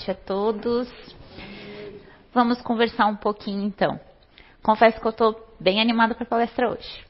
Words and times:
noite 0.00 0.10
a 0.10 0.14
todos. 0.14 0.88
Vamos 2.32 2.62
conversar 2.62 3.06
um 3.06 3.16
pouquinho 3.16 3.62
então. 3.64 4.00
Confesso 4.62 4.98
que 4.98 5.06
eu 5.06 5.10
estou 5.10 5.54
bem 5.58 5.80
animada 5.80 6.14
para 6.14 6.24
a 6.24 6.28
palestra 6.28 6.70
hoje. 6.70 7.04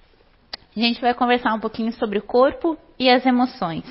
A 0.76 0.80
gente 0.80 1.00
vai 1.00 1.14
conversar 1.14 1.54
um 1.54 1.60
pouquinho 1.60 1.92
sobre 1.92 2.18
o 2.18 2.22
corpo 2.22 2.76
e 2.98 3.08
as 3.08 3.24
emoções. 3.24 3.84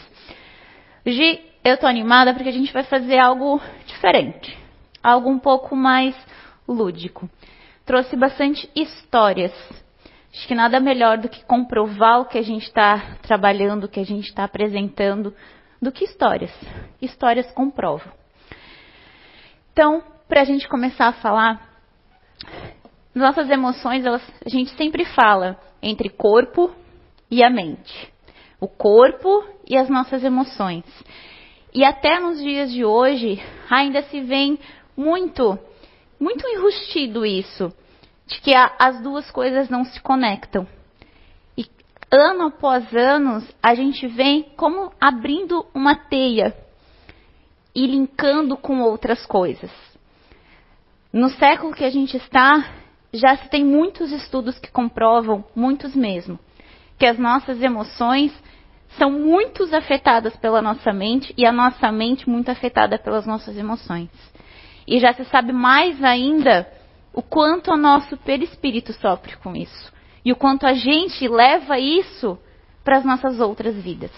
Hoje 1.06 1.42
eu 1.64 1.76
estou 1.76 1.88
animada 1.88 2.34
porque 2.34 2.50
a 2.50 2.54
gente 2.54 2.74
vai 2.74 2.84
fazer 2.84 3.20
algo 3.20 3.62
diferente, 3.86 4.58
algo 5.02 5.30
um 5.30 5.40
pouco 5.40 5.76
mais 5.76 6.16
lúdico. 6.68 7.30
Trouxe 7.86 8.18
bastante 8.18 8.70
histórias. 8.76 9.54
Acho 10.34 10.48
que 10.48 10.56
nada 10.56 10.80
melhor 10.80 11.18
do 11.18 11.30
que 11.30 11.44
comprovar 11.46 12.22
o 12.22 12.26
que 12.26 12.38
a 12.38 12.44
gente 12.44 12.64
está 12.64 13.16
trabalhando, 13.22 13.86
o 13.86 13.90
que 13.90 14.00
a 14.00 14.06
gente 14.06 14.26
está 14.26 14.44
apresentando, 14.44 15.34
do 15.82 15.92
que 15.92 16.04
histórias. 16.04 16.52
Histórias 17.02 17.50
comprovam. 17.54 18.19
Então, 19.80 20.04
para 20.28 20.42
a 20.42 20.44
gente 20.44 20.68
começar 20.68 21.08
a 21.08 21.14
falar, 21.14 21.80
nossas 23.16 23.50
emoções, 23.50 24.06
elas, 24.06 24.22
a 24.46 24.50
gente 24.50 24.76
sempre 24.76 25.06
fala 25.06 25.58
entre 25.82 26.10
corpo 26.10 26.70
e 27.32 27.42
a 27.42 27.50
mente. 27.50 28.12
O 28.60 28.68
corpo 28.68 29.42
e 29.66 29.78
as 29.78 29.88
nossas 29.88 30.22
emoções. 30.22 30.84
E 31.74 31.86
até 31.86 32.20
nos 32.20 32.44
dias 32.44 32.74
de 32.74 32.84
hoje, 32.84 33.42
ainda 33.70 34.02
se 34.04 34.20
vê 34.20 34.60
muito, 34.98 35.58
muito 36.20 36.46
enrustido 36.46 37.26
isso, 37.26 37.72
de 38.28 38.42
que 38.42 38.54
a, 38.54 38.76
as 38.78 39.02
duas 39.02 39.32
coisas 39.32 39.70
não 39.70 39.86
se 39.86 40.02
conectam. 40.02 40.68
E 41.58 41.66
ano 42.12 42.48
após 42.48 42.94
ano, 42.94 43.42
a 43.64 43.74
gente 43.76 44.08
vem 44.08 44.44
como 44.58 44.92
abrindo 45.00 45.66
uma 45.74 45.96
teia 45.96 46.54
e 47.80 47.88
linkando 47.88 48.58
com 48.58 48.82
outras 48.82 49.26
coisas. 49.26 49.72
No 51.14 51.30
século 51.30 51.74
que 51.74 51.86
a 51.86 51.90
gente 51.90 52.18
está, 52.18 52.74
já 53.14 53.38
se 53.38 53.50
tem 53.50 53.64
muitos 53.64 54.12
estudos 54.12 54.60
que 54.60 54.70
comprovam, 54.70 55.46
muitos 55.56 55.96
mesmo, 55.96 56.38
que 56.98 57.06
as 57.06 57.18
nossas 57.18 57.62
emoções 57.62 58.34
são 58.98 59.10
muito 59.10 59.64
afetadas 59.74 60.36
pela 60.36 60.62
nossa 60.62 60.92
mente 60.92 61.34
e 61.38 61.46
a 61.46 61.54
nossa 61.54 61.90
mente 61.90 62.30
muito 62.30 62.52
afetada 62.52 63.00
pelas 63.00 63.26
nossas 63.26 63.58
emoções. 63.58 64.10
E 64.86 65.00
já 65.00 65.14
se 65.14 65.24
sabe 65.26 65.54
mais 65.54 66.04
ainda 66.04 66.70
o 67.14 67.22
quanto 67.22 67.72
o 67.72 67.78
nosso 67.78 68.18
perispírito 68.18 68.92
sofre 68.92 69.38
com 69.38 69.56
isso 69.56 69.94
e 70.26 70.34
o 70.34 70.36
quanto 70.36 70.68
a 70.68 70.74
gente 70.74 71.26
leva 71.30 71.80
isso 71.80 72.38
para 72.84 72.98
as 72.98 73.06
nossas 73.06 73.40
outras 73.40 73.76
vidas. 73.76 74.12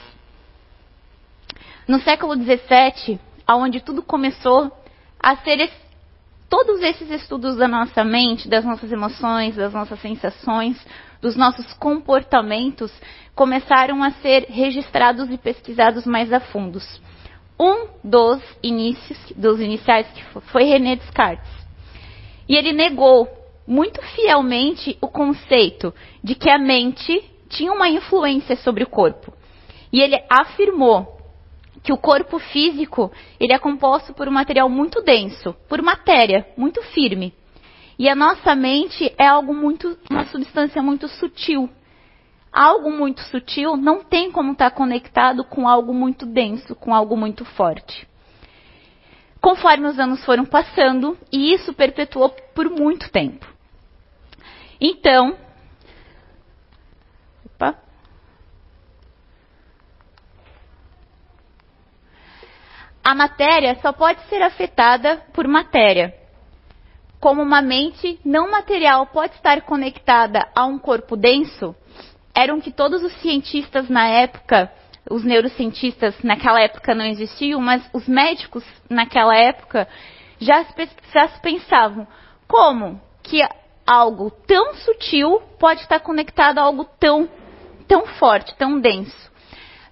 No 1.88 2.00
século 2.00 2.34
XVII, 2.36 3.20
aonde 3.52 3.82
tudo 3.82 4.02
começou 4.02 4.72
a 5.20 5.36
ser 5.38 5.70
todos 6.50 6.82
esses 6.82 7.10
estudos 7.12 7.58
da 7.58 7.68
nossa 7.68 8.04
mente, 8.04 8.48
das 8.48 8.64
nossas 8.64 8.90
emoções, 8.92 9.56
das 9.56 9.74
nossas 9.74 10.00
sensações, 10.00 10.78
dos 11.22 11.36
nossos 11.36 11.74
comportamentos, 11.74 12.92
começaram 13.36 14.02
a 14.04 14.12
ser 14.12 14.46
registrados 14.50 15.30
e 15.30 15.38
pesquisados 15.38 16.06
mais 16.06 16.32
a 16.32 16.40
fundos. 16.40 17.02
Um 17.60 17.88
dos 18.04 18.42
inícios, 18.64 19.18
dos 19.36 19.60
iniciais, 19.60 20.08
foi 20.52 20.64
René 20.64 20.96
Descartes. 20.96 21.52
E 22.48 22.56
ele 22.56 22.72
negou 22.72 23.28
muito 23.68 24.02
fielmente 24.16 24.98
o 25.02 25.08
conceito 25.08 25.94
de 26.24 26.36
que 26.36 26.50
a 26.50 26.58
mente 26.58 27.22
tinha 27.50 27.72
uma 27.72 27.90
influência 27.90 28.56
sobre 28.56 28.84
o 28.84 28.90
corpo. 28.90 29.34
E 29.92 30.02
ele 30.02 30.18
afirmou 30.30 31.21
que 31.84 31.92
o 31.92 31.98
corpo 31.98 32.38
físico 32.40 33.12
ele 33.40 33.54
é 33.54 33.60
composto 33.60 34.14
por 34.14 34.28
um 34.28 34.32
material 34.32 34.70
muito 34.70 35.02
denso, 35.02 35.56
por 35.68 35.82
matéria 35.82 36.48
muito 36.56 36.82
firme. 36.84 37.34
E 37.98 38.10
a 38.10 38.16
nossa 38.16 38.56
mente 38.56 39.14
é 39.18 39.28
algo 39.28 39.54
muito, 39.54 39.98
uma 40.10 40.26
substância 40.26 40.82
muito 40.82 41.08
sutil. 41.08 41.70
Algo 42.52 42.92
muito 42.92 43.22
sutil 43.22 43.78
não 43.78 44.04
tem 44.04 44.32
como 44.32 44.52
estar 44.52 44.72
conectado 44.72 45.44
com 45.44 45.68
algo 45.68 45.94
muito 45.94 46.26
denso, 46.26 46.76
com 46.76 46.94
algo 46.94 47.16
muito 47.16 47.46
forte. 47.46 48.08
Conforme 49.40 49.88
os 49.88 49.98
anos 49.98 50.24
foram 50.24 50.46
passando, 50.46 51.18
e 51.32 51.54
isso 51.54 51.74
perpetuou 51.74 52.30
por 52.54 52.70
muito 52.70 53.10
tempo. 53.10 53.48
Então, 54.80 55.36
opa, 57.46 57.78
a 63.04 63.16
matéria 63.16 63.76
só 63.82 63.92
pode 63.92 64.22
ser 64.28 64.42
afetada 64.42 65.18
por 65.34 65.48
matéria. 65.48 66.14
Como 67.20 67.42
uma 67.42 67.62
mente 67.62 68.20
não 68.26 68.50
material 68.52 69.08
pode 69.08 69.36
estar 69.36 69.62
conectada 69.62 70.48
a 70.56 70.66
um 70.66 70.80
corpo 70.80 71.16
denso, 71.16 71.76
eram 72.34 72.60
que 72.60 72.72
todos 72.72 73.04
os 73.04 73.14
cientistas 73.22 73.90
na 73.90 74.08
época, 74.08 74.72
os 75.10 75.24
neurocientistas 75.24 76.16
naquela 76.24 76.62
época 76.62 76.96
não 76.96 77.06
existiam, 77.06 77.60
mas 77.60 77.88
os 77.94 78.08
médicos 78.08 78.64
naquela 78.90 79.36
época 79.36 79.88
já 80.40 80.64
se, 80.66 80.74
pensavam 81.42 82.08
como 82.48 83.00
que 83.24 83.42
algo 83.86 84.32
tão 84.48 84.76
sutil 84.76 85.42
pode 85.60 85.82
estar 85.82 86.00
conectado 86.00 86.60
a 86.60 86.64
algo 86.64 86.86
tão, 87.00 87.30
tão 87.88 88.06
forte, 88.06 88.56
tão 88.56 88.80
denso. 88.80 89.31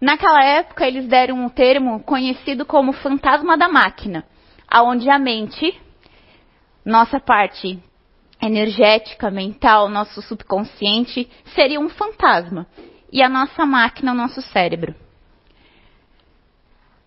Naquela 0.01 0.43
época, 0.43 0.87
eles 0.87 1.07
deram 1.07 1.35
um 1.35 1.49
termo 1.49 2.01
conhecido 2.03 2.65
como 2.65 2.93
fantasma 2.93 3.57
da 3.57 3.67
máquina, 3.67 4.25
aonde 4.67 5.09
a 5.09 5.19
mente, 5.19 5.77
nossa 6.85 7.19
parte 7.19 7.77
energética, 8.41 9.29
mental, 9.29 9.89
nosso 9.89 10.21
subconsciente, 10.21 11.29
seria 11.53 11.79
um 11.79 11.89
fantasma 11.89 12.65
e 13.11 13.21
a 13.21 13.27
nossa 13.27 13.65
máquina, 13.65 14.13
o 14.13 14.15
nosso 14.15 14.41
cérebro. 14.41 14.95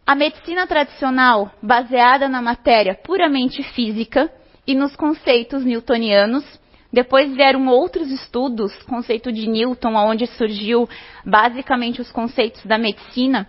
A 0.04 0.14
medicina 0.14 0.66
tradicional, 0.66 1.50
baseada 1.62 2.28
na 2.28 2.42
matéria 2.42 2.94
puramente 2.94 3.62
física 3.62 4.30
e 4.66 4.74
nos 4.74 4.94
conceitos 4.94 5.64
newtonianos, 5.64 6.44
depois 6.92 7.34
vieram 7.34 7.68
outros 7.68 8.10
estudos, 8.10 8.74
conceito 8.82 9.32
de 9.32 9.48
Newton, 9.48 9.94
onde 9.94 10.26
surgiu 10.26 10.86
basicamente 11.24 12.02
os 12.02 12.12
conceitos 12.12 12.62
da 12.66 12.76
medicina, 12.76 13.48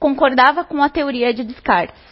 concordava 0.00 0.64
com 0.64 0.82
a 0.82 0.88
teoria 0.88 1.32
de 1.32 1.44
Descartes, 1.44 2.02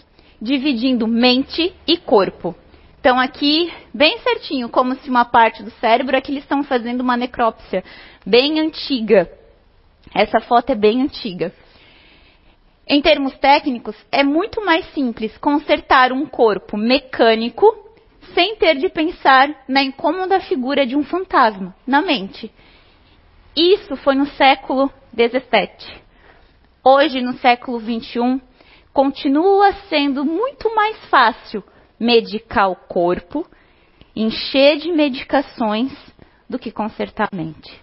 dividindo 0.41 1.09
mente 1.09 1.75
e 1.87 1.97
corpo. 1.97 2.55
Então 3.01 3.19
aqui, 3.19 3.73
bem 3.93 4.19
certinho, 4.19 4.69
como 4.69 4.95
se 4.95 5.11
uma 5.11 5.25
parte 5.25 5.61
do 5.65 5.73
cérebro, 5.73 6.17
aqui 6.17 6.31
eles 6.31 6.45
estão 6.45 6.63
fazendo 6.63 7.01
uma 7.01 7.17
necrópsia 7.17 7.83
bem 8.25 8.61
antiga. 8.61 9.29
Essa 10.15 10.39
foto 10.41 10.71
é 10.71 10.77
bem 10.77 11.03
antiga. 11.03 11.53
Em 12.87 13.03
termos 13.03 13.37
técnicos, 13.39 13.97
é 14.13 14.23
muito 14.23 14.65
mais 14.65 14.87
simples 14.93 15.37
consertar 15.39 16.13
um 16.13 16.27
corpo 16.27 16.77
mecânico 16.77 17.82
sem 18.35 18.57
ter 18.57 18.77
de 18.77 18.89
pensar 18.89 19.49
na 19.69 19.83
incômoda 19.83 20.41
figura 20.41 20.87
de 20.87 20.97
um 20.97 21.05
fantasma 21.05 21.75
na 21.87 22.03
mente. 22.03 22.53
Isso 23.57 23.97
foi 23.97 24.15
no 24.15 24.27
século 24.27 24.91
XVII. 25.15 26.01
Hoje, 26.85 27.21
no 27.21 27.35
século 27.35 27.79
XXI, 27.81 28.41
continua 28.93 29.73
sendo 29.89 30.25
muito 30.25 30.75
mais 30.75 30.97
fácil 31.07 31.63
medicar 31.99 32.71
o 32.71 32.77
corpo, 32.77 33.47
encher 34.17 34.79
de 34.79 34.91
medicações, 34.91 35.93
do 36.49 36.59
que 36.59 36.71
consertar 36.71 37.29
a 37.33 37.37
mente. 37.37 37.81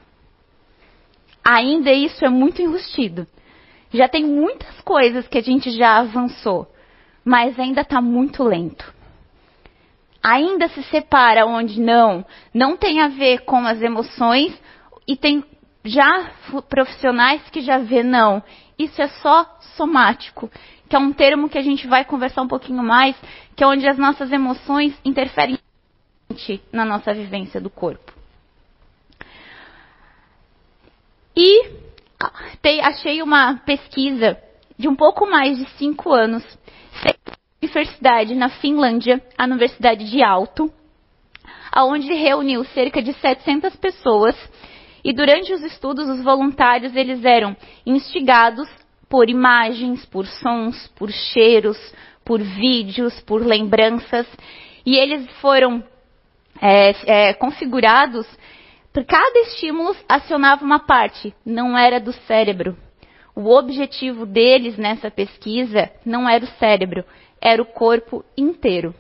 Ainda 1.44 1.92
isso 1.92 2.24
é 2.24 2.30
muito 2.30 2.62
enrustido. 2.62 3.26
Já 3.92 4.08
tem 4.08 4.24
muitas 4.24 4.80
coisas 4.81 5.28
que 5.28 5.40
a 5.40 5.42
gente 5.42 5.72
já 5.72 5.98
avançou, 5.98 6.72
mas 7.26 7.60
ainda 7.60 7.81
está 7.81 8.00
muito 8.00 8.44
lento 8.44 8.99
ainda 10.21 10.68
se 10.69 10.83
separa 10.83 11.45
onde 11.45 11.80
não, 11.80 12.25
não 12.54 12.75
tem 12.75 13.01
a 13.01 13.07
ver 13.07 13.39
com 13.39 13.66
as 13.66 13.81
emoções 13.81 14.60
e 15.07 15.16
tem 15.16 15.44
já 15.83 16.31
profissionais 16.69 17.42
que 17.50 17.62
já 17.62 17.77
vê 17.77 18.04
não. 18.04 18.44
Isso 18.77 19.01
é 19.01 19.07
só 19.07 19.57
somático, 19.75 20.50
que 20.88 20.95
é 20.95 21.00
um 21.00 21.12
termo 21.12 21.50
que 21.50 21.57
a 21.57 21.62
gente 21.62 21.88
vai 21.88 22.06
conversar 22.06 22.42
um 22.42 22.48
pouquinho 22.48 22.83
mais, 22.83 23.16
que 23.56 23.63
é 23.63 23.68
onde 23.68 23.88
as 23.88 23.98
nossas 23.98 24.31
emoções 24.31 24.98
interferem 25.04 25.57
na 26.71 26.86
nossa 26.86 27.13
vivência 27.13 27.60
do 27.60 27.69
corpo. 27.69 28.13
E 31.36 31.71
achei 32.83 33.21
uma 33.21 33.56
pesquisa 33.66 34.38
de 34.77 34.88
um 34.88 34.95
pouco 34.95 35.25
mais 35.25 35.57
de 35.57 35.69
cinco 35.71 36.12
anos, 36.13 36.44
universidade 37.61 38.35
na 38.35 38.50
Finlândia, 38.50 39.21
a 39.38 39.44
Universidade 39.44 40.09
de 40.09 40.23
Alto, 40.23 40.71
aonde 41.71 42.13
reuniu 42.13 42.63
cerca 42.65 43.01
de 43.01 43.13
700 43.13 43.75
pessoas 43.75 44.35
e 45.03 45.13
durante 45.13 45.53
os 45.53 45.61
estudos 45.63 46.07
os 46.09 46.23
voluntários 46.23 46.95
eles 46.95 47.23
eram 47.23 47.56
instigados 47.85 48.67
por 49.09 49.29
imagens, 49.29 50.06
por 50.06 50.25
sons, 50.25 50.88
por 50.95 51.11
cheiros, 51.11 51.77
por 52.23 52.41
vídeos, 52.41 53.19
por 53.21 53.45
lembranças, 53.45 54.27
e 54.85 54.95
eles 54.95 55.27
foram 55.41 55.83
é, 56.61 56.94
é, 57.06 57.33
configurados, 57.33 58.27
cada 59.07 59.39
estímulo 59.39 59.95
acionava 60.07 60.63
uma 60.63 60.79
parte, 60.79 61.33
não 61.45 61.77
era 61.77 62.00
do 62.00 62.11
cérebro. 62.11 62.77
O 63.35 63.50
objetivo 63.56 64.25
deles 64.25 64.77
nessa 64.77 65.09
pesquisa 65.09 65.89
não 66.06 66.27
era 66.27 66.44
o 66.44 66.47
cérebro, 66.59 67.06
era 67.41 67.62
o 67.62 67.65
corpo 67.65 68.24
inteiro. 68.38 68.94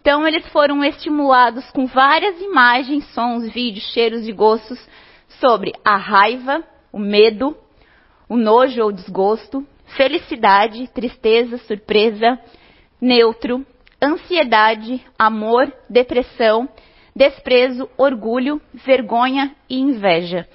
Então, 0.00 0.26
eles 0.26 0.46
foram 0.48 0.84
estimulados 0.84 1.68
com 1.72 1.86
várias 1.86 2.40
imagens, 2.40 3.04
sons, 3.12 3.52
vídeos, 3.52 3.92
cheiros 3.92 4.28
e 4.28 4.32
gostos 4.32 4.78
sobre 5.40 5.72
a 5.84 5.96
raiva, 5.96 6.62
o 6.92 6.98
medo, 6.98 7.56
o 8.28 8.36
nojo 8.36 8.82
ou 8.82 8.92
desgosto, 8.92 9.66
felicidade, 9.96 10.88
tristeza, 10.88 11.58
surpresa, 11.58 12.38
neutro, 13.00 13.66
ansiedade, 14.00 15.04
amor, 15.18 15.72
depressão, 15.90 16.68
desprezo, 17.14 17.88
orgulho, 17.96 18.60
vergonha 18.72 19.54
e 19.68 19.78
inveja. 19.78 20.46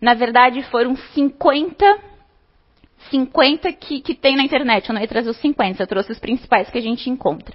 Na 0.00 0.14
verdade, 0.14 0.62
foram 0.64 0.96
50 0.96 2.09
50 3.10 3.72
que, 3.72 4.00
que 4.00 4.14
tem 4.14 4.36
na 4.36 4.44
internet. 4.44 4.88
Eu 4.88 4.94
não 4.94 5.00
ia 5.00 5.08
trazer 5.08 5.30
os 5.30 5.36
50, 5.38 5.82
eu 5.82 5.86
trouxe 5.86 6.12
os 6.12 6.18
principais 6.18 6.70
que 6.70 6.78
a 6.78 6.82
gente 6.82 7.10
encontra. 7.10 7.54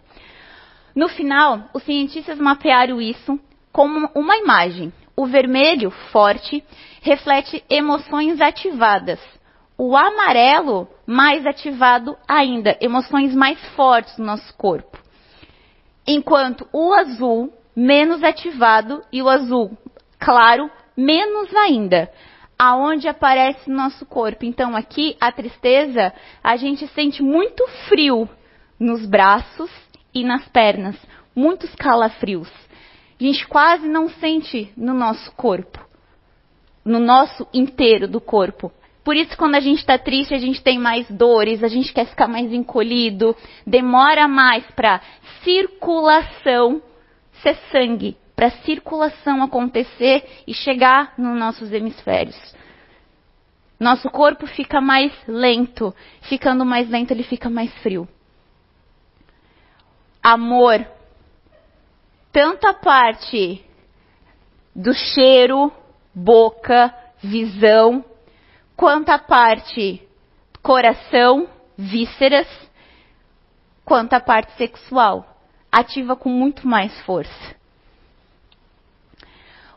No 0.96 1.10
final, 1.10 1.70
os 1.74 1.84
cientistas 1.84 2.38
mapearam 2.38 3.02
isso 3.02 3.40
como 3.72 4.10
uma 4.16 4.38
imagem. 4.38 4.94
O 5.16 5.26
vermelho, 5.26 5.92
forte, 6.12 6.64
reflete 7.02 7.64
emoções 7.70 8.40
ativadas. 8.40 9.20
O 9.78 9.96
amarelo, 9.96 10.88
mais 11.06 11.46
ativado 11.46 12.18
ainda, 12.28 12.78
emoções 12.80 13.36
mais 13.36 13.60
fortes 13.76 14.18
no 14.18 14.26
nosso 14.26 14.54
corpo. 14.56 14.98
Enquanto 16.08 16.68
o 16.72 16.94
azul, 16.94 17.52
menos 17.76 18.24
ativado, 18.24 19.04
e 19.12 19.22
o 19.22 19.28
azul 19.28 19.78
claro, 20.20 20.70
menos 20.96 21.54
ainda 21.56 22.10
aonde 22.58 23.08
aparece 23.08 23.70
no 23.70 23.76
nosso 23.78 24.06
corpo. 24.06 24.46
Então 24.46 24.76
aqui 24.76 25.16
a 25.20 25.32
tristeza, 25.32 26.14
a 26.44 26.56
gente 26.56 26.88
sente 26.88 27.22
muito 27.22 27.66
frio 27.88 28.28
nos 28.80 29.06
braços 29.06 29.72
e 30.14 30.24
nas 30.24 30.48
pernas, 30.50 30.96
muitos 31.36 31.74
calafrios. 31.76 32.52
A 33.20 33.24
gente 33.24 33.48
quase 33.48 33.88
não 33.88 34.10
sente 34.10 34.72
no 34.76 34.94
nosso 34.94 35.32
corpo, 35.34 35.80
no 36.84 37.00
nosso 37.00 37.48
inteiro 37.54 38.08
do 38.08 38.20
corpo. 38.20 38.72
Por 39.04 39.16
isso, 39.16 39.38
quando 39.38 39.54
a 39.54 39.60
gente 39.60 39.80
está 39.80 40.00
triste, 40.00 40.34
a 40.34 40.38
gente 40.40 40.64
tem 40.64 40.80
mais 40.80 41.08
dores, 41.10 41.64
a 41.64 41.68
gente 41.68 41.94
quer 41.94 42.08
ficar 42.08 42.28
mais 42.28 42.52
encolhido, 42.52 43.36
demora 43.66 44.28
mais 44.28 44.66
para 44.72 45.00
circulação 45.44 46.82
ser 47.44 47.56
sangue, 47.72 48.18
para 48.36 48.48
a 48.48 48.64
circulação 48.64 49.42
acontecer 49.42 50.44
e 50.46 50.54
chegar 50.54 51.14
nos 51.18 51.38
nossos 51.38 51.72
hemisférios. 51.72 52.36
Nosso 53.80 54.10
corpo 54.10 54.46
fica 54.48 54.82
mais 54.82 55.12
lento, 55.28 55.94
ficando 56.22 56.66
mais 56.66 56.90
lento, 56.90 57.12
ele 57.12 57.24
fica 57.24 57.50
mais 57.50 57.74
frio. 57.82 58.08
Amor, 60.22 60.86
tanto 62.32 62.68
a 62.68 62.74
parte 62.74 63.64
do 64.76 64.94
cheiro, 64.94 65.72
boca, 66.14 66.94
visão, 67.22 68.04
quanto 68.76 69.10
a 69.10 69.20
parte 69.20 70.02
coração, 70.62 71.48
vísceras, 71.78 72.48
quanto 73.84 74.14
a 74.14 74.20
parte 74.20 74.52
sexual 74.58 75.26
ativa 75.72 76.16
com 76.16 76.30
muito 76.30 76.68
mais 76.68 77.00
força. 77.02 77.56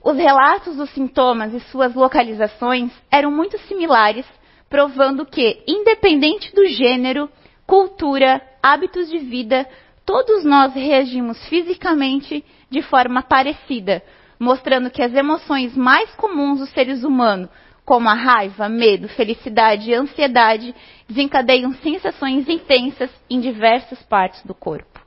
Os 0.02 0.16
relatos 0.16 0.76
dos 0.76 0.90
sintomas 0.90 1.52
e 1.52 1.60
suas 1.60 1.94
localizações 1.94 2.92
eram 3.10 3.30
muito 3.30 3.58
similares, 3.60 4.26
provando 4.68 5.26
que, 5.26 5.62
independente 5.66 6.54
do 6.54 6.66
gênero, 6.66 7.28
cultura, 7.66 8.40
hábitos 8.62 9.10
de 9.10 9.18
vida, 9.18 9.66
todos 10.06 10.44
nós 10.44 10.74
reagimos 10.74 11.42
fisicamente 11.48 12.44
de 12.70 12.82
forma 12.82 13.22
parecida, 13.22 14.02
mostrando 14.38 14.90
que 14.90 15.02
as 15.02 15.12
emoções 15.14 15.76
mais 15.76 16.14
comuns 16.14 16.60
dos 16.60 16.70
seres 16.70 17.02
humanos, 17.02 17.50
como 17.84 18.08
a 18.08 18.14
raiva, 18.14 18.68
medo, 18.68 19.08
felicidade 19.08 19.90
e 19.90 19.94
ansiedade, 19.94 20.74
desencadeiam 21.08 21.72
sensações 21.74 22.48
intensas 22.48 23.10
em 23.28 23.40
diversas 23.40 24.02
partes 24.02 24.42
do 24.44 24.54
corpo. 24.54 25.00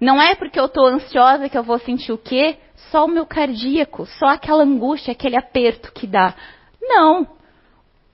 Não 0.00 0.20
é 0.20 0.34
porque 0.34 0.58
eu 0.58 0.64
estou 0.64 0.86
ansiosa 0.86 1.48
que 1.48 1.56
eu 1.56 1.62
vou 1.62 1.78
sentir 1.78 2.12
o 2.12 2.18
quê? 2.18 2.56
Só 2.90 3.04
o 3.04 3.08
meu 3.08 3.26
cardíaco, 3.26 4.06
só 4.06 4.26
aquela 4.26 4.62
angústia, 4.62 5.12
aquele 5.12 5.36
aperto 5.36 5.92
que 5.92 6.06
dá. 6.06 6.34
Não. 6.80 7.26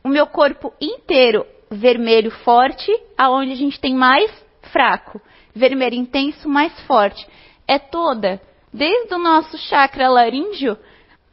O 0.02 0.08
meu 0.08 0.26
corpo 0.26 0.72
inteiro 0.80 1.44
vermelho 1.70 2.30
forte, 2.30 2.90
aonde 3.16 3.52
a 3.52 3.56
gente 3.56 3.78
tem 3.80 3.94
mais 3.94 4.30
fraco. 4.72 5.20
Vermelho 5.54 5.94
intenso, 5.94 6.48
mais 6.48 6.78
forte. 6.82 7.26
É 7.66 7.78
toda, 7.78 8.40
desde 8.72 9.14
o 9.14 9.18
nosso 9.18 9.56
chakra 9.58 10.08
laríngeo 10.08 10.76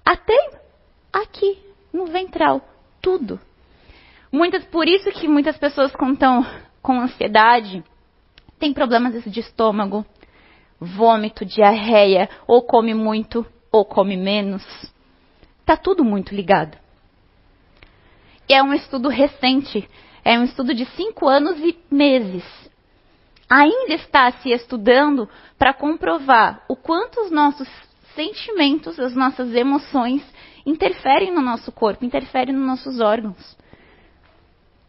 até 0.05 0.37
aqui, 1.11 1.57
no 1.91 2.05
ventral. 2.05 2.61
Tudo. 3.01 3.39
Muitas, 4.31 4.63
por 4.65 4.87
isso 4.87 5.09
que 5.11 5.27
muitas 5.27 5.57
pessoas 5.57 5.91
estão 5.91 6.45
com 6.81 6.99
ansiedade, 6.99 7.83
têm 8.59 8.73
problemas 8.73 9.23
de 9.23 9.39
estômago, 9.39 10.05
vômito, 10.79 11.45
diarreia, 11.45 12.29
ou 12.47 12.61
come 12.61 12.93
muito 12.93 13.45
ou 13.71 13.85
come 13.85 14.15
menos. 14.15 14.63
Está 15.59 15.75
tudo 15.75 16.03
muito 16.03 16.33
ligado. 16.33 16.77
É 18.49 18.63
um 18.63 18.73
estudo 18.73 19.09
recente, 19.09 19.87
é 20.23 20.39
um 20.39 20.43
estudo 20.43 20.73
de 20.73 20.85
cinco 20.85 21.27
anos 21.27 21.59
e 21.59 21.77
meses. 21.91 22.43
Ainda 23.49 23.93
está 23.93 24.31
se 24.31 24.49
estudando 24.51 25.29
para 25.57 25.73
comprovar 25.73 26.63
o 26.67 26.75
quanto 26.75 27.21
os 27.21 27.31
nossos 27.31 27.67
sentimentos, 28.15 28.99
as 28.99 29.15
nossas 29.15 29.53
emoções 29.53 30.23
interferem 30.65 31.33
no 31.33 31.41
nosso 31.41 31.71
corpo, 31.71 32.03
interferem 32.03 32.53
nos 32.53 32.65
nossos 32.65 32.99
órgãos 32.99 33.57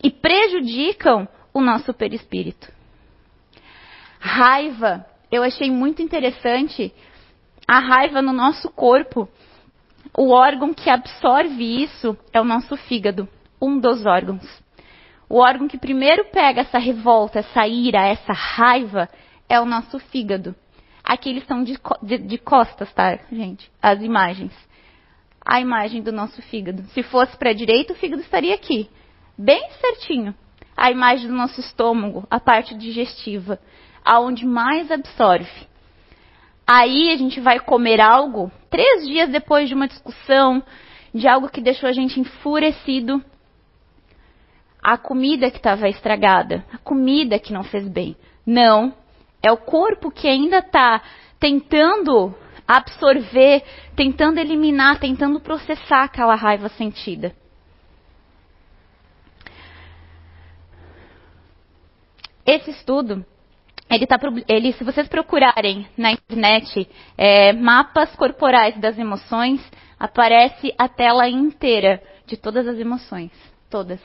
e 0.03 0.11
prejudicam 0.11 1.29
o 1.53 1.61
nosso 1.61 1.93
perispírito. 1.93 2.73
Raiva 4.19 5.07
eu 5.31 5.43
achei 5.43 5.71
muito 5.71 6.03
interessante 6.03 6.93
a 7.67 7.79
raiva 7.79 8.23
no 8.23 8.33
nosso 8.33 8.71
corpo. 8.71 9.29
O 10.17 10.31
órgão 10.31 10.73
que 10.73 10.89
absorve 10.89 11.83
isso 11.83 12.17
é 12.33 12.41
o 12.41 12.45
nosso 12.45 12.77
fígado, 12.77 13.29
um 13.61 13.79
dos 13.79 14.07
órgãos. 14.07 14.47
O 15.29 15.39
órgão 15.39 15.69
que 15.69 15.77
primeiro 15.77 16.25
pega 16.27 16.63
essa 16.63 16.79
revolta, 16.79 17.41
essa 17.41 17.67
ira, 17.67 18.07
essa 18.07 18.33
raiva 18.33 19.09
é 19.49 19.61
o 19.61 19.67
nosso 19.67 19.99
fígado. 19.99 20.55
Aqui 21.05 21.29
eles 21.29 21.43
estão 21.43 21.63
de, 21.63 21.79
de, 22.03 22.19
de 22.19 22.39
costas, 22.39 22.93
tá, 22.95 23.19
gente? 23.31 23.71
As 23.83 24.01
imagens. 24.01 24.53
A 25.45 25.61
imagem 25.61 26.03
do 26.03 26.13
nosso 26.13 26.41
fígado. 26.43 26.83
Se 26.95 27.03
fosse 27.03 27.37
para 27.37 27.51
a 27.51 27.55
direita, 27.55 27.93
o 27.93 27.97
fígado 27.97 28.23
estaria 28.23 28.55
aqui, 28.55 28.89
bem 29.37 29.71
certinho. 29.81 30.35
A 30.77 30.91
imagem 30.91 31.29
do 31.29 31.35
nosso 31.35 31.61
estômago, 31.61 32.27
a 32.31 32.41
parte 32.41 32.75
digestiva 32.75 33.59
aonde 34.05 34.47
mais 34.47 34.91
absorve. 34.91 35.69
Aí 36.67 37.11
a 37.11 37.17
gente 37.17 37.41
vai 37.41 37.59
comer 37.59 38.01
algo, 38.01 38.53
três 38.71 39.07
dias 39.07 39.31
depois 39.31 39.69
de 39.69 39.75
uma 39.75 39.89
discussão, 39.89 40.63
de 41.15 41.27
algo 41.27 41.49
que 41.49 41.61
deixou 41.61 41.89
a 41.89 41.93
gente 41.93 42.21
enfurecido. 42.21 43.23
A 44.83 44.97
comida 44.97 45.51
que 45.51 45.57
estava 45.57 45.89
estragada, 45.89 46.65
a 46.73 46.79
comida 46.79 47.39
que 47.39 47.53
não 47.53 47.65
fez 47.65 47.89
bem. 47.89 48.17
Não, 48.47 48.95
é 49.43 49.51
o 49.51 49.57
corpo 49.57 50.11
que 50.11 50.29
ainda 50.29 50.59
está 50.59 51.03
tentando 51.41 52.35
absorver, 52.67 53.65
tentando 53.97 54.39
eliminar, 54.39 55.01
tentando 55.01 55.41
processar 55.41 56.05
aquela 56.05 56.35
raiva 56.35 56.69
sentida. 56.69 57.35
Esse 62.45 62.71
estudo 62.71 63.25
ele 63.91 64.07
tá, 64.07 64.19
ele, 64.49 64.73
se 64.73 64.85
vocês 64.85 65.09
procurarem 65.09 65.87
na 65.97 66.13
internet 66.13 66.89
é, 67.17 67.53
mapas 67.53 68.15
corporais 68.17 68.79
das 68.79 68.99
emoções, 68.99 69.61
aparece 69.99 70.75
a 70.77 70.89
tela 70.89 71.29
inteira 71.29 72.03
de 72.27 72.37
todas 72.37 72.67
as 72.67 72.79
emoções. 72.79 73.33
Todas. 73.71 74.01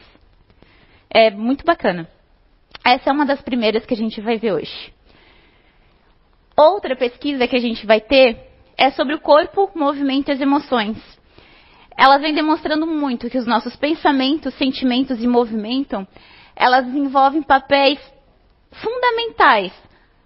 É 1.09 1.29
muito 1.29 1.65
bacana. 1.65 2.07
Essa 2.83 3.09
é 3.09 3.13
uma 3.13 3.25
das 3.25 3.41
primeiras 3.41 3.85
que 3.85 3.93
a 3.93 3.97
gente 3.97 4.21
vai 4.21 4.37
ver 4.37 4.53
hoje. 4.53 4.93
Outra 6.55 6.95
pesquisa 6.95 7.47
que 7.47 7.55
a 7.55 7.59
gente 7.59 7.85
vai 7.85 7.99
ter 7.99 8.37
é 8.77 8.89
sobre 8.91 9.15
o 9.15 9.19
corpo, 9.19 9.69
movimento 9.75 10.29
e 10.29 10.31
as 10.31 10.41
emoções. 10.41 10.97
Elas 11.97 12.21
vêm 12.21 12.33
demonstrando 12.33 12.87
muito 12.87 13.29
que 13.29 13.37
os 13.37 13.45
nossos 13.45 13.75
pensamentos, 13.75 14.53
sentimentos 14.55 15.21
e 15.21 15.27
movimento, 15.27 16.07
elas 16.55 16.85
desenvolvem 16.85 17.43
papéis 17.43 17.99
fundamentais 18.73 19.71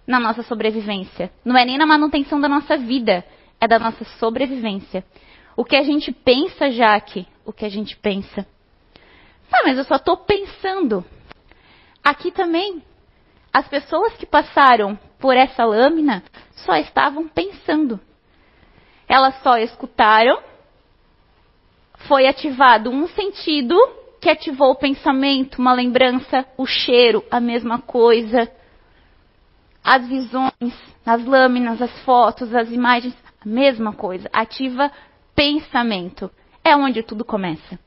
na 0.06 0.18
nossa 0.18 0.42
sobrevivência. 0.42 1.30
Não 1.44 1.56
é 1.56 1.64
nem 1.64 1.76
na 1.76 1.86
manutenção 1.86 2.40
da 2.40 2.48
nossa 2.48 2.76
vida, 2.76 3.24
é 3.60 3.68
da 3.68 3.78
nossa 3.78 4.04
sobrevivência. 4.18 5.04
O 5.56 5.64
que 5.64 5.76
a 5.76 5.82
gente 5.82 6.12
pensa, 6.12 6.70
Jaque, 6.70 7.26
o 7.44 7.52
que 7.52 7.64
a 7.64 7.68
gente 7.68 7.96
pensa. 7.96 8.46
Ah, 9.52 9.62
mas 9.64 9.76
eu 9.76 9.84
só 9.84 9.96
estou 9.96 10.16
pensando. 10.16 11.04
Aqui 12.02 12.30
também, 12.30 12.82
as 13.52 13.66
pessoas 13.68 14.14
que 14.14 14.24
passaram 14.24 14.98
por 15.18 15.36
essa 15.36 15.64
lâmina 15.64 16.22
só 16.52 16.76
estavam 16.76 17.28
pensando. 17.28 18.00
Elas 19.08 19.42
só 19.42 19.58
escutaram, 19.58 20.40
foi 22.06 22.26
ativado 22.26 22.90
um 22.90 23.08
sentido 23.08 23.76
que 24.20 24.30
ativou 24.30 24.72
o 24.72 24.76
pensamento, 24.76 25.58
uma 25.58 25.72
lembrança, 25.72 26.44
o 26.56 26.66
cheiro, 26.66 27.24
a 27.30 27.40
mesma 27.40 27.78
coisa 27.80 28.50
as 29.88 30.06
visões, 30.06 30.74
as 31.06 31.24
lâminas, 31.24 31.80
as 31.80 32.02
fotos, 32.02 32.54
as 32.54 32.70
imagens, 32.70 33.16
a 33.40 33.48
mesma 33.48 33.94
coisa. 33.94 34.28
Ativa 34.30 34.92
pensamento. 35.34 36.30
É 36.62 36.76
onde 36.76 37.02
tudo 37.02 37.24
começa. 37.24 37.78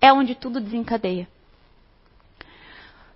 É 0.00 0.10
onde 0.10 0.34
tudo 0.34 0.58
desencadeia. 0.58 1.28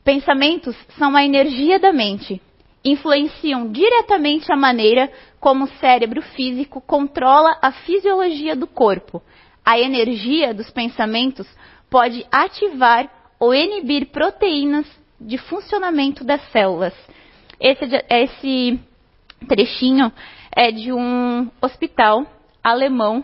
Pensamentos 0.04 0.76
são 0.98 1.16
a 1.16 1.24
energia 1.24 1.78
da 1.78 1.90
mente. 1.90 2.38
Influenciam 2.84 3.72
diretamente 3.72 4.52
a 4.52 4.56
maneira 4.56 5.10
como 5.40 5.64
o 5.64 5.72
cérebro 5.78 6.20
físico 6.20 6.82
controla 6.82 7.56
a 7.62 7.72
fisiologia 7.72 8.54
do 8.54 8.66
corpo. 8.66 9.22
A 9.64 9.78
energia 9.78 10.52
dos 10.52 10.68
pensamentos 10.68 11.48
pode 11.92 12.26
ativar 12.32 13.08
ou 13.38 13.54
inibir 13.54 14.06
proteínas 14.06 14.86
de 15.20 15.36
funcionamento 15.36 16.24
das 16.24 16.40
células, 16.50 16.94
esse, 17.60 17.84
esse 18.08 18.80
trechinho 19.46 20.10
é 20.56 20.72
de 20.72 20.90
um 20.90 21.50
hospital 21.60 22.26
alemão 22.64 23.22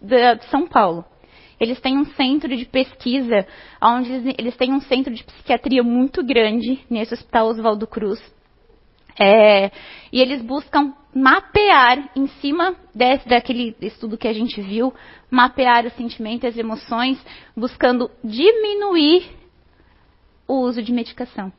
de 0.00 0.44
São 0.46 0.66
Paulo. 0.66 1.04
Eles 1.60 1.80
têm 1.80 1.96
um 1.98 2.06
centro 2.06 2.56
de 2.56 2.64
pesquisa, 2.64 3.46
onde 3.80 4.34
eles 4.36 4.56
têm 4.56 4.72
um 4.72 4.80
centro 4.80 5.14
de 5.14 5.22
psiquiatria 5.22 5.82
muito 5.82 6.24
grande 6.24 6.80
nesse 6.90 7.14
hospital 7.14 7.46
Oswaldo 7.48 7.86
Cruz. 7.86 8.20
É, 9.24 9.70
e 10.12 10.20
eles 10.20 10.42
buscam 10.42 10.92
mapear, 11.14 12.10
em 12.16 12.26
cima 12.26 12.74
desse, 12.92 13.28
daquele 13.28 13.76
estudo 13.80 14.18
que 14.18 14.26
a 14.26 14.32
gente 14.32 14.60
viu, 14.60 14.92
mapear 15.30 15.86
os 15.86 15.92
sentimentos 15.92 16.42
e 16.42 16.48
as 16.48 16.56
emoções, 16.56 17.24
buscando 17.56 18.10
diminuir 18.24 19.30
o 20.48 20.54
uso 20.54 20.82
de 20.82 20.92
medicação. 20.92 21.52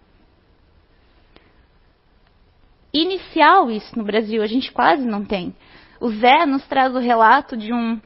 Inicial 2.93 3.71
isso 3.71 3.97
no 3.97 4.03
Brasil, 4.03 4.43
a 4.43 4.47
gente 4.47 4.69
quase 4.69 5.05
não 5.05 5.23
tem. 5.23 5.55
O 6.01 6.09
Zé 6.09 6.45
nos 6.45 6.67
traz 6.67 6.93
o 6.93 6.99
relato 6.99 7.55
de 7.55 7.71
um 7.71 7.97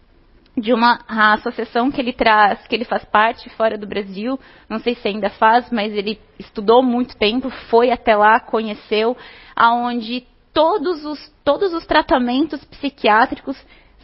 de 0.57 0.73
uma 0.73 0.99
associação 1.07 1.91
que 1.91 2.01
ele 2.01 2.11
traz, 2.11 2.65
que 2.65 2.75
ele 2.75 2.83
faz 2.83 3.05
parte 3.05 3.47
fora 3.51 3.77
do 3.77 3.85
Brasil, 3.85 4.39
não 4.67 4.79
sei 4.79 4.95
se 4.95 5.07
ainda 5.07 5.29
faz, 5.29 5.69
mas 5.71 5.93
ele 5.93 6.19
estudou 6.39 6.81
muito 6.81 7.15
tempo, 7.15 7.51
foi 7.69 7.91
até 7.91 8.15
lá, 8.15 8.39
conheceu, 8.39 9.15
aonde 9.57 10.25
todos 10.53 11.03
os 11.03 11.33
todos 11.43 11.73
os 11.73 11.85
tratamentos 11.85 12.63
psiquiátricos 12.65 13.57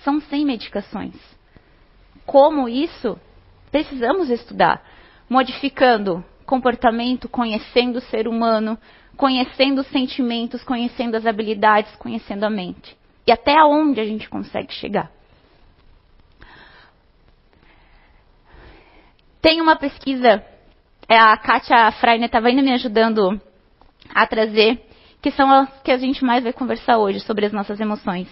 são 0.03 0.19
sem 0.21 0.43
medicações. 0.43 1.15
Como 2.25 2.67
isso? 2.67 3.19
Precisamos 3.71 4.29
estudar, 4.29 4.83
modificando 5.29 6.23
comportamento, 6.45 7.29
conhecendo 7.29 7.97
o 7.97 8.01
ser 8.01 8.27
humano, 8.27 8.77
conhecendo 9.15 9.81
os 9.81 9.87
sentimentos, 9.87 10.63
conhecendo 10.63 11.15
as 11.15 11.25
habilidades, 11.25 11.95
conhecendo 11.97 12.43
a 12.43 12.49
mente. 12.49 12.97
E 13.25 13.31
até 13.31 13.57
aonde 13.57 13.99
a 13.99 14.05
gente 14.05 14.29
consegue 14.29 14.73
chegar. 14.73 15.11
Tem 19.41 19.61
uma 19.61 19.75
pesquisa, 19.75 20.43
é, 21.07 21.17
a 21.17 21.35
Kátia 21.37 21.91
Freiner 21.93 22.27
estava 22.27 22.47
ainda 22.47 22.61
me 22.61 22.73
ajudando 22.73 23.41
a 24.13 24.25
trazer, 24.25 24.81
que 25.23 25.31
são 25.31 25.49
as 25.49 25.69
que 25.81 25.91
a 25.91 25.97
gente 25.97 26.23
mais 26.23 26.43
vai 26.43 26.51
conversar 26.51 26.97
hoje 26.97 27.21
sobre 27.21 27.45
as 27.45 27.53
nossas 27.53 27.79
emoções. 27.79 28.27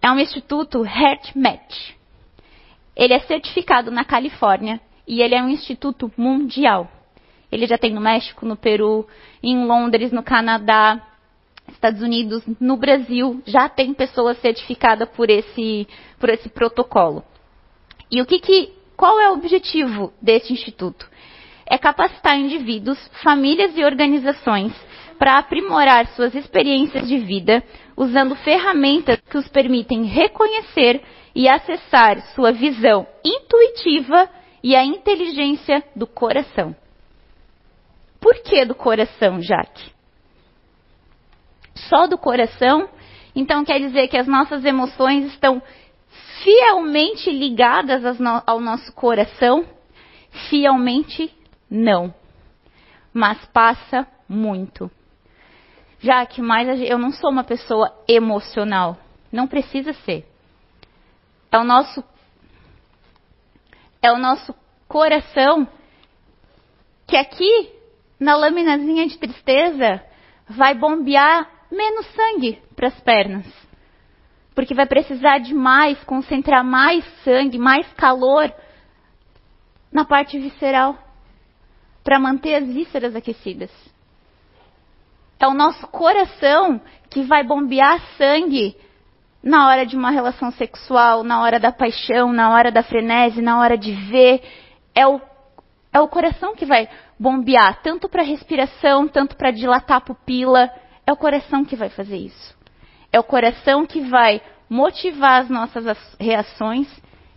É 0.00 0.10
um 0.10 0.18
instituto 0.18 0.82
HeartMatch. 0.84 1.94
Ele 2.96 3.12
é 3.12 3.20
certificado 3.20 3.90
na 3.90 4.02
Califórnia 4.02 4.80
e 5.06 5.20
ele 5.20 5.34
é 5.34 5.42
um 5.42 5.50
instituto 5.50 6.10
mundial. 6.16 6.90
Ele 7.52 7.66
já 7.66 7.76
tem 7.76 7.92
no 7.92 8.00
México, 8.00 8.46
no 8.46 8.56
Peru, 8.56 9.06
em 9.42 9.66
Londres, 9.66 10.10
no 10.10 10.22
Canadá, 10.22 10.98
Estados 11.68 12.00
Unidos, 12.00 12.42
no 12.58 12.78
Brasil, 12.78 13.42
já 13.46 13.68
tem 13.68 13.92
pessoas 13.92 14.40
certificadas 14.40 15.10
por 15.10 15.28
esse, 15.28 15.86
por 16.18 16.30
esse 16.30 16.48
protocolo. 16.48 17.22
E 18.10 18.22
o 18.22 18.26
que, 18.26 18.40
que 18.40 18.72
qual 18.96 19.20
é 19.20 19.28
o 19.28 19.34
objetivo 19.34 20.10
desse 20.22 20.54
instituto? 20.54 21.06
É 21.72 21.78
capacitar 21.78 22.38
indivíduos, 22.38 22.98
famílias 23.22 23.74
e 23.78 23.82
organizações 23.82 24.74
para 25.18 25.38
aprimorar 25.38 26.06
suas 26.08 26.34
experiências 26.34 27.08
de 27.08 27.16
vida 27.16 27.64
usando 27.96 28.36
ferramentas 28.36 29.18
que 29.22 29.38
os 29.38 29.48
permitem 29.48 30.04
reconhecer 30.04 31.02
e 31.34 31.48
acessar 31.48 32.20
sua 32.34 32.52
visão 32.52 33.06
intuitiva 33.24 34.28
e 34.62 34.76
a 34.76 34.84
inteligência 34.84 35.82
do 35.96 36.06
coração. 36.06 36.76
Por 38.20 38.34
que 38.42 38.66
do 38.66 38.74
coração, 38.74 39.40
Jaque? 39.40 39.94
Só 41.88 42.06
do 42.06 42.18
coração? 42.18 42.86
Então 43.34 43.64
quer 43.64 43.78
dizer 43.78 44.08
que 44.08 44.18
as 44.18 44.26
nossas 44.26 44.62
emoções 44.62 45.24
estão 45.24 45.62
fielmente 46.44 47.30
ligadas 47.30 48.20
ao 48.46 48.60
nosso 48.60 48.92
coração? 48.92 49.64
Fielmente, 50.50 51.32
não. 51.72 52.14
Mas 53.12 53.44
passa 53.46 54.06
muito. 54.28 54.90
Já 56.00 56.24
que 56.26 56.42
mais 56.42 56.80
eu 56.82 56.98
não 56.98 57.12
sou 57.12 57.30
uma 57.30 57.44
pessoa 57.44 57.92
emocional. 58.06 58.96
Não 59.30 59.46
precisa 59.46 59.92
ser. 59.92 60.26
É 61.50 61.58
o 61.58 61.64
nosso 61.64 62.04
é 64.02 64.10
o 64.12 64.18
nosso 64.18 64.54
coração 64.88 65.66
que 67.06 67.16
aqui 67.16 67.72
na 68.22 68.36
laminazinha 68.36 69.06
de 69.06 69.18
tristeza, 69.18 70.00
vai 70.48 70.74
bombear 70.74 71.50
menos 71.70 72.06
sangue 72.14 72.62
para 72.76 72.86
as 72.88 73.00
pernas. 73.00 73.46
Porque 74.54 74.74
vai 74.74 74.86
precisar 74.86 75.38
de 75.38 75.52
mais, 75.52 76.02
concentrar 76.04 76.64
mais 76.64 77.04
sangue, 77.24 77.58
mais 77.58 77.90
calor 77.94 78.52
na 79.90 80.04
parte 80.04 80.38
visceral 80.38 80.96
para 82.02 82.18
manter 82.18 82.54
as 82.54 82.66
vísceras 82.66 83.14
aquecidas. 83.14 83.70
É 85.38 85.46
o 85.46 85.54
nosso 85.54 85.86
coração 85.88 86.80
que 87.10 87.22
vai 87.22 87.42
bombear 87.42 88.00
sangue 88.16 88.76
na 89.42 89.68
hora 89.68 89.84
de 89.84 89.96
uma 89.96 90.10
relação 90.10 90.52
sexual, 90.52 91.24
na 91.24 91.42
hora 91.42 91.58
da 91.58 91.72
paixão, 91.72 92.32
na 92.32 92.50
hora 92.50 92.70
da 92.70 92.82
frenese, 92.82 93.42
na 93.42 93.58
hora 93.58 93.76
de 93.76 93.92
ver. 93.92 94.40
É 94.94 95.06
o, 95.06 95.20
é 95.92 96.00
o 96.00 96.06
coração 96.06 96.54
que 96.54 96.64
vai 96.64 96.88
bombear 97.18 97.82
tanto 97.82 98.08
para 98.08 98.22
respiração, 98.22 99.08
tanto 99.08 99.36
para 99.36 99.50
dilatar 99.50 99.96
a 99.96 100.00
pupila. 100.00 100.70
É 101.04 101.12
o 101.12 101.16
coração 101.16 101.64
que 101.64 101.74
vai 101.74 101.88
fazer 101.88 102.18
isso. 102.18 102.56
É 103.12 103.18
o 103.18 103.24
coração 103.24 103.84
que 103.84 104.00
vai 104.00 104.40
motivar 104.70 105.42
as 105.42 105.50
nossas 105.50 105.84
reações 106.20 106.88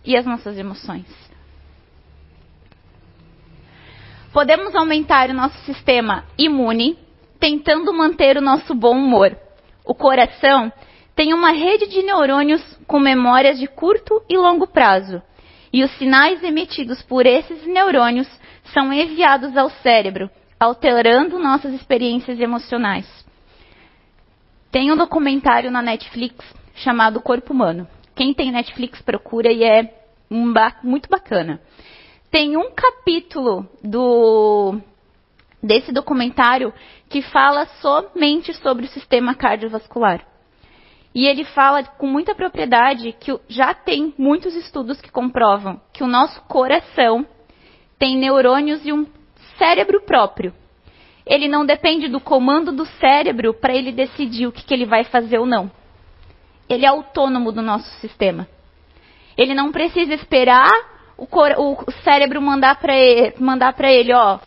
e 0.04 0.16
as 0.16 0.24
nossas 0.24 0.56
emoções. 0.56 1.25
Podemos 4.36 4.74
aumentar 4.74 5.30
o 5.30 5.32
nosso 5.32 5.56
sistema 5.64 6.26
imune 6.36 6.98
tentando 7.40 7.90
manter 7.90 8.36
o 8.36 8.42
nosso 8.42 8.74
bom 8.74 8.94
humor. 8.94 9.34
O 9.82 9.94
coração 9.94 10.70
tem 11.14 11.32
uma 11.32 11.52
rede 11.52 11.86
de 11.86 12.02
neurônios 12.02 12.62
com 12.86 13.00
memórias 13.00 13.58
de 13.58 13.66
curto 13.66 14.22
e 14.28 14.36
longo 14.36 14.66
prazo. 14.66 15.22
E 15.72 15.82
os 15.82 15.90
sinais 15.92 16.44
emitidos 16.44 17.00
por 17.00 17.24
esses 17.24 17.66
neurônios 17.66 18.28
são 18.74 18.92
enviados 18.92 19.56
ao 19.56 19.70
cérebro, 19.70 20.28
alterando 20.60 21.38
nossas 21.38 21.72
experiências 21.72 22.38
emocionais. 22.38 23.06
Tem 24.70 24.92
um 24.92 24.98
documentário 24.98 25.70
na 25.70 25.80
Netflix 25.80 26.44
chamado 26.74 27.22
Corpo 27.22 27.54
Humano. 27.54 27.88
Quem 28.14 28.34
tem 28.34 28.52
Netflix 28.52 29.00
procura 29.00 29.50
e 29.50 29.64
é 29.64 29.94
muito 30.28 31.08
bacana. 31.08 31.58
Tem 32.30 32.56
um 32.56 32.70
capítulo 32.70 33.68
do 33.82 34.80
desse 35.62 35.90
documentário 35.92 36.72
que 37.08 37.22
fala 37.22 37.66
somente 37.80 38.52
sobre 38.54 38.86
o 38.86 38.88
sistema 38.88 39.34
cardiovascular. 39.34 40.24
E 41.14 41.26
ele 41.26 41.44
fala 41.44 41.82
com 41.82 42.06
muita 42.06 42.34
propriedade 42.34 43.12
que 43.12 43.36
já 43.48 43.72
tem 43.72 44.14
muitos 44.18 44.54
estudos 44.54 45.00
que 45.00 45.10
comprovam 45.10 45.80
que 45.92 46.04
o 46.04 46.06
nosso 46.06 46.40
coração 46.42 47.26
tem 47.98 48.18
neurônios 48.18 48.84
e 48.84 48.92
um 48.92 49.06
cérebro 49.58 50.02
próprio. 50.02 50.52
ele 51.24 51.48
não 51.48 51.64
depende 51.64 52.06
do 52.06 52.20
comando 52.20 52.70
do 52.70 52.84
cérebro 52.84 53.54
para 53.54 53.74
ele 53.74 53.90
decidir 53.90 54.46
o 54.46 54.52
que, 54.52 54.64
que 54.64 54.74
ele 54.74 54.84
vai 54.84 55.04
fazer 55.04 55.38
ou 55.38 55.46
não. 55.46 55.70
Ele 56.68 56.84
é 56.84 56.88
autônomo 56.88 57.50
do 57.50 57.62
nosso 57.62 57.88
sistema. 58.00 58.46
Ele 59.36 59.54
não 59.54 59.72
precisa 59.72 60.14
esperar 60.14 60.95
o, 61.18 61.26
o 61.26 61.92
cérebro 62.02 62.40
mandar 62.40 62.76
para 62.76 62.94
ele, 62.94 63.34
mandar 63.38 63.74
ele, 63.84 64.12
ó, 64.12 64.38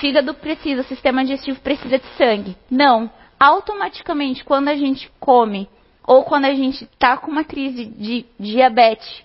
fígado 0.00 0.34
precisa, 0.34 0.82
sistema 0.84 1.22
digestivo 1.22 1.60
precisa 1.60 1.98
de 1.98 2.06
sangue. 2.16 2.56
Não. 2.70 3.10
Automaticamente, 3.38 4.44
quando 4.44 4.68
a 4.68 4.76
gente 4.76 5.10
come 5.18 5.68
ou 6.06 6.24
quando 6.24 6.44
a 6.44 6.54
gente 6.54 6.84
está 6.84 7.16
com 7.16 7.30
uma 7.30 7.44
crise 7.44 7.86
de 7.86 8.26
diabetes, 8.38 9.24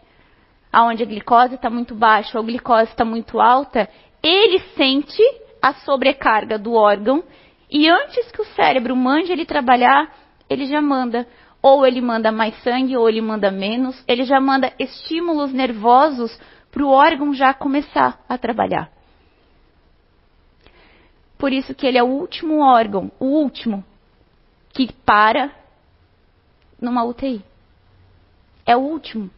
aonde 0.72 1.04
a 1.04 1.06
glicose 1.06 1.56
está 1.56 1.70
muito 1.70 1.94
baixa 1.94 2.38
ou 2.38 2.44
a 2.44 2.48
glicose 2.48 2.92
está 2.92 3.06
muito 3.06 3.40
alta, 3.40 3.90
ele 4.24 4.60
sente 4.76 5.22
a 5.62 5.74
sobrecarga 5.74 6.58
do 6.58 6.74
órgão 6.74 7.24
e 7.70 7.90
antes 7.90 8.32
que 8.32 8.42
o 8.42 8.46
cérebro 8.46 8.96
mande 8.96 9.32
ele 9.32 9.46
trabalhar, 9.46 10.14
ele 10.50 10.66
já 10.66 10.82
manda. 10.82 11.28
Ou 11.62 11.86
ele 11.86 12.00
manda 12.00 12.32
mais 12.32 12.56
sangue, 12.62 12.96
ou 12.96 13.10
ele 13.10 13.22
manda 13.22 13.50
menos. 13.50 14.02
Ele 14.08 14.24
já 14.24 14.40
manda 14.40 14.72
estímulos 14.78 15.52
nervosos 15.52 16.40
para 16.76 16.84
o 16.84 16.90
órgão 16.90 17.34
já 17.34 17.54
começar 17.54 18.20
a 18.28 18.38
trabalhar. 18.38 18.92
Por 21.38 21.54
isso 21.54 21.74
que 21.74 21.88
ele 21.88 21.98
é 21.98 22.04
o 22.04 22.08
último 22.08 22.60
órgão, 22.60 23.10
o 23.18 23.28
último, 23.28 23.82
que 24.74 24.92
para 25.06 25.52
numa 26.80 27.06
UTI. 27.06 27.42
É 28.66 28.76
o 28.76 28.82
último. 28.82 29.32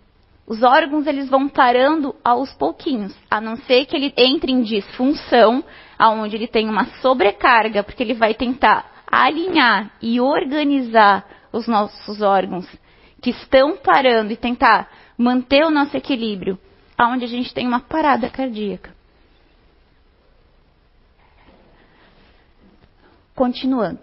Os 0.47 0.63
órgãos 0.63 1.05
eles 1.05 1.29
vão 1.29 1.47
parando 1.47 2.15
aos 2.23 2.51
pouquinhos, 2.53 3.15
a 3.29 3.39
não 3.39 3.55
ser 3.55 3.85
que 3.85 3.95
ele 3.95 4.11
entre 4.17 4.51
em 4.51 4.63
disfunção, 4.63 5.63
aonde 5.99 6.35
ele 6.35 6.47
tem 6.47 6.67
uma 6.67 6.85
sobrecarga, 7.01 7.83
porque 7.83 8.01
ele 8.01 8.15
vai 8.15 8.33
tentar 8.33 9.03
alinhar 9.05 9.91
e 10.01 10.19
organizar 10.19 11.23
os 11.53 11.67
nossos 11.67 12.19
órgãos 12.19 12.67
que 13.21 13.29
estão 13.29 13.77
parando 13.77 14.33
e 14.33 14.37
tentar 14.37 14.89
manter 15.15 15.63
o 15.63 15.69
nosso 15.69 15.95
equilíbrio, 15.95 16.57
aonde 16.97 17.25
a 17.25 17.27
gente 17.27 17.53
tem 17.53 17.67
uma 17.67 17.79
parada 17.79 18.29
cardíaca. 18.29 18.95
Continuando. 23.35 23.99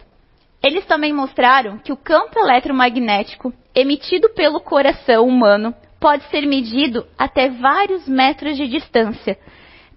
Eles 0.63 0.87
também 0.87 1.13
mostraram 1.13 1.77
que 1.79 1.93
o 1.93 1.97
campo 1.97 2.39
eletromagnético 2.39 3.53
emitido 3.75 4.31
pelo 4.31 4.61
coração 4.61 5.27
humano 5.27 5.75
pode 6.01 6.25
ser 6.31 6.47
medido 6.47 7.07
até 7.19 7.51
vários 7.51 8.07
metros 8.07 8.57
de 8.57 8.69
distância, 8.69 9.37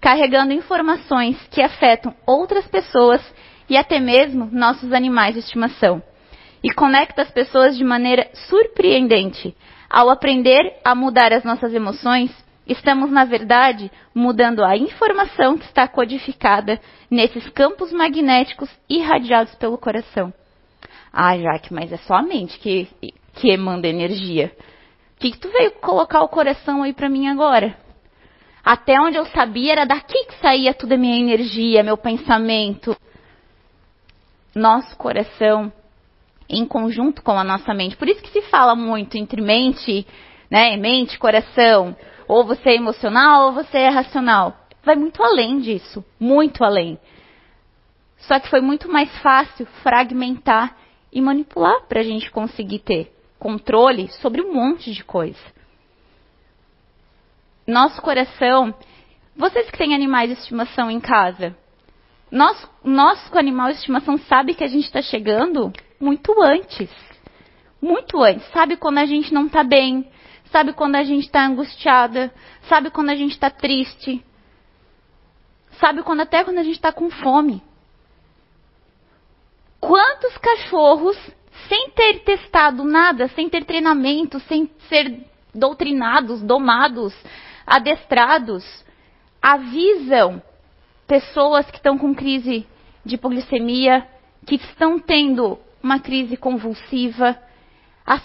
carregando 0.00 0.52
informações 0.52 1.38
que 1.50 1.62
afetam 1.62 2.14
outras 2.26 2.66
pessoas 2.66 3.22
e 3.68 3.76
até 3.76 4.00
mesmo 4.00 4.48
nossos 4.50 4.92
animais 4.92 5.34
de 5.34 5.40
estimação. 5.40 6.02
E 6.62 6.72
conecta 6.72 7.22
as 7.22 7.30
pessoas 7.30 7.76
de 7.76 7.84
maneira 7.84 8.28
surpreendente. 8.48 9.54
Ao 9.88 10.10
aprender 10.10 10.80
a 10.84 10.94
mudar 10.94 11.32
as 11.32 11.44
nossas 11.44 11.72
emoções, 11.72 12.30
estamos, 12.68 13.10
na 13.10 13.24
verdade, 13.24 13.90
mudando 14.14 14.64
a 14.64 14.76
informação 14.76 15.56
que 15.56 15.64
está 15.64 15.88
codificada 15.88 16.80
nesses 17.10 17.48
campos 17.50 17.92
magnéticos 17.92 18.70
irradiados 18.88 19.54
pelo 19.56 19.78
coração. 19.78 20.32
Ah, 21.12 21.36
Jaque, 21.36 21.72
mas 21.72 21.92
é 21.92 21.96
só 21.98 22.14
a 22.14 22.22
mente 22.22 22.58
que, 22.58 22.88
que 23.34 23.50
emanda 23.50 23.88
energia. 23.88 24.52
O 25.16 25.20
que, 25.20 25.32
que 25.32 25.38
tu 25.38 25.48
veio 25.50 25.72
colocar 25.80 26.22
o 26.22 26.28
coração 26.28 26.82
aí 26.82 26.92
para 26.92 27.08
mim 27.08 27.26
agora? 27.26 27.76
Até 28.64 29.00
onde 29.00 29.16
eu 29.16 29.24
sabia 29.26 29.72
era 29.72 29.86
daqui 29.86 30.26
que 30.26 30.38
saía 30.40 30.74
toda 30.74 30.94
a 30.94 30.98
minha 30.98 31.18
energia, 31.18 31.82
meu 31.82 31.96
pensamento. 31.96 32.96
Nosso 34.54 34.96
coração 34.96 35.72
em 36.48 36.64
conjunto 36.64 37.22
com 37.22 37.32
a 37.32 37.44
nossa 37.44 37.74
mente. 37.74 37.96
Por 37.96 38.08
isso 38.08 38.22
que 38.22 38.30
se 38.30 38.42
fala 38.42 38.74
muito 38.74 39.16
entre 39.16 39.40
mente, 39.40 40.06
né, 40.50 40.76
mente, 40.76 41.18
coração. 41.18 41.96
Ou 42.28 42.44
você 42.44 42.70
é 42.70 42.76
emocional 42.76 43.46
ou 43.46 43.52
você 43.52 43.78
é 43.78 43.88
racional. 43.88 44.54
Vai 44.84 44.94
muito 44.94 45.22
além 45.22 45.58
disso, 45.58 46.04
muito 46.20 46.62
além. 46.62 46.98
Só 48.18 48.38
que 48.38 48.50
foi 48.50 48.60
muito 48.60 48.88
mais 48.88 49.10
fácil 49.18 49.66
fragmentar 49.82 50.76
e 51.10 51.20
manipular 51.20 51.82
para 51.88 52.00
a 52.00 52.04
gente 52.04 52.30
conseguir 52.30 52.80
ter 52.80 53.12
controle 53.38 54.08
sobre 54.20 54.42
um 54.42 54.52
monte 54.52 54.92
de 54.92 55.02
coisa. 55.02 55.40
Nosso 57.66 58.00
coração, 58.02 58.74
vocês 59.36 59.70
que 59.70 59.78
têm 59.78 59.94
animais 59.94 60.30
de 60.30 60.38
estimação 60.38 60.90
em 60.90 61.00
casa, 61.00 61.56
nosso, 62.30 62.68
nosso 62.84 63.38
animal 63.38 63.68
de 63.68 63.78
estimação 63.78 64.18
sabe 64.18 64.54
que 64.54 64.64
a 64.64 64.68
gente 64.68 64.84
está 64.84 65.00
chegando 65.00 65.72
muito 65.98 66.42
antes. 66.42 66.90
Muito 67.80 68.22
antes. 68.22 68.46
Sabe 68.52 68.76
quando 68.76 68.98
a 68.98 69.06
gente 69.06 69.32
não 69.32 69.46
está 69.46 69.62
bem. 69.62 70.06
Sabe 70.50 70.72
quando 70.72 70.96
a 70.96 71.04
gente 71.04 71.26
está 71.26 71.44
angustiada. 71.44 72.32
Sabe 72.68 72.90
quando 72.90 73.10
a 73.10 73.14
gente 73.14 73.32
está 73.32 73.50
triste. 73.50 74.24
Sabe 75.80 76.02
quando 76.02 76.20
até 76.20 76.44
quando 76.44 76.58
a 76.58 76.62
gente 76.62 76.76
está 76.76 76.92
com 76.92 77.10
fome. 77.10 77.62
Quantos 79.80 80.36
cachorros 80.38 81.16
sem 81.68 81.90
ter 81.90 82.20
testado 82.20 82.84
nada, 82.84 83.28
sem 83.28 83.48
ter 83.48 83.64
treinamento, 83.64 84.40
sem 84.40 84.70
ser 84.88 85.24
doutrinados, 85.54 86.42
domados, 86.42 87.14
adestrados, 87.66 88.64
avisam 89.40 90.42
pessoas 91.06 91.70
que 91.70 91.76
estão 91.76 91.96
com 91.98 92.14
crise 92.14 92.66
de 93.04 93.14
hipoglicemia, 93.14 94.06
que 94.46 94.56
estão 94.56 94.98
tendo 94.98 95.58
uma 95.82 95.98
crise 95.98 96.36
convulsiva. 96.36 97.38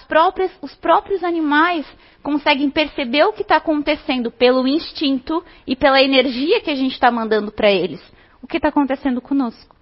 Próprias, 0.08 0.52
os 0.62 0.74
próprios 0.76 1.24
animais 1.24 1.86
conseguem 2.22 2.70
perceber 2.70 3.26
o 3.26 3.34
que 3.34 3.42
está 3.42 3.58
acontecendo 3.58 4.32
pelo 4.32 4.68
instinto 4.68 5.44
e 5.68 5.76
pela 5.76 6.02
energia 6.02 6.62
que 6.62 6.70
a 6.70 6.76
gente 6.76 6.94
está 6.94 7.12
mandando 7.12 7.52
para 7.52 7.70
eles. 7.70 8.02
O 8.42 8.48
que 8.48 8.58
está 8.58 8.70
acontecendo 8.70 9.20
conosco? 9.20 9.76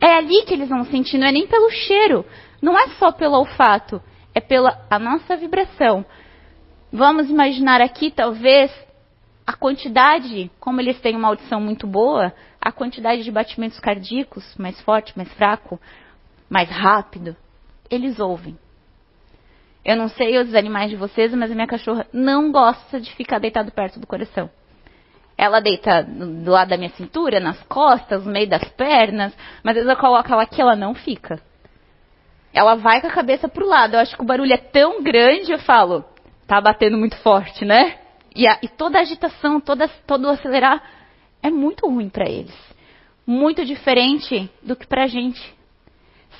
É 0.00 0.14
ali 0.14 0.42
que 0.44 0.54
eles 0.54 0.68
vão 0.68 0.84
sentir, 0.84 1.18
não 1.18 1.26
é 1.26 1.32
nem 1.32 1.46
pelo 1.46 1.68
cheiro, 1.70 2.24
não 2.62 2.78
é 2.78 2.88
só 2.98 3.12
pelo 3.12 3.36
olfato, 3.36 4.02
é 4.34 4.40
pela 4.40 4.84
a 4.88 4.98
nossa 4.98 5.36
vibração. 5.36 6.04
Vamos 6.90 7.28
imaginar 7.28 7.80
aqui, 7.80 8.10
talvez, 8.10 8.70
a 9.46 9.52
quantidade, 9.52 10.50
como 10.58 10.80
eles 10.80 11.00
têm 11.00 11.16
uma 11.16 11.28
audição 11.28 11.60
muito 11.60 11.86
boa, 11.86 12.32
a 12.60 12.72
quantidade 12.72 13.22
de 13.22 13.30
batimentos 13.30 13.78
cardíacos 13.80 14.56
mais 14.56 14.80
forte, 14.80 15.16
mais 15.16 15.32
fraco, 15.34 15.80
mais 16.48 16.70
rápido, 16.70 17.36
eles 17.94 18.18
ouvem. 18.18 18.58
Eu 19.84 19.96
não 19.96 20.08
sei 20.08 20.38
os 20.38 20.54
animais 20.54 20.90
de 20.90 20.96
vocês, 20.96 21.34
mas 21.34 21.50
a 21.50 21.54
minha 21.54 21.66
cachorra 21.66 22.06
não 22.12 22.52
gosta 22.52 23.00
de 23.00 23.12
ficar 23.14 23.38
deitado 23.38 23.72
perto 23.72 23.98
do 23.98 24.06
coração. 24.06 24.48
Ela 25.36 25.60
deita 25.60 26.02
do 26.02 26.50
lado 26.50 26.68
da 26.68 26.76
minha 26.76 26.90
cintura, 26.90 27.40
nas 27.40 27.60
costas, 27.64 28.24
no 28.24 28.32
meio 28.32 28.48
das 28.48 28.64
pernas, 28.70 29.36
mas 29.62 29.76
às 29.76 29.82
vezes 29.82 29.90
eu 29.90 29.96
coloco 29.96 30.32
ela 30.32 30.42
aqui, 30.42 30.60
ela 30.60 30.76
não 30.76 30.94
fica. 30.94 31.40
Ela 32.52 32.76
vai 32.76 33.00
com 33.00 33.08
a 33.08 33.12
cabeça 33.12 33.48
pro 33.48 33.66
lado. 33.66 33.94
Eu 33.94 34.00
acho 34.00 34.14
que 34.14 34.22
o 34.22 34.26
barulho 34.26 34.52
é 34.52 34.58
tão 34.58 35.02
grande, 35.02 35.50
eu 35.50 35.58
falo, 35.58 36.04
tá 36.46 36.60
batendo 36.60 36.96
muito 36.96 37.16
forte, 37.18 37.64
né? 37.64 37.98
E, 38.36 38.46
a, 38.46 38.58
e 38.62 38.68
toda 38.68 38.98
a 38.98 39.02
agitação, 39.02 39.60
toda, 39.60 39.88
todo 40.06 40.26
o 40.26 40.30
acelerar 40.30 40.82
é 41.42 41.50
muito 41.50 41.88
ruim 41.88 42.08
para 42.08 42.28
eles. 42.28 42.54
Muito 43.26 43.64
diferente 43.64 44.50
do 44.62 44.76
que 44.76 44.86
pra 44.86 45.06
gente. 45.06 45.61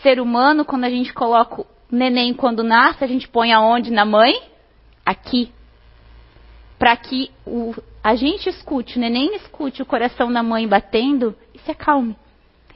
Ser 0.03 0.21
humano, 0.21 0.65
quando 0.65 0.85
a 0.85 0.91
gente 0.91 1.12
coloca 1.12 1.62
o 1.62 1.67
neném 1.91 2.35
quando 2.35 2.65
nasce, 2.65 3.05
a 3.05 3.07
gente 3.07 3.29
põe 3.29 3.53
aonde 3.53 3.91
na 3.91 4.05
mãe? 4.05 4.35
Aqui. 5.07 5.53
Para 6.79 6.97
que 6.97 7.31
o, 7.47 7.75
a 8.03 8.17
gente 8.17 8.49
escute, 8.49 8.97
o 8.97 9.01
neném 9.01 9.37
escute 9.37 9.81
o 9.81 9.87
coração 9.87 10.33
da 10.33 10.43
mãe 10.43 10.67
batendo 10.67 11.37
e 11.55 11.59
se 11.61 11.71
acalme. 11.71 12.17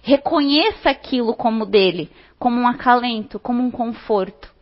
Reconheça 0.02 0.88
aquilo 0.88 1.34
como 1.34 1.66
dele, 1.66 2.08
como 2.38 2.60
um 2.60 2.68
acalento, 2.68 3.40
como 3.40 3.60
um 3.60 3.72
conforto. 3.72 4.54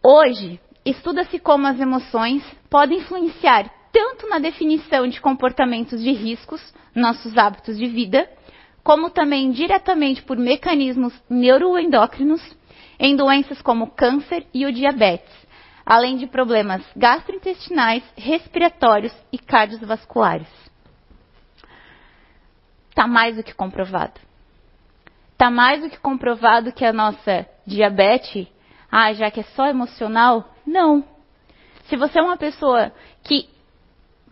Hoje, 0.00 0.60
estuda-se 0.84 1.40
como 1.40 1.66
as 1.66 1.80
emoções 1.80 2.44
podem 2.70 2.98
influenciar 2.98 3.68
tanto 3.92 4.28
na 4.28 4.38
definição 4.38 5.08
de 5.08 5.20
comportamentos 5.20 6.00
de 6.00 6.12
riscos, 6.12 6.62
nossos 6.94 7.36
hábitos 7.36 7.76
de 7.76 7.86
vida, 7.88 8.30
como 8.86 9.10
também 9.10 9.50
diretamente 9.50 10.22
por 10.22 10.36
mecanismos 10.36 11.12
neuroendócrinos 11.28 12.40
em 13.00 13.16
doenças 13.16 13.60
como 13.60 13.90
câncer 13.90 14.46
e 14.54 14.64
o 14.64 14.72
diabetes 14.72 15.34
além 15.84 16.16
de 16.16 16.28
problemas 16.28 16.84
gastrointestinais, 16.96 18.04
respiratórios 18.16 19.12
e 19.32 19.38
cardiovasculares. 19.38 20.48
Está 22.88 23.08
mais 23.08 23.34
do 23.36 23.42
que 23.42 23.52
comprovado. 23.52 24.20
Está 25.32 25.50
mais 25.50 25.80
do 25.80 25.90
que 25.90 25.98
comprovado 25.98 26.72
que 26.72 26.84
a 26.84 26.92
nossa 26.92 27.44
diabetes, 27.66 28.46
ah, 28.90 29.12
já 29.12 29.32
que 29.32 29.40
é 29.40 29.44
só 29.54 29.66
emocional, 29.66 30.54
não. 30.64 31.04
Se 31.86 31.96
você 31.96 32.20
é 32.20 32.22
uma 32.22 32.36
pessoa 32.36 32.92
que, 33.24 33.48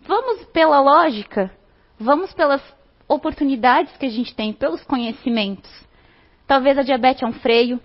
vamos 0.07 0.45
pela 0.47 0.81
lógica, 0.81 1.53
Vamos 1.99 2.35
pelas 2.35 2.61
oportunidades 3.09 3.97
que 3.97 4.07
a 4.07 4.11
gente 4.11 4.35
tem, 4.35 4.53
pelos 4.53 4.83
conhecimentos. 4.85 5.71
Talvez 6.47 6.77
a 6.79 6.83
diabetes 6.83 7.23
é 7.23 7.27
um 7.27 7.33
freio, 7.33 7.81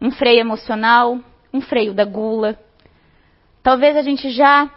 um 0.00 0.10
freio 0.10 0.40
emocional, 0.40 1.18
um 1.52 1.60
freio 1.60 1.94
da 1.94 2.04
gula. 2.04 2.58
Talvez 3.62 3.96
a 3.96 4.02
gente 4.02 4.30
já 4.30 4.70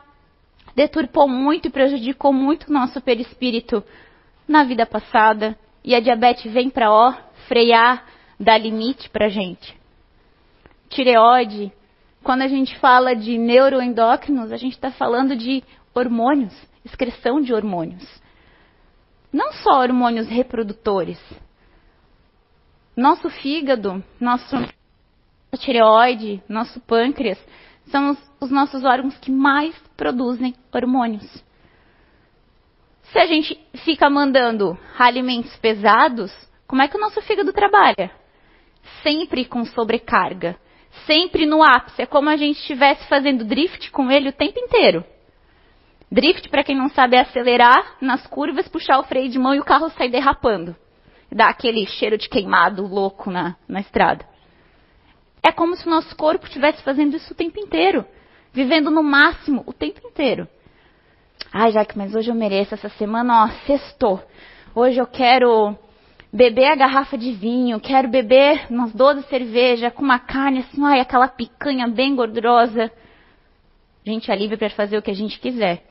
deturpou 0.75 1.27
muito 1.27 1.67
e 1.67 1.71
prejudicou 1.71 2.33
muito 2.33 2.67
o 2.67 2.73
nosso 2.73 3.01
perispírito 3.01 3.83
na 4.47 4.63
vida 4.63 4.85
passada 4.85 5.57
e 5.83 5.95
a 5.95 5.99
diabetes 5.99 6.51
vem 6.51 6.69
para 6.69 6.91
ó 6.91 7.13
frear, 7.47 8.05
dar 8.39 8.57
limite 8.57 9.09
para 9.09 9.27
a 9.27 9.29
gente. 9.29 9.75
Tireoide, 10.89 11.71
quando 12.23 12.41
a 12.41 12.47
gente 12.47 12.77
fala 12.79 13.15
de 13.15 13.37
neuroendócrinos, 13.37 14.51
a 14.51 14.57
gente 14.57 14.73
está 14.73 14.91
falando 14.91 15.35
de 15.35 15.63
hormônios, 15.93 16.53
excreção 16.83 17.39
de 17.39 17.53
hormônios. 17.53 18.03
Não 19.35 19.51
só 19.51 19.81
hormônios 19.81 20.29
reprodutores. 20.29 21.19
Nosso 22.95 23.29
fígado, 23.29 24.01
nosso 24.17 24.55
tireoide, 25.57 26.41
nosso 26.47 26.79
pâncreas, 26.79 27.37
são 27.87 28.11
os, 28.11 28.31
os 28.39 28.49
nossos 28.49 28.85
órgãos 28.85 29.17
que 29.17 29.29
mais 29.29 29.77
produzem 29.97 30.55
hormônios. 30.73 31.43
Se 33.11 33.19
a 33.19 33.25
gente 33.25 33.59
fica 33.83 34.09
mandando 34.09 34.79
alimentos 34.97 35.53
pesados, 35.57 36.31
como 36.65 36.81
é 36.81 36.87
que 36.87 36.95
o 36.95 37.01
nosso 37.01 37.21
fígado 37.21 37.51
trabalha? 37.51 38.09
Sempre 39.03 39.43
com 39.43 39.65
sobrecarga, 39.65 40.55
sempre 41.05 41.45
no 41.45 41.61
ápice. 41.61 42.03
É 42.03 42.05
como 42.05 42.29
a 42.29 42.37
gente 42.37 42.61
estivesse 42.61 43.05
fazendo 43.09 43.43
drift 43.43 43.91
com 43.91 44.09
ele 44.09 44.29
o 44.29 44.33
tempo 44.33 44.57
inteiro. 44.57 45.03
Drift, 46.15 46.47
para 46.47 46.63
quem 46.63 46.77
não 46.77 46.87
sabe, 46.87 47.17
é 47.17 47.19
acelerar 47.19 47.97
nas 47.99 48.25
curvas, 48.25 48.69
puxar 48.69 48.99
o 48.99 49.03
freio 49.03 49.27
de 49.27 49.37
mão 49.37 49.53
e 49.53 49.59
o 49.59 49.65
carro 49.65 49.89
sair 49.89 50.09
derrapando. 50.09 50.73
Dá 51.29 51.49
aquele 51.49 51.85
cheiro 51.85 52.17
de 52.17 52.29
queimado 52.29 52.87
louco 52.87 53.29
na, 53.29 53.57
na 53.67 53.81
estrada. 53.81 54.25
É 55.43 55.51
como 55.51 55.75
se 55.75 55.85
o 55.85 55.89
nosso 55.89 56.15
corpo 56.15 56.45
estivesse 56.45 56.81
fazendo 56.83 57.17
isso 57.17 57.33
o 57.33 57.35
tempo 57.35 57.59
inteiro. 57.59 58.05
Vivendo 58.53 58.89
no 58.89 59.03
máximo 59.03 59.61
o 59.67 59.73
tempo 59.73 60.07
inteiro. 60.07 60.47
Ai, 61.51 61.73
Jaque, 61.73 61.97
mas 61.97 62.15
hoje 62.15 62.31
eu 62.31 62.35
mereço. 62.35 62.73
Essa 62.73 62.87
semana, 62.87 63.43
ó, 63.43 63.49
sextou. 63.67 64.23
Hoje 64.73 64.97
eu 64.97 65.07
quero 65.07 65.77
beber 66.31 66.71
a 66.71 66.75
garrafa 66.77 67.17
de 67.17 67.33
vinho, 67.33 67.77
quero 67.77 68.07
beber 68.07 68.67
umas 68.69 68.93
12 68.93 69.23
cervejas 69.23 69.91
com 69.91 70.01
uma 70.01 70.19
carne 70.19 70.59
assim, 70.59 70.81
ai, 70.81 71.01
aquela 71.01 71.27
picanha 71.27 71.89
bem 71.89 72.15
gordurosa. 72.15 72.89
Gente 74.05 74.31
é 74.31 74.35
livre 74.37 74.55
para 74.55 74.69
fazer 74.69 74.97
o 74.97 75.01
que 75.01 75.11
a 75.11 75.15
gente 75.15 75.37
quiser. 75.41 75.83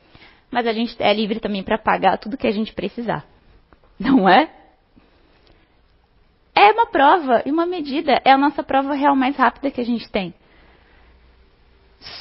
Mas 0.55 0.67
a 0.67 0.71
gente 0.71 0.95
é 1.03 1.13
livre 1.13 1.41
também 1.41 1.61
para 1.61 1.77
pagar 1.77 2.17
tudo 2.17 2.37
que 2.37 2.47
a 2.47 2.51
gente 2.51 2.71
precisar. 2.71 3.25
Não 3.99 4.29
é? 4.29 4.49
É 6.55 6.71
uma 6.71 6.85
prova 6.85 7.43
e 7.45 7.51
uma 7.51 7.65
medida. 7.65 8.21
É 8.23 8.31
a 8.31 8.37
nossa 8.37 8.63
prova 8.63 8.93
real 8.93 9.17
mais 9.17 9.35
rápida 9.35 9.69
que 9.69 9.81
a 9.81 9.83
gente 9.83 10.09
tem. 10.09 10.33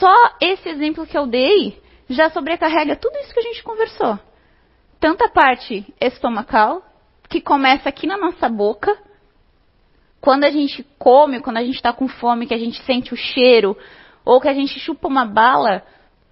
Só 0.01 0.13
esse 0.41 0.69
exemplo 0.69 1.07
que 1.07 1.17
eu 1.17 1.29
dei 1.29 1.81
já 2.11 2.29
sobrecarrega 2.29 2.97
tudo 2.97 3.17
isso 3.19 3.33
que 3.33 3.39
a 3.39 3.45
gente 3.45 3.63
conversou. 3.63 4.19
Tanto 4.99 5.23
a 5.23 5.29
parte 5.29 5.87
estomacal, 6.01 6.83
que 7.29 7.41
começa 7.41 7.89
aqui 7.89 8.05
na 8.05 8.19
nossa 8.19 8.49
boca, 8.49 8.99
quando 10.21 10.43
a 10.43 10.51
gente 10.51 10.83
come, 10.99 11.39
quando 11.39 11.59
a 11.59 11.65
gente 11.65 11.77
está 11.77 11.93
com 11.93 12.09
fome, 12.09 12.49
que 12.49 12.55
a 12.55 12.59
gente 12.59 12.83
sente 12.83 13.15
o 13.15 13.17
cheiro, 13.17 13.79
ou 14.25 14.41
que 14.41 14.49
a 14.49 14.55
gente 14.55 14.77
chupa 14.81 15.07
uma 15.07 15.25
bala, 15.25 15.85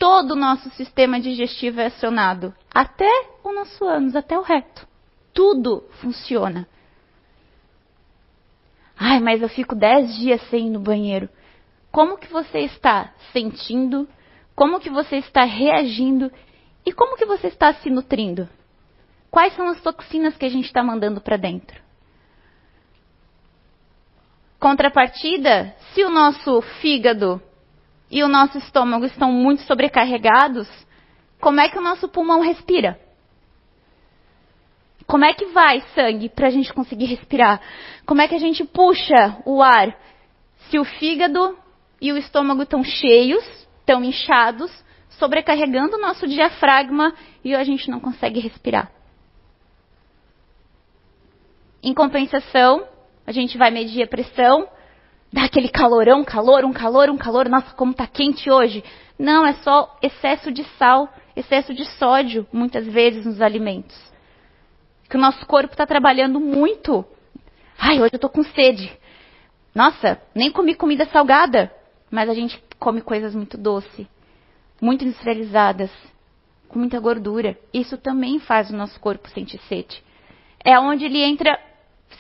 todo 0.03 0.33
o 0.33 0.37
nosso 0.37 0.69
sistema 0.71 1.21
digestivo 1.21 1.81
é 1.81 1.87
acionado. 1.87 2.53
Até 2.75 3.09
o 3.45 3.53
nosso 3.53 3.85
ânus, 3.85 4.17
até 4.17 4.37
o 4.37 4.43
reto. 4.43 4.85
Tudo 5.33 5.85
funciona. 6.01 6.67
Ai, 8.99 9.21
mas 9.21 9.41
eu 9.41 9.49
fico 9.49 9.77
dez 9.77 10.13
dias 10.17 10.43
sem 10.51 10.67
ir 10.67 10.71
no 10.71 10.81
banheiro. 10.81 11.29
Como 11.93 12.19
que 12.19 12.27
você 12.27 12.63
está 12.63 13.13
sentindo? 13.33 14.09
Como 14.57 14.81
que 14.81 14.91
você 14.91 15.19
está 15.19 15.45
reagindo? 15.45 16.33
E 16.85 16.93
como 16.93 17.17
que 17.17 17.25
você 17.25 17.47
está 17.47 17.73
se 17.75 17.89
nutrindo? 17.89 18.49
Quais 19.31 19.55
são 19.55 19.69
as 19.69 19.81
toxinas 19.81 20.37
que 20.37 20.45
a 20.45 20.51
gente 20.51 20.65
está 20.65 20.83
mandando 20.83 21.21
para 21.21 21.37
dentro? 21.37 21.81
Contrapartida, 24.59 25.77
se 25.95 26.03
o 26.03 26.11
nosso 26.11 26.61
fígado 26.81 27.41
e 28.13 28.23
o 28.23 28.29
nosso 28.29 28.59
estômago 28.59 29.07
estão 29.07 29.33
muito 29.33 29.63
sobrecarregados, 29.63 30.69
como 31.41 31.61
é 31.61 31.69
que 31.71 31.79
o 31.79 31.83
nosso 31.83 32.07
pulmão 32.07 32.43
respira? 32.43 33.01
Como 35.07 35.25
é 35.25 35.33
que 35.33 35.47
vai 35.47 35.81
sangue 35.95 36.29
para 36.29 36.49
a 36.49 36.51
gente 36.51 36.73
conseguir 36.75 37.07
respirar? 37.07 37.61
Como 38.05 38.21
é 38.21 38.29
que 38.29 38.35
a 38.35 38.39
gente 38.39 38.65
puxa 38.65 39.39
o 39.47 39.63
ar? 39.63 39.97
Se 40.69 40.79
o 40.79 40.85
fígado 40.85 41.59
e 42.01 42.13
o 42.13 42.19
estômago 42.19 42.63
estão 42.63 42.85
cheios, 42.85 43.45
estão 43.81 44.05
inchados, 44.05 44.71
sobrecarregando 45.09 45.97
o 45.97 46.01
nosso 46.01 46.27
diafragma 46.29 47.15
e 47.43 47.55
a 47.55 47.65
gente 47.65 47.91
não 47.91 47.99
consegue 47.99 48.41
respirar. 48.41 48.93
Em 51.83 51.95
compensação, 51.95 52.87
a 53.27 53.33
gente 53.33 53.57
vai 53.57 53.71
medir 53.71 54.03
a 54.03 54.07
pressão, 54.07 54.69
dá 55.33 55.45
aquele 55.45 55.69
calorão, 55.69 56.25
calor, 56.25 56.65
um 56.65 56.73
calor, 56.73 57.11
um 57.11 57.17
calor, 57.17 57.49
nossa, 57.49 57.75
como 57.75 57.93
está 57.93 58.07
quente 58.07 58.51
hoje. 58.51 58.85
Não, 59.19 59.47
é 59.47 59.55
só 59.55 59.97
excesso 60.03 60.53
de 60.53 60.65
sal, 60.79 61.09
excesso 61.35 61.73
de 61.73 61.85
sódio, 61.97 62.47
muitas 62.53 62.87
vezes 62.87 63.25
nos 63.25 63.41
alimentos 63.41 64.13
que 65.13 65.19
o 65.19 65.21
nosso 65.21 65.45
corpo 65.45 65.75
está 65.75 65.87
trabalhando 65.87 66.41
muito. 66.41 67.05
Ai, 67.79 68.01
hoje 68.01 68.15
eu 68.15 68.17
estou 68.17 68.31
com 68.31 68.43
sede. 68.43 68.91
Nossa, 69.75 70.19
nem 70.35 70.51
comi 70.51 70.75
comida 70.75 71.05
salgada, 71.05 71.71
mas 72.11 72.31
a 72.31 72.35
gente 72.35 72.59
come 72.79 73.03
coisas 73.03 73.35
muito 73.35 73.59
doces, 73.59 74.07
muito 74.81 75.05
industrializadas, 75.05 75.91
com 76.67 76.79
muita 76.79 76.99
gordura. 76.99 77.59
Isso 77.75 77.99
também 77.99 78.39
faz 78.39 78.71
o 78.71 78.75
nosso 78.75 78.99
corpo 79.01 79.29
sentir 79.29 79.61
sede. 79.69 80.03
É 80.65 80.81
onde 80.81 81.05
ele 81.05 81.23
entra 81.23 81.61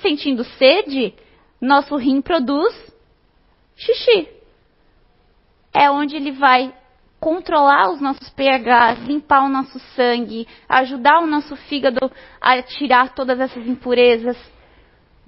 sentindo 0.03 0.44
sede, 0.44 1.14
nosso 1.59 1.96
rim 1.96 2.20
produz 2.20 2.91
xixi. 3.77 4.29
É 5.73 5.91
onde 5.91 6.17
ele 6.17 6.33
vai 6.33 6.73
controlar 7.19 7.91
os 7.93 8.01
nossos 8.01 8.29
pHs, 8.31 9.07
limpar 9.07 9.45
o 9.45 9.49
nosso 9.49 9.79
sangue, 9.95 10.47
ajudar 10.69 11.21
o 11.21 11.27
nosso 11.27 11.55
fígado 11.55 12.11
a 12.41 12.61
tirar 12.63 13.15
todas 13.15 13.39
essas 13.39 13.65
impurezas, 13.67 14.37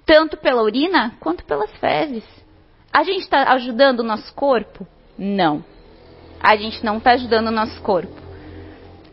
tanto 0.04 0.36
pela 0.36 0.62
urina 0.62 1.16
quanto 1.20 1.44
pelas 1.44 1.70
fezes. 1.78 2.24
A 2.92 3.04
gente 3.04 3.20
está 3.20 3.52
ajudando 3.52 4.00
o 4.00 4.04
nosso 4.04 4.34
corpo? 4.34 4.86
Não. 5.16 5.64
A 6.40 6.56
gente 6.56 6.84
não 6.84 6.98
está 6.98 7.12
ajudando 7.12 7.46
o 7.46 7.52
nosso 7.52 7.80
corpo. 7.80 8.24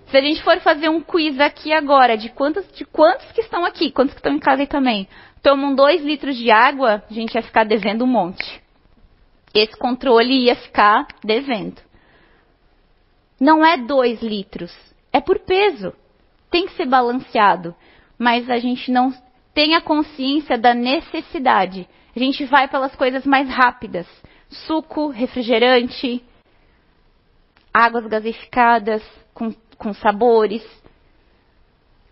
Se 0.07 0.17
a 0.17 0.21
gente 0.21 0.43
for 0.43 0.59
fazer 0.59 0.89
um 0.89 1.01
quiz 1.01 1.39
aqui 1.39 1.71
agora 1.71 2.17
de 2.17 2.29
quantos, 2.29 2.69
de 2.73 2.83
quantos 2.83 3.31
que 3.31 3.41
estão 3.41 3.63
aqui, 3.63 3.91
quantos 3.91 4.13
que 4.13 4.19
estão 4.19 4.33
em 4.33 4.39
casa 4.39 4.63
aí 4.63 4.67
também, 4.67 5.07
tomam 5.41 5.73
dois 5.73 6.03
litros 6.03 6.35
de 6.35 6.51
água, 6.51 7.03
a 7.09 7.13
gente 7.13 7.33
ia 7.33 7.41
ficar 7.41 7.63
devendo 7.63 8.03
um 8.03 8.07
monte. 8.07 8.60
Esse 9.53 9.75
controle 9.77 10.45
ia 10.45 10.55
ficar 10.55 11.07
devendo. 11.23 11.81
Não 13.39 13.65
é 13.65 13.77
dois 13.77 14.21
litros, 14.21 14.71
é 15.11 15.19
por 15.19 15.39
peso. 15.39 15.93
Tem 16.49 16.65
que 16.67 16.73
ser 16.73 16.85
balanceado, 16.85 17.75
mas 18.17 18.49
a 18.49 18.57
gente 18.57 18.91
não 18.91 19.13
tem 19.53 19.75
a 19.75 19.81
consciência 19.81 20.57
da 20.57 20.73
necessidade. 20.73 21.87
A 22.15 22.19
gente 22.19 22.45
vai 22.45 22.67
pelas 22.67 22.95
coisas 22.95 23.25
mais 23.25 23.49
rápidas: 23.49 24.07
suco, 24.49 25.09
refrigerante, 25.09 26.23
águas 27.73 28.05
gaseificadas 28.07 29.03
com, 29.33 29.53
com 29.77 29.93
sabores. 29.93 30.63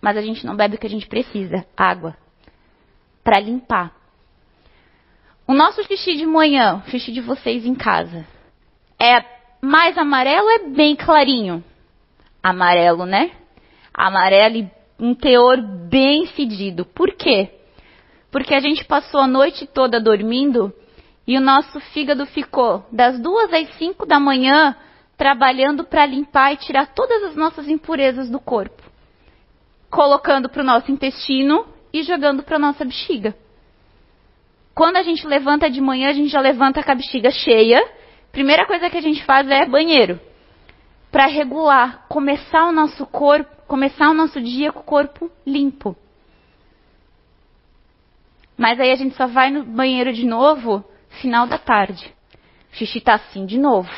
Mas 0.01 0.15
a 0.15 0.21
gente 0.21 0.45
não 0.45 0.55
bebe 0.55 0.75
o 0.75 0.79
que 0.79 0.87
a 0.87 0.89
gente 0.89 1.07
precisa: 1.07 1.65
água. 1.75 2.17
Para 3.23 3.39
limpar. 3.39 3.98
O 5.49 5.53
nosso 5.55 5.83
xixi 5.83 6.15
de 6.15 6.27
manhã, 6.27 6.83
o 6.85 6.91
xixi 6.91 7.11
de 7.11 7.21
vocês 7.21 7.65
em 7.65 7.73
casa, 7.73 8.23
é 8.99 9.19
mais 9.59 9.97
amarelo 9.97 10.47
é 10.47 10.59
bem 10.69 10.95
clarinho. 10.95 11.63
Amarelo, 12.43 13.03
né? 13.03 13.31
Amarelo 13.91 14.57
e 14.57 14.71
um 14.99 15.15
teor 15.15 15.59
bem 15.59 16.27
fedido. 16.27 16.85
Por 16.85 17.13
quê? 17.13 17.49
Porque 18.29 18.53
a 18.53 18.59
gente 18.59 18.85
passou 18.85 19.21
a 19.21 19.25
noite 19.25 19.65
toda 19.65 19.99
dormindo 19.99 20.71
e 21.25 21.35
o 21.35 21.41
nosso 21.41 21.79
fígado 21.79 22.27
ficou 22.27 22.85
das 22.91 23.19
duas 23.19 23.51
às 23.51 23.75
cinco 23.79 24.05
da 24.05 24.19
manhã 24.19 24.75
trabalhando 25.17 25.83
para 25.83 26.05
limpar 26.05 26.53
e 26.53 26.57
tirar 26.57 26.93
todas 26.93 27.23
as 27.23 27.35
nossas 27.35 27.67
impurezas 27.67 28.29
do 28.29 28.39
corpo, 28.39 28.83
colocando 29.89 30.47
para 30.47 30.61
o 30.61 30.65
nosso 30.65 30.91
intestino 30.91 31.65
e 31.91 32.03
jogando 32.03 32.43
para 32.43 32.57
a 32.57 32.59
nossa 32.59 32.85
bexiga. 32.85 33.35
Quando 34.79 34.95
a 34.95 35.03
gente 35.03 35.27
levanta 35.27 35.69
de 35.69 35.81
manhã, 35.81 36.07
a 36.07 36.13
gente 36.13 36.29
já 36.29 36.39
levanta 36.39 36.81
com 36.81 36.89
a 36.89 36.95
bexiga 36.95 37.29
cheia 37.29 37.85
Primeira 38.31 38.65
coisa 38.65 38.89
que 38.89 38.95
a 38.95 39.01
gente 39.01 39.25
faz 39.25 39.45
é 39.49 39.65
banheiro. 39.65 40.17
Para 41.11 41.25
regular, 41.25 42.05
começar 42.07 42.65
o 42.65 42.71
nosso 42.71 43.05
corpo, 43.05 43.53
começar 43.67 44.09
o 44.09 44.13
nosso 44.13 44.39
dia 44.39 44.71
com 44.71 44.79
o 44.79 44.83
corpo 44.83 45.29
limpo. 45.45 45.97
Mas 48.57 48.79
aí 48.79 48.93
a 48.93 48.95
gente 48.95 49.17
só 49.17 49.27
vai 49.27 49.51
no 49.51 49.65
banheiro 49.65 50.13
de 50.13 50.25
novo 50.25 50.85
final 51.21 51.45
da 51.45 51.57
tarde. 51.57 52.15
O 52.71 52.77
xixi 52.77 53.01
tá 53.01 53.15
assim 53.15 53.45
de 53.45 53.57
novo. 53.57 53.91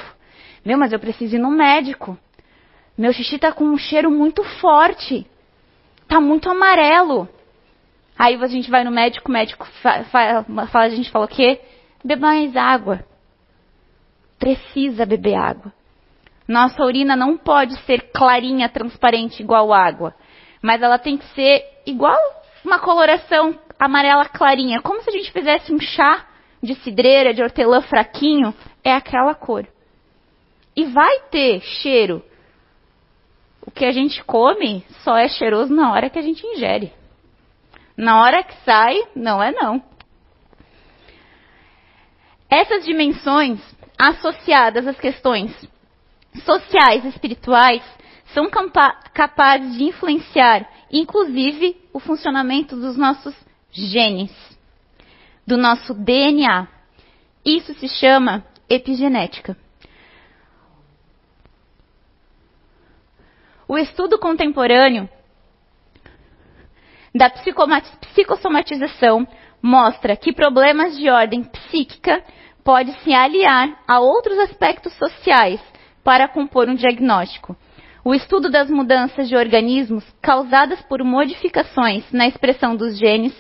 Meu, 0.66 0.80
mas 0.80 0.92
eu 0.92 1.00
preciso 1.00 1.36
ir 1.36 1.40
no 1.40 1.52
médico. 1.52 2.18
Meu 2.98 3.14
xixi 3.14 3.38
tá 3.38 3.52
com 3.52 3.66
um 3.66 3.78
cheiro 3.78 4.10
muito 4.10 4.44
forte. 4.60 5.28
Tá 6.08 6.20
muito 6.20 6.50
amarelo. 6.50 7.30
Aí 8.18 8.36
a 8.36 8.48
gente 8.48 8.70
vai 8.70 8.84
no 8.84 8.92
médico, 8.92 9.30
o 9.30 9.32
médico 9.32 9.66
fala, 10.12 10.46
a 10.74 10.90
gente 10.90 11.10
fala 11.10 11.26
o 11.26 11.28
quê? 11.28 11.60
Beba 12.04 12.28
mais 12.28 12.56
água. 12.56 13.04
Precisa 14.40 15.06
beber 15.06 15.36
água. 15.36 15.72
Nossa 16.48 16.84
urina 16.84 17.16
não 17.16 17.38
pode 17.38 17.76
ser 17.82 18.12
clarinha, 18.12 18.68
transparente, 18.68 19.42
igual 19.42 19.72
água. 19.72 20.14
Mas 20.62 20.82
ela 20.82 21.00
tem 21.00 21.18
que 21.18 21.26
ser 21.34 21.64
igual 21.86 22.18
uma 22.64 22.80
coloração 22.80 23.58
amarela 23.80 24.26
clarinha. 24.26 24.82
Como 24.82 25.02
se 25.02 25.10
a 25.10 25.14
gente 25.14 25.32
fizesse 25.32 25.74
um 25.74 25.80
chá 25.80 26.28
de 26.62 26.76
cidreira, 26.76 27.34
de 27.34 27.42
hortelã 27.42 27.82
fraquinho. 27.82 28.54
É 28.84 28.94
aquela 28.94 29.34
cor. 29.34 29.68
E 30.76 30.86
vai 30.86 31.20
ter 31.32 31.62
cheiro. 31.62 32.24
O 33.66 33.72
que 33.72 33.86
a 33.86 33.92
gente 33.92 34.24
come 34.24 34.84
só 35.04 35.18
é 35.18 35.28
cheiroso 35.28 35.74
na 35.74 35.92
hora 35.92 36.10
que 36.10 36.20
a 36.20 36.22
gente 36.22 36.46
ingere. 36.46 36.92
Na 37.96 38.22
hora 38.22 38.44
que 38.44 38.56
sai, 38.64 38.96
não 39.16 39.42
é 39.42 39.52
não. 39.52 39.84
Essas 42.50 42.84
dimensões 42.84 43.60
associadas 43.98 44.88
às 44.88 45.00
questões 45.00 45.52
sociais 46.44 47.06
e 47.06 47.10
espirituais 47.10 47.84
são 48.34 48.50
capazes 49.14 49.78
de 49.78 49.84
influenciar, 49.84 50.70
inclusive, 50.92 51.78
o 51.94 52.00
funcionamento 52.00 52.76
dos 52.76 52.98
nossos 52.98 53.36
genes, 53.72 54.32
do 55.46 55.58
nosso 55.58 55.94
DNA. 55.94 56.68
Isso 57.46 57.74
se 57.76 57.88
chama 57.88 58.46
epigenética. 58.70 59.58
O 63.68 63.78
estudo 63.78 64.20
contemporâneo 64.20 65.10
da 67.14 67.30
psicossomatização 67.30 69.28
mostra 69.62 70.16
que 70.16 70.34
problemas 70.34 70.98
de 70.98 71.10
ordem 71.10 71.44
psíquica 71.44 72.24
podem 72.64 72.94
se 73.04 73.14
aliar 73.14 73.78
a 73.88 74.00
outros 74.00 74.38
aspectos 74.40 74.94
sociais 74.94 75.60
para 76.04 76.28
compor 76.28 76.70
um 76.70 76.76
diagnóstico. 76.76 77.56
O 78.04 78.16
estudo 78.16 78.50
das 78.50 78.70
mudanças 78.70 79.30
de 79.30 79.36
organismos 79.36 80.04
causadas 80.22 80.82
por 80.84 81.04
modificações 81.04 82.04
na 82.12 82.28
expressão 82.28 82.76
dos 82.76 82.98
genes 82.98 83.34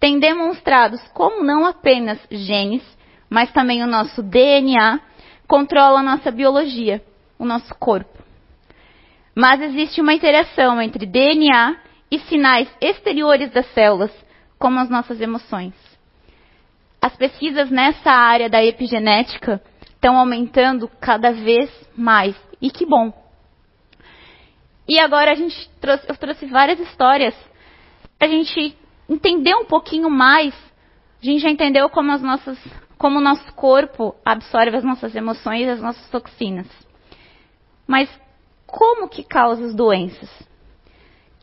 tem 0.00 0.18
demonstrado 0.18 0.98
como 1.12 1.44
não 1.44 1.64
apenas 1.64 2.18
genes, 2.30 2.82
mas 3.30 3.52
também 3.52 3.82
o 3.82 3.86
nosso 3.86 4.22
DNA 4.22 5.00
controla 5.46 6.00
a 6.00 6.02
nossa 6.02 6.30
biologia, 6.30 7.02
o 7.38 7.44
nosso 7.44 7.72
corpo. 7.76 8.18
Mas 9.34 9.60
existe 9.60 10.00
uma 10.00 10.14
interação 10.14 10.82
entre 10.82 11.06
DNA 11.06 11.76
e 12.10 12.18
sinais 12.20 12.68
exteriores 12.80 13.50
das 13.50 13.66
células, 13.72 14.12
como 14.58 14.78
as 14.78 14.88
nossas 14.88 15.20
emoções. 15.20 15.74
As 17.00 17.16
pesquisas 17.16 17.70
nessa 17.70 18.10
área 18.10 18.48
da 18.48 18.64
epigenética 18.64 19.62
estão 19.84 20.16
aumentando 20.16 20.88
cada 21.00 21.32
vez 21.32 21.70
mais. 21.96 22.36
E 22.60 22.70
que 22.70 22.84
bom. 22.84 23.12
E 24.88 24.98
agora 24.98 25.32
a 25.32 25.34
gente 25.34 25.68
trouxe, 25.80 26.08
eu 26.08 26.16
trouxe 26.16 26.46
várias 26.46 26.80
histórias 26.80 27.34
para 28.18 28.26
a 28.26 28.30
gente 28.30 28.76
entender 29.08 29.54
um 29.54 29.64
pouquinho 29.64 30.10
mais. 30.10 30.54
A 31.22 31.24
gente 31.24 31.40
já 31.40 31.50
entendeu 31.50 31.88
como 31.88 32.10
as 32.10 32.22
nossas, 32.22 32.58
como 32.96 33.18
o 33.18 33.22
nosso 33.22 33.52
corpo 33.54 34.14
absorve 34.24 34.76
as 34.76 34.84
nossas 34.84 35.14
emoções 35.14 35.66
e 35.66 35.70
as 35.70 35.80
nossas 35.80 36.08
toxinas. 36.10 36.66
Mas 37.86 38.08
como 38.66 39.08
que 39.08 39.22
causa 39.22 39.66
as 39.66 39.74
doenças? 39.74 40.47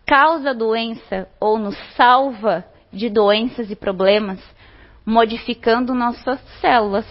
Causa 0.05 0.53
doença 0.53 1.27
ou 1.39 1.57
nos 1.57 1.77
salva 1.95 2.65
de 2.91 3.09
doenças 3.09 3.71
e 3.71 3.75
problemas 3.75 4.39
modificando 5.05 5.93
nossas 5.93 6.39
células 6.61 7.05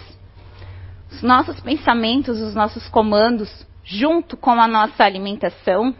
os 1.15 1.21
nossos 1.21 1.59
pensamentos, 1.61 2.41
os 2.41 2.53
nossos 2.53 2.89
comandos, 2.89 3.65
junto 3.83 4.35
com 4.35 4.51
a 4.51 4.67
nossa 4.67 5.03
alimentação, 5.03 5.95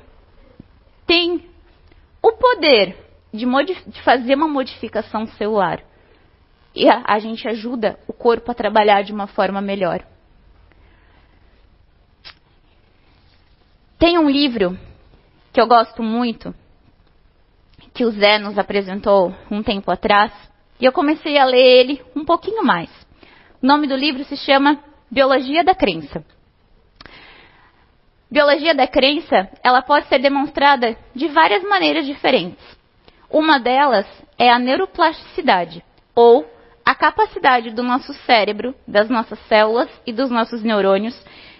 tem 1.08 1.50
o 2.22 2.34
poder 2.34 2.98
de, 3.34 3.46
de 3.88 4.02
fazer 4.02 4.36
uma 4.36 4.48
modificação 4.48 5.26
celular. 5.28 5.82
E 6.74 6.90
a, 6.90 7.04
a 7.06 7.20
gente 7.20 7.48
ajuda 7.48 7.98
o 8.08 8.12
corpo 8.12 8.52
a 8.52 8.56
trabalhar 8.56 9.04
de 9.04 9.14
uma 9.14 9.28
forma 9.28 9.62
melhor. 9.62 10.06
Tem 13.98 14.18
um 14.18 14.30
livro 14.30 14.78
que 15.54 15.62
eu 15.62 15.68
gosto 15.68 16.04
muito, 16.04 16.54
que 17.96 18.04
o 18.04 18.12
Zé 18.12 18.38
nos 18.38 18.58
apresentou 18.58 19.34
um 19.50 19.64
tempo 19.64 19.90
atrás, 19.90 20.32
e 20.80 20.86
eu 20.86 20.92
comecei 20.92 21.38
a 21.38 21.46
ler 21.46 21.80
ele 21.80 22.02
um 22.14 22.26
pouquinho 22.26 22.62
mais. 22.62 22.90
O 23.64 23.66
nome 23.66 23.88
do 23.88 23.96
livro 23.96 24.26
se 24.26 24.36
chama 24.36 24.78
Biologia 25.10 25.64
da 25.64 25.74
crença. 25.74 26.22
Biologia 28.30 28.76
da 28.76 28.86
crença, 28.86 29.50
ela 29.64 29.82
pode 29.82 30.08
ser 30.08 30.20
demonstrada 30.20 30.98
de 31.16 31.30
várias 31.30 31.64
maneiras 31.64 32.06
diferentes. 32.06 32.62
Uma 33.30 33.60
delas 33.60 34.06
é 34.38 34.52
a 34.52 34.60
neuroplasticidade, 34.60 35.82
ou 36.14 36.46
a 36.86 36.94
capacidade 36.94 37.72
do 37.72 37.82
nosso 37.82 38.14
cérebro, 38.26 38.76
das 38.86 39.10
nossas 39.10 39.40
células 39.48 39.90
e 40.06 40.12
dos 40.12 40.30
nossos 40.30 40.62
neurônios 40.62 41.18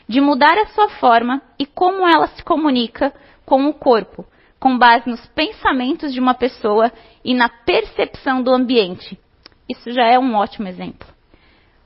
de 0.08 0.20
mudar 0.20 0.58
a 0.58 0.68
sua 0.68 0.90
forma 0.90 1.42
e 1.58 1.66
como 1.66 2.06
ela 2.06 2.28
se 2.28 2.44
comunica 2.44 3.14
com 3.46 3.68
o 3.68 3.74
corpo, 3.74 4.26
com 4.66 4.80
base 4.80 5.08
nos 5.08 5.24
pensamentos 5.28 6.12
de 6.12 6.20
uma 6.20 6.34
pessoa 6.34 6.92
e 7.24 7.36
na 7.36 7.48
percepção 7.48 8.42
do 8.42 8.52
ambiente. 8.52 9.16
Isso 9.70 9.92
já 9.92 10.08
é 10.08 10.18
um 10.18 10.34
ótimo 10.34 10.68
exemplo. 10.68 11.08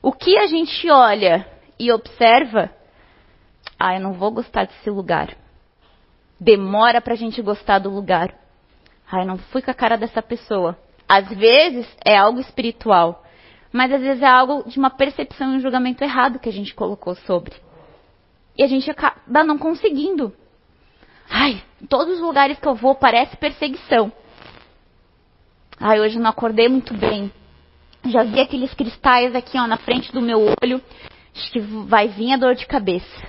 O 0.00 0.12
que 0.12 0.38
a 0.38 0.46
gente 0.46 0.90
olha 0.90 1.46
e 1.78 1.92
observa, 1.92 2.70
ah, 3.78 3.96
eu 3.96 4.00
não 4.00 4.14
vou 4.14 4.30
gostar 4.30 4.64
desse 4.64 4.88
lugar. 4.88 5.36
Demora 6.40 7.02
para 7.02 7.12
a 7.12 7.16
gente 7.18 7.42
gostar 7.42 7.80
do 7.80 7.90
lugar. 7.90 8.34
Ah, 9.12 9.20
eu 9.20 9.26
não 9.26 9.36
fui 9.36 9.60
com 9.60 9.70
a 9.70 9.74
cara 9.74 9.98
dessa 9.98 10.22
pessoa. 10.22 10.78
Às 11.06 11.28
vezes 11.28 11.86
é 12.02 12.16
algo 12.16 12.40
espiritual, 12.40 13.22
mas 13.70 13.92
às 13.92 14.00
vezes 14.00 14.22
é 14.22 14.26
algo 14.26 14.66
de 14.66 14.78
uma 14.78 14.88
percepção 14.88 15.52
e 15.52 15.56
um 15.58 15.60
julgamento 15.60 16.02
errado 16.02 16.38
que 16.38 16.48
a 16.48 16.52
gente 16.52 16.74
colocou 16.74 17.14
sobre. 17.14 17.52
E 18.56 18.62
a 18.62 18.66
gente 18.66 18.90
acaba 18.90 19.44
não 19.44 19.58
conseguindo. 19.58 20.34
Ai, 21.30 21.62
todos 21.88 22.14
os 22.14 22.20
lugares 22.20 22.58
que 22.58 22.66
eu 22.66 22.74
vou 22.74 22.96
parece 22.96 23.36
perseguição. 23.36 24.12
Ai, 25.78 26.00
hoje 26.00 26.18
não 26.18 26.28
acordei 26.28 26.68
muito 26.68 26.92
bem. 26.92 27.32
Já 28.06 28.24
vi 28.24 28.40
aqueles 28.40 28.74
cristais 28.74 29.34
aqui 29.34 29.56
ó, 29.56 29.66
na 29.66 29.76
frente 29.76 30.12
do 30.12 30.20
meu 30.20 30.40
olho. 30.62 30.82
Acho 31.34 31.52
que 31.52 31.60
vai 31.60 32.08
vir 32.08 32.32
a 32.32 32.36
dor 32.36 32.54
de 32.54 32.66
cabeça. 32.66 33.28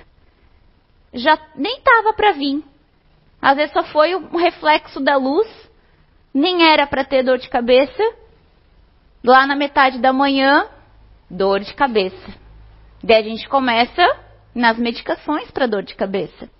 Já 1.14 1.38
nem 1.54 1.80
tava 1.80 2.12
para 2.12 2.32
vir. 2.32 2.64
Às 3.40 3.56
vezes 3.56 3.72
só 3.72 3.84
foi 3.84 4.14
um 4.16 4.36
reflexo 4.36 5.00
da 5.00 5.16
luz. 5.16 5.48
Nem 6.34 6.64
era 6.64 6.86
para 6.86 7.04
ter 7.04 7.22
dor 7.22 7.38
de 7.38 7.48
cabeça. 7.48 8.02
Lá 9.22 9.46
na 9.46 9.54
metade 9.54 9.98
da 9.98 10.12
manhã, 10.12 10.66
dor 11.30 11.60
de 11.60 11.72
cabeça. 11.74 12.34
Daí 13.02 13.20
a 13.20 13.28
gente 13.28 13.48
começa 13.48 14.04
nas 14.54 14.76
medicações 14.76 15.50
para 15.50 15.66
dor 15.66 15.82
de 15.82 15.94
cabeça. 15.94 16.50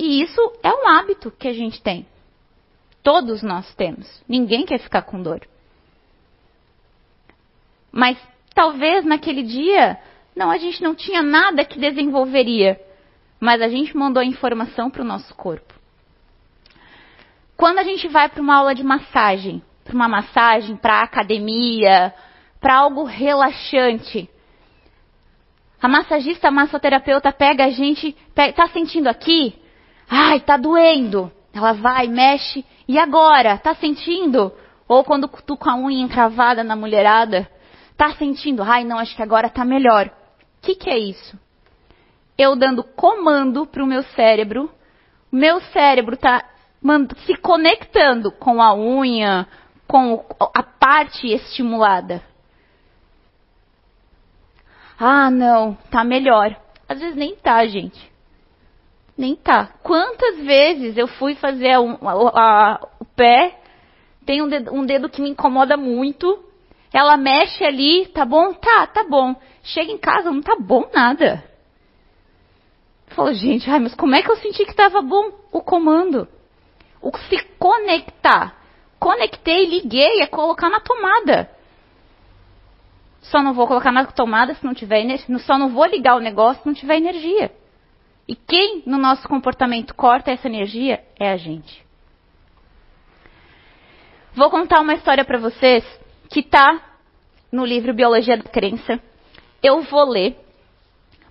E 0.00 0.22
isso 0.22 0.40
é 0.62 0.72
um 0.72 0.88
hábito 0.88 1.30
que 1.30 1.46
a 1.46 1.52
gente 1.52 1.82
tem. 1.82 2.06
Todos 3.02 3.42
nós 3.42 3.74
temos. 3.74 4.24
Ninguém 4.26 4.64
quer 4.64 4.78
ficar 4.78 5.02
com 5.02 5.22
dor. 5.22 5.46
Mas 7.92 8.16
talvez 8.54 9.04
naquele 9.04 9.42
dia, 9.42 10.00
não, 10.34 10.50
a 10.50 10.56
gente 10.56 10.82
não 10.82 10.94
tinha 10.94 11.22
nada 11.22 11.66
que 11.66 11.78
desenvolveria, 11.78 12.80
mas 13.38 13.60
a 13.60 13.68
gente 13.68 13.94
mandou 13.94 14.22
informação 14.22 14.88
para 14.88 15.02
o 15.02 15.04
nosso 15.04 15.34
corpo. 15.34 15.74
Quando 17.54 17.78
a 17.78 17.84
gente 17.84 18.08
vai 18.08 18.30
para 18.30 18.40
uma 18.40 18.56
aula 18.56 18.74
de 18.74 18.82
massagem, 18.82 19.62
para 19.84 19.94
uma 19.94 20.08
massagem, 20.08 20.76
para 20.76 21.02
academia, 21.02 22.14
para 22.58 22.76
algo 22.78 23.04
relaxante, 23.04 24.30
a 25.78 25.86
massagista, 25.86 26.48
a 26.48 26.50
massoterapeuta 26.50 27.30
pega 27.32 27.66
a 27.66 27.70
gente, 27.70 28.16
pega, 28.34 28.54
tá 28.54 28.66
sentindo 28.68 29.06
aqui? 29.06 29.59
Ai, 30.10 30.40
tá 30.40 30.56
doendo. 30.56 31.32
Ela 31.54 31.72
vai, 31.72 32.08
mexe. 32.08 32.64
E 32.88 32.98
agora? 32.98 33.56
Tá 33.56 33.74
sentindo? 33.74 34.52
Ou 34.88 35.04
quando 35.04 35.28
tu 35.46 35.56
com 35.56 35.70
a 35.70 35.76
unha 35.76 36.02
encravada 36.02 36.64
na 36.64 36.74
mulherada, 36.74 37.48
Tá 37.96 38.14
sentindo? 38.14 38.62
Ai, 38.62 38.82
não, 38.82 38.98
acho 38.98 39.14
que 39.14 39.22
agora 39.22 39.50
tá 39.50 39.62
melhor. 39.62 40.06
O 40.06 40.10
que, 40.62 40.74
que 40.74 40.88
é 40.88 40.98
isso? 40.98 41.38
Eu 42.38 42.56
dando 42.56 42.82
comando 42.82 43.66
para 43.66 43.84
o 43.84 43.86
meu 43.86 44.02
cérebro 44.02 44.70
meu 45.30 45.60
cérebro 45.60 46.14
está 46.14 46.44
se 47.24 47.36
conectando 47.36 48.32
com 48.32 48.60
a 48.60 48.74
unha, 48.74 49.46
com 49.86 50.24
a 50.54 50.62
parte 50.62 51.28
estimulada. 51.28 52.22
Ah, 54.98 55.30
não, 55.30 55.74
tá 55.90 56.02
melhor. 56.02 56.56
Às 56.88 56.98
vezes 56.98 57.16
nem 57.16 57.36
tá, 57.36 57.64
gente. 57.66 58.09
Nem 59.20 59.36
tá. 59.36 59.66
Quantas 59.82 60.38
vezes 60.38 60.96
eu 60.96 61.06
fui 61.06 61.34
fazer 61.34 61.72
a, 61.72 61.78
a, 61.78 62.72
a, 62.72 62.88
o 62.98 63.04
pé, 63.04 63.60
tem 64.24 64.40
um 64.40 64.48
dedo, 64.48 64.72
um 64.72 64.82
dedo 64.82 65.10
que 65.10 65.20
me 65.20 65.28
incomoda 65.28 65.76
muito, 65.76 66.42
ela 66.90 67.18
mexe 67.18 67.62
ali, 67.62 68.06
tá 68.06 68.24
bom? 68.24 68.54
Tá, 68.54 68.86
tá 68.86 69.04
bom. 69.04 69.36
Chega 69.62 69.92
em 69.92 69.98
casa, 69.98 70.30
não 70.30 70.40
tá 70.40 70.56
bom 70.58 70.88
nada. 70.94 71.44
Falou, 73.08 73.34
gente, 73.34 73.68
ai, 73.70 73.78
mas 73.78 73.94
como 73.94 74.14
é 74.14 74.22
que 74.22 74.30
eu 74.30 74.36
senti 74.36 74.64
que 74.64 74.70
estava 74.70 75.02
bom 75.02 75.32
o 75.52 75.60
comando? 75.60 76.26
O 77.02 77.14
se 77.28 77.44
conectar. 77.58 78.56
Conectei, 78.98 79.66
liguei, 79.66 80.22
é 80.22 80.26
colocar 80.28 80.70
na 80.70 80.80
tomada. 80.80 81.50
Só 83.20 83.42
não 83.42 83.52
vou 83.52 83.66
colocar 83.66 83.92
na 83.92 84.06
tomada 84.06 84.54
se 84.54 84.64
não 84.64 84.72
tiver 84.72 85.02
energia. 85.02 85.38
Só 85.40 85.58
não 85.58 85.68
vou 85.68 85.84
ligar 85.84 86.16
o 86.16 86.20
negócio 86.20 86.62
se 86.62 86.66
não 86.66 86.74
tiver 86.74 86.96
energia. 86.96 87.59
E 88.30 88.36
quem 88.36 88.84
no 88.86 88.96
nosso 88.96 89.26
comportamento 89.26 89.92
corta 89.92 90.30
essa 90.30 90.46
energia 90.46 91.02
é 91.18 91.32
a 91.32 91.36
gente. 91.36 91.84
Vou 94.32 94.48
contar 94.48 94.80
uma 94.80 94.94
história 94.94 95.24
para 95.24 95.36
vocês 95.36 95.84
que 96.30 96.38
está 96.38 96.80
no 97.50 97.64
livro 97.64 97.92
Biologia 97.92 98.36
da 98.36 98.48
Crença. 98.48 99.02
Eu 99.60 99.82
vou 99.82 100.08
ler 100.08 100.36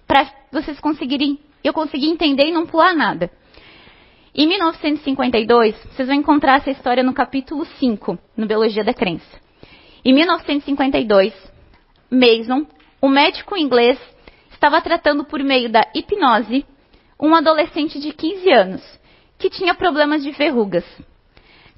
para 0.06 0.30
vocês 0.52 0.78
conseguirem, 0.82 1.40
eu 1.64 1.72
conseguir 1.72 2.10
entender 2.10 2.48
e 2.48 2.52
não 2.52 2.66
pular 2.66 2.94
nada. 2.94 3.32
Em 4.36 4.46
1952, 4.46 5.82
vocês 5.86 6.06
vão 6.06 6.18
encontrar 6.18 6.58
essa 6.58 6.72
história 6.72 7.02
no 7.02 7.14
capítulo 7.14 7.64
5, 7.64 8.20
no 8.36 8.46
Biologia 8.46 8.84
da 8.84 8.94
Crença. 8.94 9.40
Em 10.04 10.14
1952, 10.14 11.34
Mason, 12.12 12.68
um 13.02 13.08
médico 13.08 13.56
inglês, 13.56 13.98
estava 14.52 14.82
tratando 14.82 15.24
por 15.24 15.42
meio 15.42 15.70
da 15.70 15.90
hipnose 15.96 16.66
um 17.20 17.36
adolescente 17.36 18.00
de 18.00 18.14
15 18.14 18.50
anos 18.52 19.00
que 19.38 19.50
tinha 19.50 19.76
problemas 19.76 20.24
de 20.24 20.32
verrugas. 20.32 20.86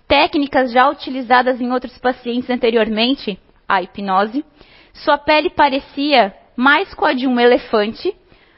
Técnicas 0.08 0.72
já 0.72 0.90
utilizadas 0.90 1.60
em 1.60 1.72
outros 1.72 1.98
pacientes 1.98 2.50
anteriormente, 2.50 3.40
a 3.68 3.82
hipnose, 3.82 4.46
sua 4.94 5.18
pele 5.18 5.50
parecia 5.50 6.34
mais 6.56 6.94
com 6.94 7.06
a 7.06 7.14
de 7.14 7.26
um 7.26 7.40
elefante 7.40 8.14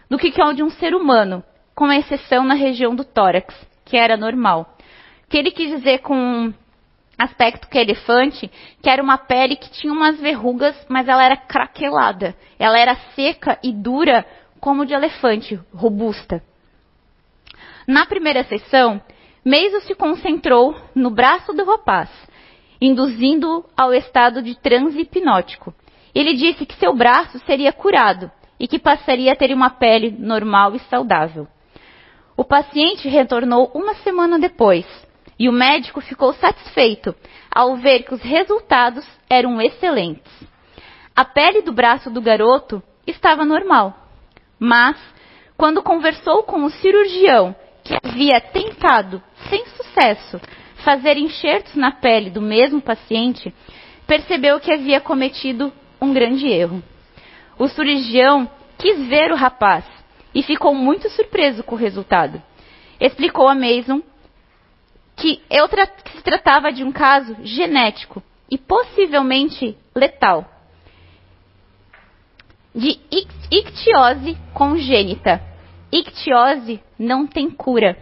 do 0.10 0.17
que 0.17 0.32
com 0.32 0.43
a 0.43 0.54
de 0.54 0.63
um 0.63 0.69
ser 0.69 0.96
humano, 0.96 1.43
com 1.76 1.91
exceção 1.91 2.43
na 2.43 2.56
região 2.56 2.96
do 2.96 3.04
tórax, 3.04 3.56
que 3.86 3.96
era 3.96 4.17
normal. 4.17 4.76
O 5.26 5.30
que 5.30 5.38
ele 5.38 5.52
quis 5.52 5.69
dizer 5.69 6.00
com 6.00 6.54
aspecto 7.17 7.67
que 7.67 7.78
é 7.78 7.82
elefante, 7.82 8.52
que 8.82 8.89
era 8.89 9.02
uma 9.02 9.17
pele 9.17 9.56
que 9.56 9.72
tinha 9.72 9.93
umas 9.93 10.19
verrugas, 10.19 10.76
mas 10.89 11.08
ela 11.08 11.24
era 11.24 11.38
craquelada. 11.38 12.36
Ela 12.58 12.80
era 12.80 12.96
seca 13.15 13.58
e 13.63 13.72
dura 13.72 14.26
como 14.60 14.86
de 14.86 14.93
elefante, 14.93 15.60
robusta. 15.74 16.41
Na 17.88 18.06
primeira 18.06 18.43
sessão, 18.43 19.02
Meiso 19.46 19.82
se 19.82 19.93
concentrou 19.93 20.74
no 20.96 21.10
braço 21.10 21.52
do 21.52 21.65
rapaz, 21.65 22.10
induzindo-o 22.80 23.65
ao 23.76 23.93
estado 23.93 24.41
de 24.41 24.56
transe 24.58 25.02
hipnótico. 25.02 25.74
Ele 26.15 26.34
disse 26.34 26.65
que 26.65 26.76
seu 26.76 26.96
braço 26.96 27.39
seria 27.39 27.74
curado 27.74 28.32
e 28.58 28.69
que 28.69 28.80
passaria 28.80 29.34
a 29.34 29.36
ter 29.36 29.54
uma 29.54 29.69
pele 29.69 30.15
normal 30.17 30.76
e 30.76 30.80
saudável. 30.80 31.46
O 32.38 32.46
paciente 32.46 33.10
retornou 33.10 33.69
uma 33.74 33.96
semana 33.96 34.39
depois 34.39 34.86
e 35.38 35.50
o 35.50 35.52
médico 35.52 36.00
ficou 36.00 36.32
satisfeito 36.34 37.13
ao 37.54 37.76
ver 37.76 38.04
que 38.04 38.13
os 38.13 38.22
resultados 38.22 39.06
eram 39.30 39.62
excelentes. 39.62 40.32
A 41.13 41.26
pele 41.26 41.62
do 41.62 41.74
braço 41.74 42.10
do 42.10 42.22
garoto 42.22 42.82
estava 43.06 43.43
normal, 43.43 43.93
mas 44.58 44.96
quando 45.58 45.84
conversou 45.84 46.43
com 46.43 46.63
o 46.63 46.69
cirurgião 46.69 47.54
que 47.84 47.96
havia 48.02 48.39
tentado, 48.39 49.22
sem 49.50 49.65
sucesso, 49.67 50.39
fazer 50.78 51.17
enxertos 51.17 51.76
na 51.76 51.91
pele 51.91 52.30
do 52.30 52.41
mesmo 52.41 52.82
paciente, 52.82 53.54
percebeu 54.08 54.60
que 54.60 54.72
havia 54.72 55.02
cometido 55.02 55.72
um 56.02 56.13
grande 56.13 56.48
erro. 56.48 56.84
O 57.58 57.67
cirurgião 57.67 58.50
quis 58.78 59.08
ver 59.08 59.32
o 59.32 59.36
rapaz 59.36 59.86
e 60.34 60.41
ficou 60.43 60.74
muito 60.74 61.10
surpreso 61.10 61.63
com 61.63 61.76
o 61.76 61.78
resultado. 61.78 62.41
Explicou 63.00 63.48
a 63.48 63.56
Mason 63.56 64.02
que, 65.15 65.41
eu 65.50 65.67
que 65.67 66.12
se 66.17 66.24
tratava 66.24 66.72
de 66.72 66.84
um 66.84 66.91
caso 66.91 67.36
genético 67.43 68.22
e 68.50 68.58
possivelmente 68.58 69.78
letal 69.96 70.50
de 72.74 73.00
ictiose 73.52 74.36
congênita. 74.54 75.52
Ictiose 75.93 76.82
não 76.97 77.27
tem 77.27 77.51
cura. 77.51 77.95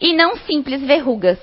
E 0.00 0.12
não 0.12 0.34
simples 0.38 0.82
verrugas, 0.82 1.38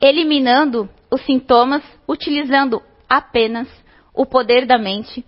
eliminando 0.00 0.90
os 1.08 1.24
sintomas 1.24 1.84
utilizando 2.08 2.82
apenas 3.08 3.68
o 4.12 4.26
poder 4.26 4.66
da 4.66 4.76
mente. 4.76 5.24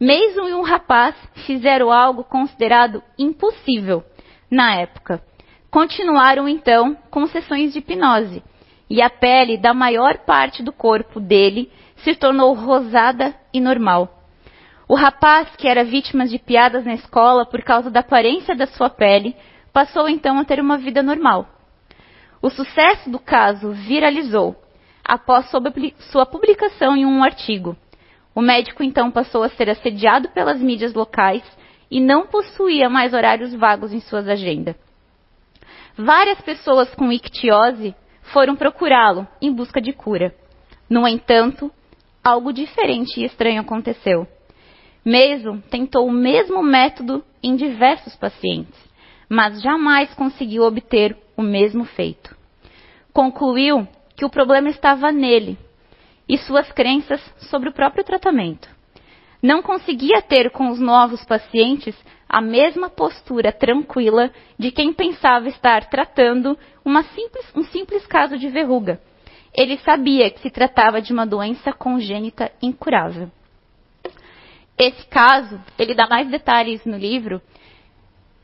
E 0.00 0.40
um 0.52 0.62
rapaz 0.62 1.14
fizeram 1.46 1.92
algo 1.92 2.24
considerado 2.24 3.04
impossível 3.16 4.02
na 4.50 4.74
época. 4.74 5.22
Continuaram 5.70 6.48
então 6.48 6.96
com 7.08 7.24
sessões 7.28 7.72
de 7.72 7.78
hipnose 7.78 8.42
e 8.90 9.00
a 9.00 9.08
pele 9.08 9.56
da 9.56 9.72
maior 9.72 10.18
parte 10.18 10.60
do 10.60 10.72
corpo 10.72 11.20
dele 11.20 11.70
se 11.98 12.16
tornou 12.16 12.52
rosada 12.54 13.32
e 13.54 13.60
normal. 13.60 14.17
O 14.88 14.94
rapaz, 14.94 15.54
que 15.56 15.68
era 15.68 15.84
vítima 15.84 16.26
de 16.26 16.38
piadas 16.38 16.86
na 16.86 16.94
escola 16.94 17.44
por 17.44 17.62
causa 17.62 17.90
da 17.90 18.00
aparência 18.00 18.56
da 18.56 18.66
sua 18.66 18.88
pele, 18.88 19.36
passou 19.70 20.08
então 20.08 20.38
a 20.38 20.46
ter 20.46 20.58
uma 20.60 20.78
vida 20.78 21.02
normal. 21.02 21.46
O 22.40 22.48
sucesso 22.48 23.10
do 23.10 23.18
caso 23.18 23.70
viralizou 23.72 24.56
após 25.04 25.50
sua 26.10 26.24
publicação 26.24 26.96
em 26.96 27.04
um 27.04 27.22
artigo. 27.22 27.76
O 28.34 28.40
médico 28.40 28.82
então 28.82 29.10
passou 29.10 29.42
a 29.42 29.50
ser 29.50 29.68
assediado 29.68 30.30
pelas 30.30 30.58
mídias 30.58 30.94
locais 30.94 31.42
e 31.90 32.00
não 32.00 32.26
possuía 32.26 32.88
mais 32.88 33.12
horários 33.12 33.52
vagos 33.54 33.92
em 33.92 34.00
suas 34.00 34.26
agendas. 34.26 34.74
Várias 35.98 36.40
pessoas 36.40 36.94
com 36.94 37.12
ictiose 37.12 37.94
foram 38.22 38.56
procurá-lo 38.56 39.28
em 39.42 39.52
busca 39.52 39.82
de 39.82 39.92
cura. 39.92 40.34
No 40.88 41.06
entanto, 41.06 41.70
algo 42.24 42.54
diferente 42.54 43.20
e 43.20 43.24
estranho 43.24 43.60
aconteceu. 43.60 44.26
Mason 45.08 45.58
tentou 45.70 46.06
o 46.06 46.12
mesmo 46.12 46.62
método 46.62 47.24
em 47.42 47.56
diversos 47.56 48.14
pacientes, 48.16 48.78
mas 49.26 49.62
jamais 49.62 50.12
conseguiu 50.12 50.64
obter 50.64 51.16
o 51.34 51.40
mesmo 51.40 51.86
feito. 51.86 52.36
Concluiu 53.10 53.88
que 54.14 54.26
o 54.26 54.28
problema 54.28 54.68
estava 54.68 55.10
nele 55.10 55.56
e 56.28 56.36
suas 56.36 56.70
crenças 56.72 57.22
sobre 57.48 57.70
o 57.70 57.72
próprio 57.72 58.04
tratamento. 58.04 58.68
Não 59.42 59.62
conseguia 59.62 60.20
ter 60.20 60.50
com 60.50 60.68
os 60.68 60.78
novos 60.78 61.24
pacientes 61.24 61.96
a 62.28 62.42
mesma 62.42 62.90
postura 62.90 63.50
tranquila 63.50 64.30
de 64.58 64.70
quem 64.70 64.92
pensava 64.92 65.48
estar 65.48 65.88
tratando 65.88 66.58
simples, 67.14 67.50
um 67.56 67.64
simples 67.64 68.06
caso 68.06 68.36
de 68.36 68.48
verruga. 68.48 69.00
Ele 69.56 69.78
sabia 69.78 70.30
que 70.30 70.40
se 70.40 70.50
tratava 70.50 71.00
de 71.00 71.14
uma 71.14 71.24
doença 71.24 71.72
congênita 71.72 72.52
incurável. 72.60 73.30
Esse 74.78 75.04
caso, 75.06 75.60
ele 75.78 75.94
dá 75.94 76.06
mais 76.06 76.30
detalhes 76.30 76.84
no 76.84 76.96
livro. 76.96 77.42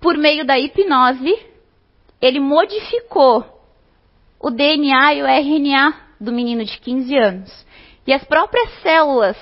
Por 0.00 0.16
meio 0.16 0.44
da 0.44 0.58
hipnose, 0.58 1.38
ele 2.20 2.40
modificou 2.40 3.44
o 4.40 4.50
DNA 4.50 5.14
e 5.14 5.22
o 5.22 5.26
RNA 5.26 5.94
do 6.20 6.32
menino 6.32 6.64
de 6.64 6.78
15 6.78 7.16
anos. 7.16 7.66
E 8.06 8.12
as 8.12 8.24
próprias 8.24 8.70
células 8.82 9.36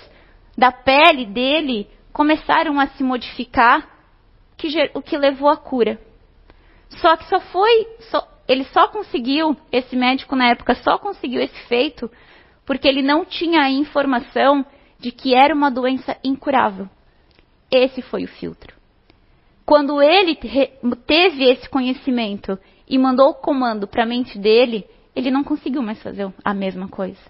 da 0.56 0.70
pele 0.70 1.26
dele 1.26 1.88
começaram 2.12 2.78
a 2.78 2.86
se 2.88 3.02
modificar 3.02 3.88
que, 4.56 4.68
o 4.94 5.00
que 5.00 5.16
levou 5.16 5.48
à 5.48 5.56
cura. 5.56 5.98
Só 7.00 7.16
que 7.16 7.24
só 7.24 7.40
foi, 7.40 7.88
só, 8.10 8.28
ele 8.46 8.64
só 8.64 8.86
conseguiu, 8.88 9.56
esse 9.72 9.96
médico 9.96 10.36
na 10.36 10.50
época 10.50 10.74
só 10.74 10.98
conseguiu 10.98 11.40
esse 11.40 11.58
feito 11.66 12.10
porque 12.66 12.86
ele 12.86 13.02
não 13.02 13.24
tinha 13.24 13.62
a 13.62 13.70
informação 13.70 14.64
de 15.02 15.10
que 15.10 15.34
era 15.34 15.52
uma 15.52 15.70
doença 15.70 16.16
incurável. 16.22 16.88
Esse 17.70 18.00
foi 18.00 18.22
o 18.24 18.28
filtro. 18.28 18.74
Quando 19.66 20.00
ele 20.00 20.36
teve 21.06 21.44
esse 21.50 21.68
conhecimento 21.68 22.58
e 22.88 22.96
mandou 22.96 23.30
o 23.30 23.34
comando 23.34 23.86
para 23.86 24.04
a 24.04 24.06
mente 24.06 24.38
dele, 24.38 24.86
ele 25.14 25.30
não 25.30 25.42
conseguiu 25.42 25.82
mais 25.82 26.00
fazer 26.02 26.32
a 26.44 26.54
mesma 26.54 26.88
coisa. 26.88 27.20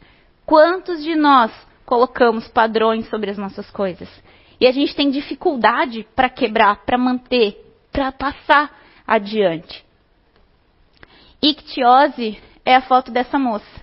Quantos 0.45 1.03
de 1.03 1.15
nós 1.15 1.51
colocamos 1.87 2.47
padrões 2.49 3.09
sobre 3.09 3.31
as 3.31 3.39
nossas 3.39 3.71
coisas? 3.71 4.09
E 4.61 4.67
a 4.67 4.73
gente 4.73 4.95
tem 4.95 5.11
dificuldade 5.11 6.07
para 6.15 6.29
quebrar, 6.29 6.85
para 6.85 6.99
manter, 6.99 7.57
para 7.91 8.13
passar 8.13 8.71
adiante. 9.07 9.85
Ictiose 11.41 12.39
é 12.65 12.77
a 12.77 12.83
foto 12.83 13.11
dessa 13.11 13.39
moça. 13.39 13.82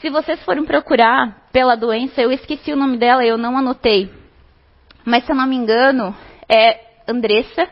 Se 0.00 0.08
vocês 0.08 0.42
forem 0.44 0.64
procurar 0.64 1.46
pela 1.52 1.76
doença, 1.76 2.22
eu 2.22 2.32
esqueci 2.32 2.72
o 2.72 2.76
nome 2.76 2.96
dela, 2.96 3.22
eu 3.22 3.36
não 3.36 3.58
anotei. 3.58 4.10
Mas 5.04 5.24
se 5.24 5.32
eu 5.32 5.36
não 5.36 5.46
me 5.46 5.54
engano, 5.54 6.16
é 6.48 6.80
Andressa. 7.06 7.68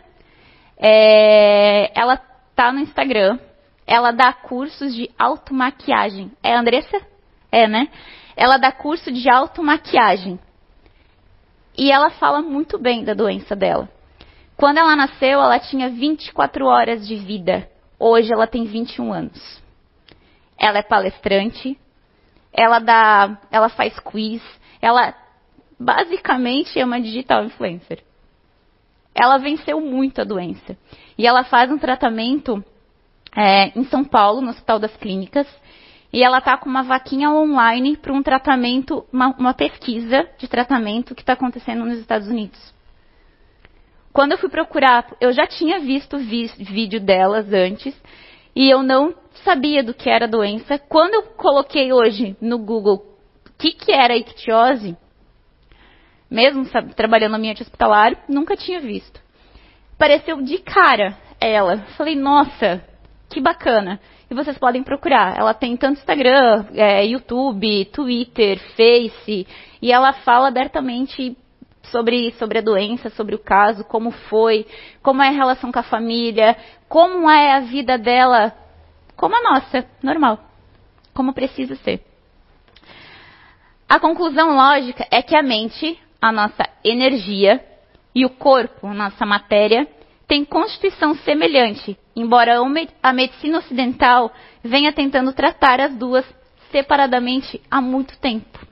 É, 0.77 1.91
ela 1.99 2.19
tá 2.55 2.71
no 2.71 2.81
Instagram. 2.81 3.39
Ela 3.87 4.11
dá 4.11 4.31
cursos 4.31 4.95
de 4.95 5.11
automaquiagem. 5.19 6.31
É 6.43 6.55
Andressa? 6.55 7.01
É, 7.51 7.67
né? 7.67 7.89
Ela 8.37 8.59
dá 8.59 8.71
curso 8.71 9.11
de 9.11 9.31
automaquiagem. 9.31 10.39
E 11.79 11.91
ela 11.91 12.11
fala 12.11 12.43
muito 12.43 12.79
bem 12.79 13.05
da 13.05 13.15
doença 13.15 13.57
dela. 13.57 13.89
Quando 14.55 14.77
ela 14.77 14.95
nasceu, 14.95 15.41
ela 15.41 15.59
tinha 15.59 15.89
24 15.89 16.67
horas 16.67 17.09
de 17.09 17.17
vida. 17.17 17.71
Hoje 17.99 18.31
ela 18.31 18.47
tem 18.47 18.65
21 18.65 19.15
anos. 19.15 19.63
Ela 20.59 20.81
é 20.81 20.83
palestrante, 20.83 21.79
ela 22.53 22.79
dá, 22.79 23.39
ela 23.51 23.69
faz 23.69 23.99
quiz, 24.01 24.43
ela 24.81 25.15
basicamente 25.79 26.79
é 26.79 26.85
uma 26.85 27.01
digital 27.01 27.45
influencer. 27.45 28.03
Ela 29.15 29.39
venceu 29.39 29.81
muito 29.81 30.21
a 30.21 30.25
doença. 30.25 30.77
E 31.17 31.27
ela 31.27 31.45
faz 31.45 31.71
um 31.71 31.79
tratamento 31.79 32.65
é, 33.37 33.79
em 33.79 33.85
São 33.85 34.05
Paulo, 34.05 34.41
no 34.41 34.51
Hospital 34.51 34.79
das 34.79 34.97
Clínicas, 34.97 35.47
e 36.13 36.23
ela 36.23 36.39
está 36.39 36.57
com 36.57 36.69
uma 36.69 36.83
vaquinha 36.83 37.31
online 37.31 37.97
para 37.97 38.13
um 38.13 38.23
tratamento, 38.23 39.05
uma, 39.13 39.29
uma, 39.39 39.55
pesquisa 39.55 40.27
de 40.39 40.49
tratamento 40.49 41.15
que 41.15 41.21
está 41.23 41.35
acontecendo 41.35 41.85
nos 41.85 41.99
Estados 41.99 42.29
Unidos. 42.29 42.59
Quando 44.13 44.33
eu 44.33 44.39
fui 44.39 44.49
procurar, 44.49 45.07
eu 45.21 45.33
já 45.33 45.47
tinha 45.47 45.81
visto 45.81 46.17
vi, 46.17 46.47
vídeo 46.59 46.99
delas 46.99 47.53
antes, 47.53 47.95
e 48.57 48.71
eu 48.71 48.83
não 48.83 49.15
sabia 49.45 49.83
do 49.83 49.95
que 49.95 50.09
era 50.09 50.27
a 50.27 50.29
doença. 50.29 50.79
Quando 50.79 51.15
eu 51.15 51.23
coloquei 51.23 51.93
hoje 51.93 52.37
no 52.41 52.59
Google 52.59 53.05
o 53.47 53.59
que, 53.59 53.73
que 53.73 53.93
era 53.93 54.17
ictiose, 54.17 54.97
mesmo 56.31 56.65
sabe, 56.67 56.95
trabalhando 56.95 57.33
no 57.33 57.39
ambiente 57.39 57.63
hospitalar, 57.63 58.25
nunca 58.29 58.57
tinha 58.57 58.81
visto. 58.81 59.21
Pareceu 59.99 60.41
de 60.43 60.59
cara 60.59 61.17
ela. 61.41 61.79
Falei, 61.97 62.15
nossa, 62.15 62.83
que 63.29 63.41
bacana. 63.41 64.01
E 64.31 64.35
vocês 64.35 64.59
podem 64.59 64.83
procurar. 64.83 65.37
Ela 65.37 65.55
tem 65.55 65.77
tanto 65.77 65.99
Instagram, 65.99 66.67
é, 66.75 67.05
YouTube, 67.07 67.87
Twitter, 67.87 68.59
Face, 68.77 69.47
e 69.81 69.93
ela 69.93 70.13
fala 70.13 70.49
abertamente 70.49 71.37
sobre, 71.85 72.33
sobre 72.33 72.59
a 72.59 72.63
doença, 72.63 73.09
sobre 73.11 73.35
o 73.35 73.39
caso, 73.39 73.85
como 73.85 74.11
foi, 74.11 74.67
como 75.03 75.23
é 75.23 75.29
a 75.29 75.33
relação 75.33 75.73
com 75.73 75.79
a 75.79 75.85
família, 75.85 76.57
como 76.89 77.31
é 77.31 77.53
a 77.55 77.61
vida 77.61 77.97
dela 77.97 78.53
como 79.19 79.37
a 79.37 79.43
nossa, 79.43 79.85
normal, 80.01 80.39
como 81.13 81.35
precisa 81.35 81.75
ser. 81.77 82.01
A 83.89 83.99
conclusão 83.99 84.55
lógica 84.55 85.07
é 85.11 85.21
que 85.21 85.35
a 85.35 85.43
mente, 85.43 86.01
a 86.23 86.31
nossa 86.31 86.65
energia, 86.85 87.63
e 88.15 88.25
o 88.25 88.31
corpo, 88.31 88.87
a 88.87 88.95
nossa 88.95 89.27
matéria, 89.27 89.89
têm 90.27 90.45
constituição 90.45 91.15
semelhante, 91.17 91.99
embora 92.15 92.61
a 93.03 93.13
medicina 93.13 93.59
ocidental 93.59 94.33
venha 94.63 94.93
tentando 94.93 95.33
tratar 95.33 95.81
as 95.81 95.95
duas 95.97 96.25
separadamente 96.71 97.61
há 97.69 97.81
muito 97.81 98.17
tempo. 98.19 98.67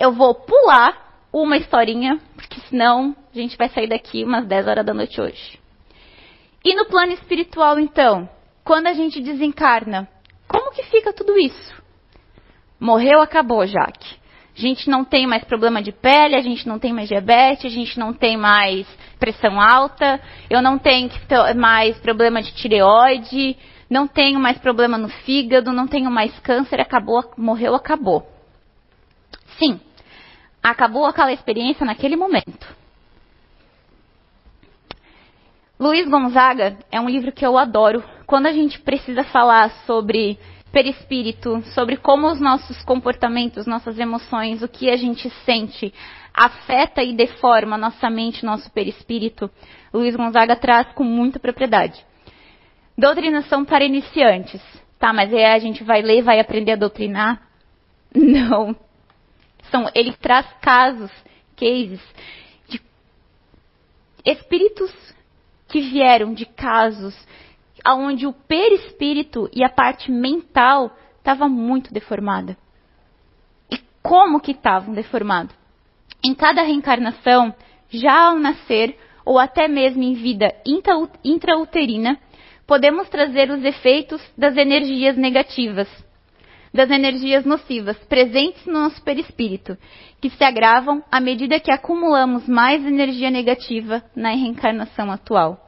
Eu 0.00 0.12
vou 0.12 0.34
pular 0.34 1.22
uma 1.32 1.56
historinha, 1.56 2.18
porque 2.34 2.60
senão 2.62 3.14
a 3.32 3.38
gente 3.38 3.56
vai 3.56 3.68
sair 3.68 3.88
daqui 3.88 4.24
umas 4.24 4.46
10 4.46 4.66
horas 4.66 4.84
da 4.84 4.92
noite 4.92 5.20
hoje. 5.20 5.63
E 6.64 6.74
no 6.74 6.86
plano 6.86 7.12
espiritual, 7.12 7.78
então, 7.78 8.26
quando 8.64 8.86
a 8.86 8.94
gente 8.94 9.20
desencarna, 9.20 10.08
como 10.48 10.72
que 10.72 10.82
fica 10.84 11.12
tudo 11.12 11.36
isso? 11.38 11.74
Morreu, 12.80 13.20
acabou, 13.20 13.66
Jaque. 13.66 14.16
A 14.56 14.60
gente 14.60 14.88
não 14.88 15.04
tem 15.04 15.26
mais 15.26 15.44
problema 15.44 15.82
de 15.82 15.92
pele, 15.92 16.36
a 16.36 16.40
gente 16.40 16.66
não 16.66 16.78
tem 16.78 16.92
mais 16.92 17.08
diabetes, 17.08 17.66
a 17.66 17.74
gente 17.74 17.98
não 17.98 18.14
tem 18.14 18.36
mais 18.36 18.86
pressão 19.18 19.60
alta, 19.60 20.20
eu 20.48 20.62
não 20.62 20.78
tenho 20.78 21.10
mais 21.56 21.98
problema 21.98 22.40
de 22.40 22.54
tireoide, 22.54 23.56
não 23.90 24.06
tenho 24.06 24.38
mais 24.38 24.56
problema 24.58 24.96
no 24.96 25.08
fígado, 25.08 25.72
não 25.72 25.86
tenho 25.86 26.10
mais 26.10 26.38
câncer, 26.38 26.80
acabou, 26.80 27.32
morreu, 27.36 27.74
acabou. 27.74 28.26
Sim, 29.58 29.80
acabou 30.62 31.04
aquela 31.04 31.32
experiência 31.32 31.84
naquele 31.84 32.16
momento. 32.16 32.83
Luiz 35.78 36.08
Gonzaga 36.08 36.78
é 36.90 37.00
um 37.00 37.08
livro 37.08 37.32
que 37.32 37.44
eu 37.44 37.58
adoro. 37.58 38.02
Quando 38.26 38.46
a 38.46 38.52
gente 38.52 38.78
precisa 38.80 39.24
falar 39.24 39.70
sobre 39.86 40.38
perispírito, 40.70 41.62
sobre 41.74 41.96
como 41.96 42.28
os 42.28 42.40
nossos 42.40 42.82
comportamentos, 42.84 43.66
nossas 43.66 43.98
emoções, 43.98 44.62
o 44.62 44.68
que 44.68 44.88
a 44.88 44.96
gente 44.96 45.28
sente, 45.44 45.92
afeta 46.32 47.02
e 47.02 47.14
deforma 47.14 47.76
nossa 47.76 48.08
mente, 48.08 48.44
nosso 48.44 48.70
perispírito, 48.70 49.50
Luiz 49.92 50.14
Gonzaga 50.14 50.54
traz 50.54 50.86
com 50.92 51.02
muita 51.02 51.40
propriedade. 51.40 52.04
Doutrinação 52.96 53.64
para 53.64 53.84
iniciantes. 53.84 54.62
Tá, 54.96 55.12
mas 55.12 55.34
aí 55.34 55.44
a 55.44 55.58
gente 55.58 55.82
vai 55.82 56.02
ler, 56.02 56.22
vai 56.22 56.38
aprender 56.38 56.72
a 56.72 56.76
doutrinar? 56.76 57.42
Não. 58.14 58.76
São, 59.70 59.90
ele 59.92 60.12
traz 60.12 60.46
casos, 60.60 61.10
cases, 61.56 62.00
de 62.68 62.80
espíritos 64.24 65.13
que 65.74 65.80
vieram 65.80 66.32
de 66.32 66.46
casos 66.46 67.12
onde 67.84 68.28
o 68.28 68.32
perispírito 68.32 69.50
e 69.52 69.64
a 69.64 69.68
parte 69.68 70.08
mental 70.08 70.96
estava 71.18 71.48
muito 71.48 71.92
deformada. 71.92 72.56
E 73.68 73.76
como 74.00 74.38
que 74.38 74.52
estavam 74.52 74.94
deformados? 74.94 75.52
Em 76.24 76.32
cada 76.32 76.62
reencarnação, 76.62 77.52
já 77.88 78.28
ao 78.28 78.38
nascer 78.38 78.96
ou 79.26 79.36
até 79.36 79.66
mesmo 79.66 80.00
em 80.04 80.14
vida 80.14 80.54
intrauterina, 81.24 82.20
podemos 82.68 83.08
trazer 83.08 83.50
os 83.50 83.64
efeitos 83.64 84.22
das 84.38 84.56
energias 84.56 85.16
negativas, 85.16 85.88
das 86.72 86.88
energias 86.88 87.44
nocivas 87.44 87.98
presentes 88.04 88.64
no 88.64 88.74
nosso 88.74 89.02
perispírito, 89.02 89.76
que 90.20 90.30
se 90.30 90.44
agravam 90.44 91.02
à 91.10 91.18
medida 91.18 91.58
que 91.58 91.72
acumulamos 91.72 92.46
mais 92.46 92.86
energia 92.86 93.28
negativa 93.28 94.04
na 94.14 94.28
reencarnação 94.28 95.10
atual. 95.10 95.63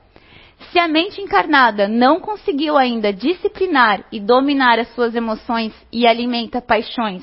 Se 0.72 0.78
a 0.78 0.88
mente 0.88 1.20
encarnada 1.20 1.86
não 1.86 2.18
conseguiu 2.18 2.76
ainda 2.76 3.12
disciplinar 3.12 4.04
e 4.10 4.18
dominar 4.18 4.78
as 4.78 4.88
suas 4.94 5.14
emoções 5.14 5.72
e 5.92 6.06
alimenta 6.06 6.60
paixões, 6.60 7.22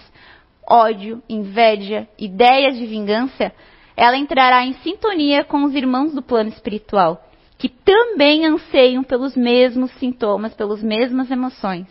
ódio, 0.67 1.21
inveja, 1.27 2.07
ideias 2.17 2.77
de 2.77 2.85
vingança, 2.85 3.51
ela 3.97 4.17
entrará 4.17 4.65
em 4.65 4.73
sintonia 4.75 5.43
com 5.43 5.63
os 5.63 5.75
irmãos 5.75 6.13
do 6.13 6.21
plano 6.21 6.49
espiritual, 6.49 7.21
que 7.57 7.69
também 7.69 8.45
anseiam 8.45 9.03
pelos 9.03 9.35
mesmos 9.35 9.91
sintomas, 9.93 10.53
pelas 10.53 10.81
mesmas 10.81 11.29
emoções, 11.29 11.87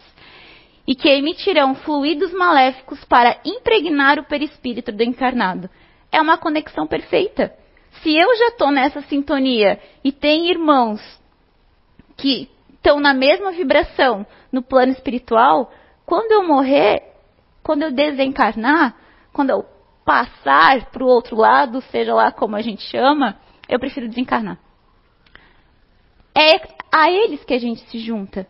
e 0.86 0.94
que 0.94 1.08
emitirão 1.08 1.74
fluidos 1.74 2.32
maléficos 2.32 3.04
para 3.04 3.38
impregnar 3.44 4.18
o 4.18 4.24
perispírito 4.24 4.90
do 4.90 5.02
encarnado. 5.02 5.70
É 6.10 6.20
uma 6.20 6.38
conexão 6.38 6.86
perfeita. 6.86 7.52
Se 8.02 8.16
eu 8.16 8.36
já 8.36 8.48
estou 8.48 8.70
nessa 8.70 9.00
sintonia 9.02 9.78
e 10.02 10.10
tem 10.10 10.50
irmãos 10.50 11.00
que 12.22 12.48
estão 12.72 13.00
na 13.00 13.12
mesma 13.12 13.50
vibração 13.50 14.24
no 14.52 14.62
plano 14.62 14.92
espiritual, 14.92 15.72
quando 16.06 16.30
eu 16.30 16.46
morrer, 16.46 17.02
quando 17.64 17.82
eu 17.82 17.90
desencarnar, 17.90 18.94
quando 19.32 19.50
eu 19.50 19.66
passar 20.04 20.88
para 20.92 21.02
o 21.02 21.08
outro 21.08 21.34
lado, 21.34 21.80
seja 21.90 22.14
lá 22.14 22.30
como 22.30 22.54
a 22.54 22.62
gente 22.62 22.82
chama, 22.82 23.40
eu 23.68 23.78
prefiro 23.80 24.08
desencarnar. 24.08 24.56
É 26.32 26.60
a 26.92 27.10
eles 27.10 27.42
que 27.42 27.54
a 27.54 27.58
gente 27.58 27.80
se 27.90 27.98
junta. 27.98 28.46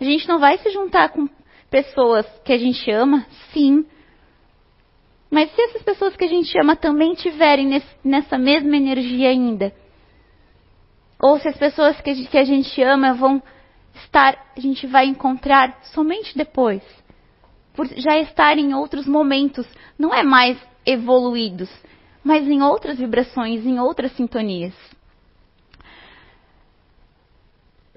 A 0.00 0.04
gente 0.04 0.28
não 0.28 0.38
vai 0.38 0.56
se 0.58 0.70
juntar 0.70 1.08
com 1.08 1.28
pessoas 1.68 2.26
que 2.44 2.52
a 2.52 2.58
gente 2.58 2.88
ama, 2.92 3.26
sim. 3.52 3.84
Mas 5.28 5.50
se 5.52 5.60
essas 5.62 5.82
pessoas 5.82 6.14
que 6.14 6.24
a 6.24 6.28
gente 6.28 6.56
ama 6.60 6.76
também 6.76 7.14
tiverem 7.14 7.66
nesse, 7.66 7.96
nessa 8.04 8.38
mesma 8.38 8.76
energia 8.76 9.30
ainda, 9.30 9.72
ou 11.24 11.40
se 11.40 11.48
as 11.48 11.56
pessoas 11.56 11.98
que, 12.02 12.26
que 12.26 12.36
a 12.36 12.44
gente 12.44 12.82
ama 12.82 13.14
vão 13.14 13.42
estar, 13.94 14.36
a 14.54 14.60
gente 14.60 14.86
vai 14.86 15.06
encontrar 15.06 15.78
somente 15.84 16.36
depois. 16.36 16.82
Por 17.72 17.86
já 17.96 18.18
estar 18.18 18.58
em 18.58 18.74
outros 18.74 19.06
momentos, 19.06 19.66
não 19.98 20.12
é 20.12 20.22
mais 20.22 20.58
evoluídos, 20.84 21.70
mas 22.22 22.46
em 22.46 22.60
outras 22.60 22.98
vibrações, 22.98 23.64
em 23.64 23.80
outras 23.80 24.12
sintonias. 24.12 24.74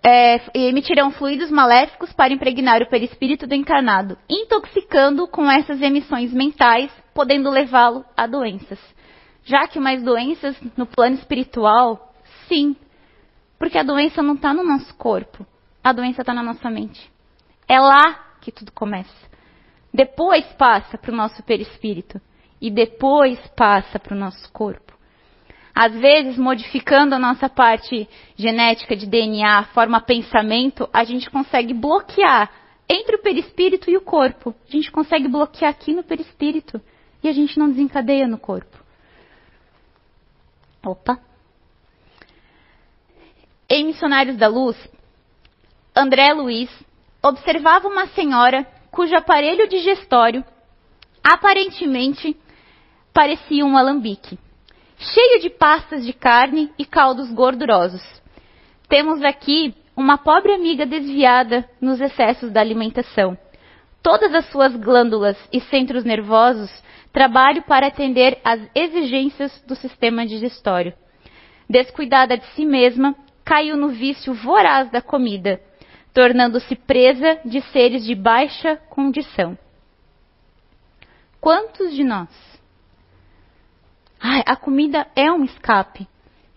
É, 0.02 0.40
emitirão 0.54 1.12
fluidos 1.12 1.52
maléficos 1.52 2.14
para 2.14 2.32
impregnar 2.32 2.82
o 2.82 2.90
perispírito 2.90 3.46
do 3.46 3.54
encarnado, 3.54 4.18
intoxicando 4.30 5.28
com 5.28 5.52
essas 5.52 5.82
emissões 5.82 6.32
mentais, 6.32 6.90
podendo 7.14 7.50
levá-lo 7.50 8.06
a 8.16 8.26
doenças. 8.26 8.80
Já 9.44 9.68
que 9.68 9.82
mais 9.82 10.02
doenças 10.02 10.58
no 10.78 10.86
plano 10.86 11.16
espiritual, 11.16 12.14
sim, 12.48 12.74
Porque 13.58 13.78
a 13.78 13.84
doença 13.84 14.22
não 14.22 14.36
está 14.36 14.54
no 14.54 14.64
nosso 14.64 14.96
corpo, 14.96 15.46
a 15.84 15.92
doença 15.92 16.22
está 16.22 16.34
na 16.34 16.44
nossa 16.44 16.70
mente. 16.70 17.12
É 17.68 17.80
lá 17.80 18.36
que 18.42 18.52
tudo 18.52 18.72
começa. 18.72 19.28
Depois 19.94 20.46
passa 20.54 20.98
para 20.98 21.12
o 21.12 21.16
nosso 21.16 21.42
perispírito 21.44 22.22
e 22.62 22.70
depois 22.70 23.40
passa 23.56 24.00
para 24.00 24.16
o 24.16 24.20
nosso 24.20 24.52
corpo. 24.52 24.94
Às 25.74 25.94
vezes, 25.94 26.38
modificando 26.38 27.14
a 27.14 27.20
nossa 27.20 27.48
parte 27.48 28.10
genética 28.36 28.96
de 28.96 29.06
DNA, 29.06 29.64
forma 29.74 30.02
pensamento, 30.02 30.90
a 30.92 31.04
gente 31.04 31.30
consegue 31.30 31.74
bloquear 31.74 32.50
entre 32.90 33.16
o 33.16 33.22
perispírito 33.22 33.90
e 33.90 33.98
o 33.98 34.02
corpo. 34.02 34.56
A 34.68 34.72
gente 34.72 34.92
consegue 34.92 35.28
bloquear 35.28 35.70
aqui 35.70 35.94
no 35.94 36.04
perispírito 36.04 36.82
e 37.22 37.28
a 37.28 37.32
gente 37.32 37.60
não 37.60 37.70
desencadeia 37.70 38.28
no 38.28 38.40
corpo. 38.40 38.78
Opa. 40.84 41.27
Em 43.70 43.84
Missionários 43.84 44.38
da 44.38 44.48
Luz, 44.48 44.78
André 45.94 46.32
Luiz 46.32 46.70
observava 47.22 47.90
uma 47.90 48.08
senhora 48.08 48.66
cujo 48.90 49.14
aparelho 49.14 49.68
digestório 49.68 50.42
aparentemente 51.22 52.38
parecia 53.14 53.66
um 53.66 53.76
alambique, 53.76 54.40
cheio 54.98 55.42
de 55.42 55.50
pastas 55.50 56.06
de 56.06 56.14
carne 56.14 56.72
e 56.80 56.86
caldos 56.86 57.30
gordurosos. 57.34 58.02
Temos 58.88 59.22
aqui 59.22 59.76
uma 59.98 60.18
pobre 60.18 60.54
amiga 60.54 60.86
desviada 60.86 61.70
nos 61.82 62.00
excessos 62.00 62.50
da 62.54 62.62
alimentação. 62.62 63.38
Todas 64.02 64.34
as 64.34 64.46
suas 64.50 64.74
glândulas 64.78 65.38
e 65.52 65.60
centros 65.60 66.06
nervosos 66.06 66.72
trabalham 67.12 67.64
para 67.64 67.88
atender 67.88 68.40
às 68.46 68.62
exigências 68.74 69.62
do 69.68 69.76
sistema 69.76 70.26
digestório. 70.26 70.94
Descuidada 71.70 72.38
de 72.38 72.46
si 72.54 72.66
mesma, 72.66 73.14
caiu 73.48 73.78
no 73.78 73.88
vício 73.88 74.34
voraz 74.34 74.92
da 74.92 75.02
comida, 75.02 75.62
tornando-se 76.14 76.76
presa 76.76 77.40
de 77.46 77.62
seres 77.72 78.04
de 78.06 78.14
baixa 78.14 78.76
condição. 78.90 79.58
Quantos 81.40 81.96
de 81.96 82.04
nós? 82.04 82.28
Ai, 84.20 84.44
a 84.46 84.58
comida 84.58 85.08
é 85.16 85.32
um 85.32 85.46
escape. 85.46 86.06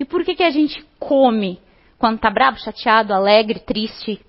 E 0.00 0.04
por 0.04 0.24
que, 0.24 0.34
que 0.34 0.42
a 0.42 0.50
gente 0.50 0.84
come 0.98 1.60
quando 1.96 2.18
tá 2.18 2.28
bravo, 2.28 2.58
chateado, 2.58 3.14
alegre, 3.14 3.60
triste? 3.60 4.20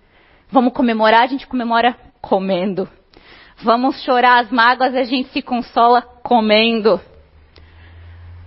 Vamos 0.51 0.74
comemorar, 0.74 1.24
a 1.24 1.28
gente 1.28 1.47
comemora 1.47 1.97
comendo. 2.22 2.88
Vamos 3.64 4.03
chorar 4.03 4.43
as 4.43 4.51
mágoas, 4.51 4.93
a 4.93 5.03
gente 5.03 5.30
se 5.30 5.41
consola 5.41 6.03
comendo. 6.03 7.01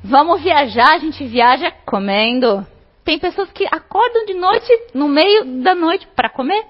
Vamos 0.05 0.41
viajar, 0.41 0.95
a 0.95 0.99
gente 0.99 1.25
viaja 1.25 1.73
comendo. 1.85 2.65
Tem 3.05 3.19
pessoas 3.19 3.51
que 3.53 3.67
acordam 3.71 4.25
de 4.25 4.35
noite, 4.35 4.73
no 4.95 5.09
meio 5.09 5.63
da 5.63 5.75
noite, 5.75 6.07
para 6.17 6.31
comer. 6.31 6.65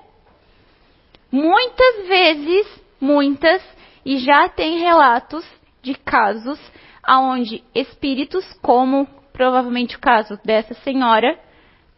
Muitas 1.31 2.09
vezes, 2.09 2.67
muitas, 3.01 3.63
e 4.05 4.19
já 4.19 4.49
tem 4.49 4.79
relatos 4.79 5.45
de 5.81 5.95
casos 5.95 6.59
onde 7.09 7.63
espíritos, 7.75 8.45
como 8.63 9.07
provavelmente 9.33 9.97
o 9.97 10.01
caso 10.01 10.39
dessa 10.45 10.75
senhora, 10.75 11.39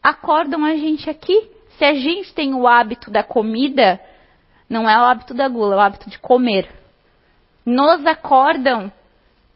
acordam 0.03 0.65
a 0.65 0.77
gente 0.77 1.09
aqui. 1.09 1.51
Se 1.79 1.85
a 1.85 1.95
gente 1.95 2.35
tem 2.35 2.55
o 2.55 2.67
hábito 2.67 3.11
da 3.11 3.23
comida, 3.23 4.01
não 4.69 4.89
é 4.89 4.99
o 4.99 5.05
hábito 5.05 5.35
da 5.35 5.49
gula, 5.49 5.75
é 5.75 5.79
o 5.79 5.81
hábito 5.81 6.11
de 6.11 6.19
comer. 6.19 6.69
Nos 7.65 8.05
acordam 8.07 8.93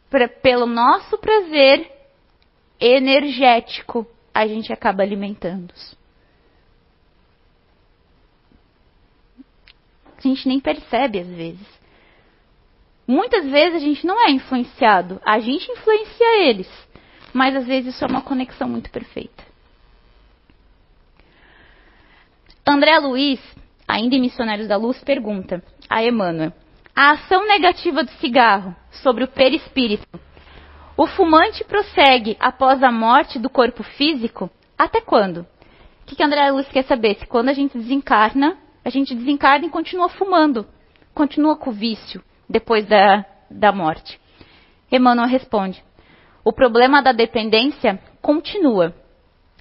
pra, 0.09 0.27
pelo 0.27 0.65
nosso 0.65 1.17
prazer 1.17 1.91
energético, 2.79 4.07
a 4.33 4.47
gente 4.47 4.71
acaba 4.71 5.03
alimentando-os. 5.03 5.95
A 10.17 10.21
gente 10.21 10.47
nem 10.47 10.59
percebe 10.59 11.19
às 11.19 11.27
vezes. 11.27 11.81
Muitas 13.07 13.45
vezes 13.45 13.75
a 13.75 13.85
gente 13.85 14.05
não 14.05 14.25
é 14.25 14.31
influenciado, 14.31 15.19
a 15.25 15.39
gente 15.39 15.69
influencia 15.71 16.47
eles. 16.47 16.69
Mas 17.33 17.55
às 17.55 17.65
vezes 17.65 17.95
isso 17.95 18.03
é 18.03 18.07
uma 18.07 18.21
conexão 18.21 18.69
muito 18.69 18.89
perfeita. 18.89 19.43
André 22.65 22.99
Luiz, 22.99 23.39
ainda 23.87 24.15
em 24.15 24.21
Missionários 24.21 24.67
da 24.67 24.77
Luz, 24.77 25.03
pergunta 25.03 25.63
a 25.89 26.03
Emmanuel: 26.03 26.53
a 26.95 27.11
ação 27.11 27.45
negativa 27.47 28.03
do 28.03 28.11
cigarro 28.11 28.75
sobre 28.91 29.23
o 29.23 29.27
perispírito. 29.27 30.07
O 31.01 31.07
fumante 31.07 31.63
prossegue 31.63 32.37
após 32.39 32.83
a 32.83 32.91
morte 32.91 33.39
do 33.39 33.49
corpo 33.49 33.81
físico? 33.81 34.51
Até 34.77 35.01
quando? 35.01 35.37
O 35.39 36.05
que, 36.05 36.15
que 36.15 36.21
André 36.21 36.51
Luiz 36.51 36.67
quer 36.67 36.83
saber? 36.83 37.15
Se 37.15 37.25
quando 37.25 37.49
a 37.49 37.53
gente 37.53 37.75
desencarna, 37.75 38.55
a 38.85 38.89
gente 38.91 39.15
desencarna 39.15 39.65
e 39.65 39.69
continua 39.71 40.09
fumando, 40.09 40.63
continua 41.11 41.55
com 41.55 41.71
o 41.71 41.73
vício 41.73 42.23
depois 42.47 42.85
da, 42.85 43.25
da 43.49 43.71
morte. 43.71 44.21
Emmanuel 44.91 45.27
responde: 45.27 45.83
o 46.45 46.53
problema 46.53 47.01
da 47.01 47.11
dependência 47.11 47.99
continua 48.21 48.93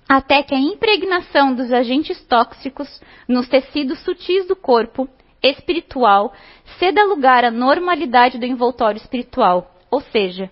até 0.07 0.43
que 0.43 0.55
a 0.55 0.61
impregnação 0.61 1.55
dos 1.55 1.73
agentes 1.73 2.23
tóxicos 2.27 3.01
nos 3.27 3.49
tecidos 3.49 3.99
sutis 4.01 4.47
do 4.47 4.55
corpo 4.55 5.09
espiritual 5.43 6.35
ceda 6.79 7.03
lugar 7.03 7.47
à 7.47 7.51
normalidade 7.51 8.37
do 8.37 8.45
envoltório 8.45 8.99
espiritual, 8.99 9.75
ou 9.91 10.03
seja, 10.03 10.51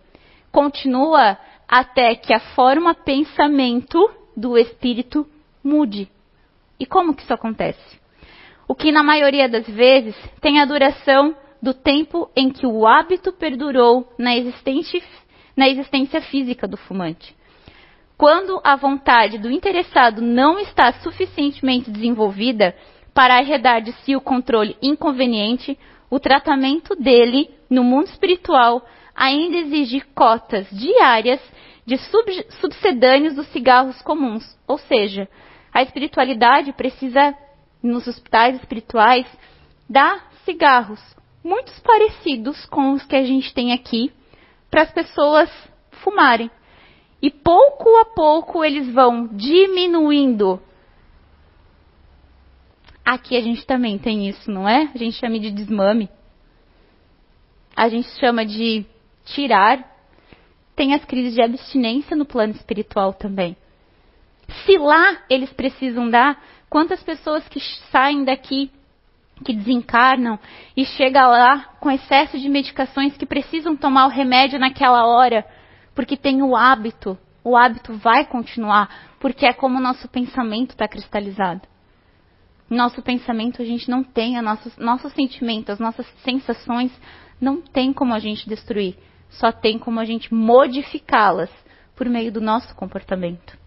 continua 0.58 1.38
até 1.68 2.16
que 2.16 2.34
a 2.34 2.40
forma 2.40 2.92
pensamento 2.92 4.10
do 4.36 4.58
espírito 4.58 5.24
mude. 5.62 6.08
E 6.80 6.84
como 6.84 7.14
que 7.14 7.22
isso 7.22 7.32
acontece? 7.32 8.00
O 8.66 8.74
que 8.74 8.90
na 8.90 9.04
maioria 9.04 9.48
das 9.48 9.68
vezes 9.68 10.16
tem 10.40 10.58
a 10.58 10.64
duração 10.64 11.36
do 11.62 11.72
tempo 11.72 12.28
em 12.34 12.50
que 12.50 12.66
o 12.66 12.88
hábito 12.88 13.32
perdurou 13.32 14.12
na, 14.18 14.30
na 15.56 15.68
existência 15.68 16.20
física 16.22 16.66
do 16.66 16.76
fumante. 16.76 17.36
Quando 18.16 18.60
a 18.64 18.74
vontade 18.74 19.38
do 19.38 19.48
interessado 19.48 20.20
não 20.20 20.58
está 20.58 20.92
suficientemente 20.94 21.88
desenvolvida 21.88 22.74
para 23.14 23.36
arredar 23.36 23.80
de 23.80 23.92
si 24.02 24.16
o 24.16 24.20
controle 24.20 24.76
inconveniente, 24.82 25.78
o 26.10 26.18
tratamento 26.18 26.96
dele 26.96 27.48
no 27.70 27.84
mundo 27.84 28.08
espiritual 28.08 28.84
ainda 29.18 29.56
exige 29.56 30.00
cotas 30.14 30.70
diárias 30.70 31.40
de 31.84 31.98
sub 31.98 32.46
subsedâneos 32.60 33.34
dos 33.34 33.48
cigarros 33.48 34.00
comuns. 34.02 34.56
Ou 34.66 34.78
seja, 34.78 35.28
a 35.74 35.82
espiritualidade 35.82 36.72
precisa, 36.72 37.36
nos 37.82 38.06
hospitais 38.06 38.54
espirituais, 38.56 39.26
dar 39.90 40.30
cigarros 40.44 41.00
muitos 41.42 41.78
parecidos 41.80 42.64
com 42.66 42.92
os 42.92 43.04
que 43.04 43.16
a 43.16 43.24
gente 43.24 43.52
tem 43.52 43.72
aqui 43.72 44.12
para 44.70 44.82
as 44.82 44.92
pessoas 44.92 45.50
fumarem. 46.02 46.50
E 47.20 47.30
pouco 47.30 47.88
a 47.96 48.04
pouco 48.04 48.64
eles 48.64 48.88
vão 48.92 49.26
diminuindo. 49.26 50.62
Aqui 53.04 53.36
a 53.36 53.40
gente 53.40 53.66
também 53.66 53.98
tem 53.98 54.28
isso, 54.28 54.48
não 54.50 54.68
é? 54.68 54.90
A 54.94 54.98
gente 54.98 55.16
chama 55.16 55.40
de 55.40 55.50
desmame. 55.50 56.08
A 57.74 57.88
gente 57.88 58.08
chama 58.20 58.44
de 58.44 58.84
tirar. 59.34 59.96
Tem 60.74 60.94
as 60.94 61.04
crises 61.04 61.34
de 61.34 61.42
abstinência 61.42 62.16
no 62.16 62.24
plano 62.24 62.52
espiritual 62.52 63.12
também. 63.12 63.56
Se 64.64 64.78
lá 64.78 65.18
eles 65.28 65.52
precisam 65.52 66.08
dar, 66.08 66.42
quantas 66.70 67.02
pessoas 67.02 67.46
que 67.48 67.60
saem 67.90 68.24
daqui 68.24 68.70
que 69.44 69.52
desencarnam 69.52 70.38
e 70.76 70.84
chega 70.84 71.26
lá 71.26 71.74
com 71.80 71.90
excesso 71.90 72.38
de 72.38 72.48
medicações 72.48 73.16
que 73.16 73.26
precisam 73.26 73.76
tomar 73.76 74.06
o 74.06 74.10
remédio 74.10 74.58
naquela 74.58 75.06
hora, 75.06 75.46
porque 75.94 76.16
tem 76.16 76.42
o 76.42 76.56
hábito. 76.56 77.18
O 77.44 77.56
hábito 77.56 77.94
vai 77.94 78.26
continuar, 78.26 79.14
porque 79.20 79.46
é 79.46 79.52
como 79.52 79.78
o 79.78 79.82
nosso 79.82 80.08
pensamento 80.08 80.70
está 80.70 80.88
cristalizado. 80.88 81.62
Nosso 82.68 83.00
pensamento 83.00 83.62
a 83.62 83.64
gente 83.64 83.88
não 83.88 84.04
tem, 84.04 84.40
nossos, 84.42 84.76
nossos 84.76 85.12
sentimentos, 85.12 85.70
as 85.70 85.78
nossas 85.78 86.06
sensações, 86.22 86.92
não 87.40 87.62
tem 87.62 87.92
como 87.92 88.12
a 88.12 88.18
gente 88.18 88.48
destruir. 88.48 88.96
Só 89.30 89.52
tem 89.52 89.78
como 89.78 90.00
a 90.00 90.04
gente 90.04 90.32
modificá-las 90.32 91.50
por 91.94 92.08
meio 92.08 92.32
do 92.32 92.40
nosso 92.40 92.74
comportamento 92.74 93.58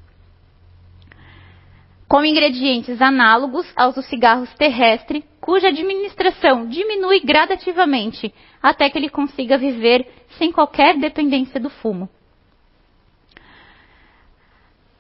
com 2.12 2.26
ingredientes 2.26 3.02
análogos 3.02 3.66
aos 3.74 3.96
dos 3.96 4.06
cigarros 4.08 4.54
terrestres, 4.56 5.24
cuja 5.40 5.70
administração 5.70 6.68
diminui 6.68 7.22
gradativamente 7.22 8.34
até 8.62 8.90
que 8.90 8.98
ele 8.98 9.08
consiga 9.08 9.58
viver 9.58 10.06
sem 10.38 10.52
qualquer 10.52 10.98
dependência 10.98 11.58
do 11.58 11.70
fumo. 11.70 12.10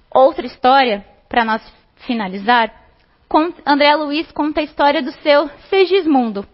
Outra 0.09 0.45
história, 0.45 1.05
para 1.28 1.43
nós 1.43 1.62
finalizar, 2.07 2.74
André 3.66 3.93
Luiz 3.93 4.32
conta 4.32 4.62
a 4.62 4.64
história 4.64 5.01
do 5.01 5.12
seu 5.12 5.49
Segismundo, 5.70 6.47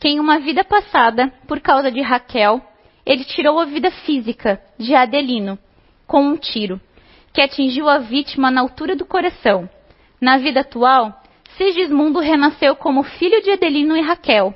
que 0.00 0.08
em 0.08 0.18
uma 0.18 0.38
vida 0.38 0.64
passada, 0.64 1.30
por 1.46 1.60
causa 1.60 1.90
de 1.90 2.00
Raquel, 2.00 2.64
ele 3.10 3.24
tirou 3.24 3.58
a 3.58 3.64
vida 3.64 3.90
física 3.90 4.62
de 4.78 4.94
Adelino 4.94 5.58
com 6.06 6.22
um 6.22 6.36
tiro, 6.36 6.80
que 7.34 7.40
atingiu 7.40 7.88
a 7.88 7.98
vítima 7.98 8.52
na 8.52 8.60
altura 8.60 8.94
do 8.94 9.04
coração 9.04 9.68
Na 10.20 10.38
vida 10.38 10.60
atual, 10.60 11.20
Sigismundo 11.56 12.20
renasceu 12.20 12.76
como 12.76 13.02
filho 13.02 13.42
de 13.42 13.50
Adelino 13.50 13.96
e 13.96 14.00
Raquel 14.00 14.54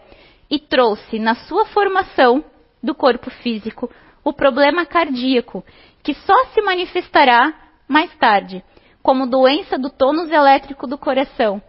e 0.48 0.60
trouxe 0.60 1.18
na 1.18 1.34
sua 1.34 1.66
formação 1.66 2.44
do 2.80 2.94
corpo 2.94 3.28
físico 3.28 3.90
o 4.22 4.32
problema 4.32 4.86
cardíaco, 4.86 5.64
que 6.04 6.14
só 6.14 6.44
se 6.46 6.62
manifestará 6.62 7.52
mais 7.88 8.14
tarde, 8.18 8.62
como 9.02 9.26
doença 9.26 9.76
do 9.76 9.90
tônus 9.90 10.30
elétrico 10.30 10.86
do 10.86 10.96
coração, 10.96 11.60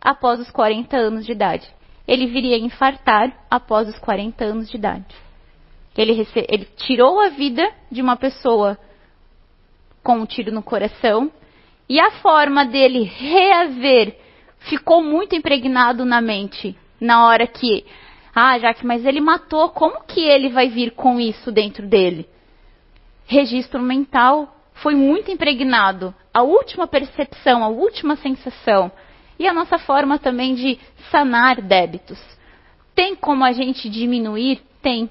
após 0.00 0.40
os 0.40 0.50
40 0.50 0.96
anos 0.96 1.26
de 1.26 1.32
idade. 1.32 1.70
Ele 2.08 2.26
viria 2.26 2.56
a 2.56 2.58
infartar 2.58 3.36
após 3.50 3.86
os 3.86 3.98
40 3.98 4.42
anos 4.42 4.70
de 4.70 4.78
idade. 4.78 5.25
Ele, 5.96 6.26
ele 6.48 6.64
tirou 6.76 7.20
a 7.20 7.30
vida 7.30 7.68
de 7.90 8.02
uma 8.02 8.16
pessoa 8.16 8.78
com 10.02 10.18
um 10.18 10.26
tiro 10.26 10.52
no 10.52 10.62
coração 10.62 11.30
e 11.88 11.98
a 11.98 12.10
forma 12.22 12.64
dele 12.64 13.02
reaver 13.02 14.16
ficou 14.60 15.02
muito 15.02 15.34
impregnado 15.34 16.04
na 16.04 16.20
mente 16.20 16.76
na 17.00 17.26
hora 17.26 17.46
que, 17.46 17.84
ah, 18.34 18.58
Jaque, 18.58 18.84
mas 18.86 19.04
ele 19.04 19.20
matou, 19.20 19.68
como 19.70 20.04
que 20.04 20.20
ele 20.20 20.48
vai 20.48 20.68
vir 20.68 20.92
com 20.92 21.20
isso 21.20 21.52
dentro 21.52 21.86
dele? 21.86 22.28
Registro 23.26 23.80
mental 23.80 24.54
foi 24.74 24.94
muito 24.94 25.30
impregnado. 25.30 26.14
A 26.32 26.42
última 26.42 26.86
percepção, 26.86 27.64
a 27.64 27.68
última 27.68 28.16
sensação. 28.16 28.90
E 29.38 29.46
a 29.46 29.52
nossa 29.52 29.78
forma 29.78 30.18
também 30.18 30.54
de 30.54 30.78
sanar 31.10 31.60
débitos. 31.60 32.18
Tem 32.94 33.14
como 33.14 33.44
a 33.44 33.52
gente 33.52 33.88
diminuir? 33.90 34.62
Tem. 34.80 35.10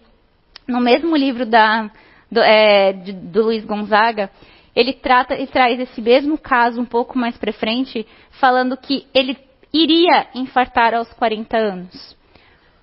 No 0.68 0.80
mesmo 0.80 1.16
livro 1.16 1.46
da, 1.46 1.90
do, 2.32 2.40
é, 2.40 2.94
de, 2.94 3.14
do 3.14 3.44
Luiz 3.44 3.64
Gonzaga, 3.66 4.30
ele 4.76 4.94
trata 4.94 5.36
e 5.36 5.48
traz 5.48 5.80
esse 5.80 6.02
mesmo 6.02 6.38
caso 6.38 6.82
um 6.82 6.86
pouco 6.86 7.18
mais 7.18 7.38
para 7.38 7.54
frente, 7.54 8.06
falando 8.32 8.76
que 8.76 9.08
ele 9.14 9.38
iria 9.72 10.28
infartar 10.34 10.94
aos 10.94 11.12
40 11.14 11.58
anos. 11.58 12.18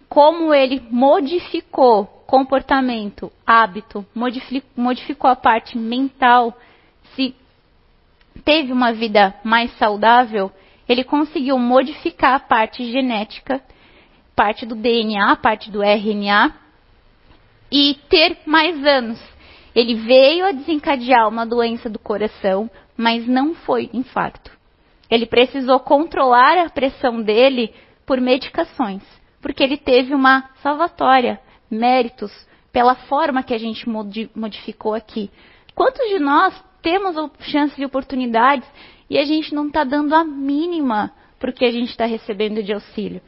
Como 0.08 0.54
ele 0.54 0.82
modificou 0.90 2.06
comportamento, 2.26 3.30
hábito, 3.46 4.06
modificou 4.74 5.30
a 5.30 5.36
parte 5.36 5.76
mental, 5.76 6.56
se 7.14 7.34
teve 8.44 8.72
uma 8.72 8.92
vida 8.92 9.34
mais 9.44 9.70
saudável, 9.76 10.50
ele 10.88 11.04
conseguiu 11.04 11.58
modificar 11.58 12.34
a 12.34 12.40
parte 12.40 12.90
genética, 12.90 13.62
parte 14.34 14.64
do 14.64 14.74
DNA, 14.74 15.36
parte 15.36 15.70
do 15.70 15.82
RNA, 15.82 16.54
e 17.72 17.94
ter 18.10 18.36
mais 18.44 18.84
anos. 18.86 19.18
Ele 19.74 19.94
veio 19.94 20.44
a 20.44 20.52
desencadear 20.52 21.26
uma 21.26 21.46
doença 21.46 21.88
do 21.88 21.98
coração, 21.98 22.70
mas 22.94 23.26
não 23.26 23.54
foi 23.54 23.88
infarto. 23.94 24.50
Ele 25.10 25.24
precisou 25.24 25.80
controlar 25.80 26.58
a 26.58 26.68
pressão 26.68 27.22
dele 27.22 27.72
por 28.04 28.20
medicações, 28.20 29.02
porque 29.40 29.62
ele 29.62 29.78
teve 29.78 30.14
uma 30.14 30.50
salvatória, 30.62 31.40
méritos, 31.70 32.30
pela 32.70 32.94
forma 32.94 33.42
que 33.42 33.54
a 33.54 33.58
gente 33.58 33.88
modificou 34.34 34.94
aqui. 34.94 35.30
Quantos 35.74 36.06
de 36.08 36.18
nós 36.18 36.54
temos 36.82 37.16
chances 37.40 37.76
de 37.76 37.84
oportunidades 37.86 38.68
e 39.08 39.18
a 39.18 39.24
gente 39.24 39.54
não 39.54 39.68
está 39.68 39.84
dando 39.84 40.14
a 40.14 40.24
mínima 40.24 41.12
para 41.38 41.50
o 41.50 41.52
que 41.52 41.64
a 41.64 41.70
gente 41.70 41.90
está 41.90 42.04
recebendo 42.04 42.62
de 42.62 42.72
auxílio? 42.72 43.22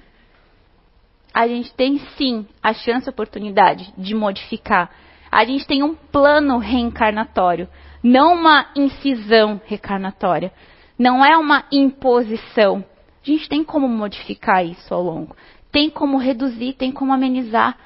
A 1.35 1.49
gente 1.49 1.75
tem 1.75 1.99
sim 2.17 2.47
a 2.63 2.73
chance 2.73 3.09
e 3.09 3.11
oportunidade 3.11 3.93
de 3.99 4.15
modificar, 4.15 4.91
a 5.31 5.45
gente 5.45 5.67
tem 5.67 5.83
um 5.83 5.95
plano 5.97 6.59
reencarnatório, 6.59 7.69
não 8.01 8.35
uma 8.35 8.67
incisão 8.77 9.61
reencarnatória. 9.65 10.53
Não 10.97 11.25
é 11.25 11.37
uma 11.37 11.65
imposição. 11.73 12.85
A 13.21 13.27
gente 13.31 13.49
tem 13.49 13.65
como 13.65 13.89
modificar 13.89 14.65
isso 14.65 14.95
ao 14.95 15.03
longo. 15.03 15.35
Tem 15.73 15.91
como 15.91 16.19
reduzir, 16.19 16.75
tem 16.75 16.93
como 16.93 17.13
amenizar. 17.13 17.77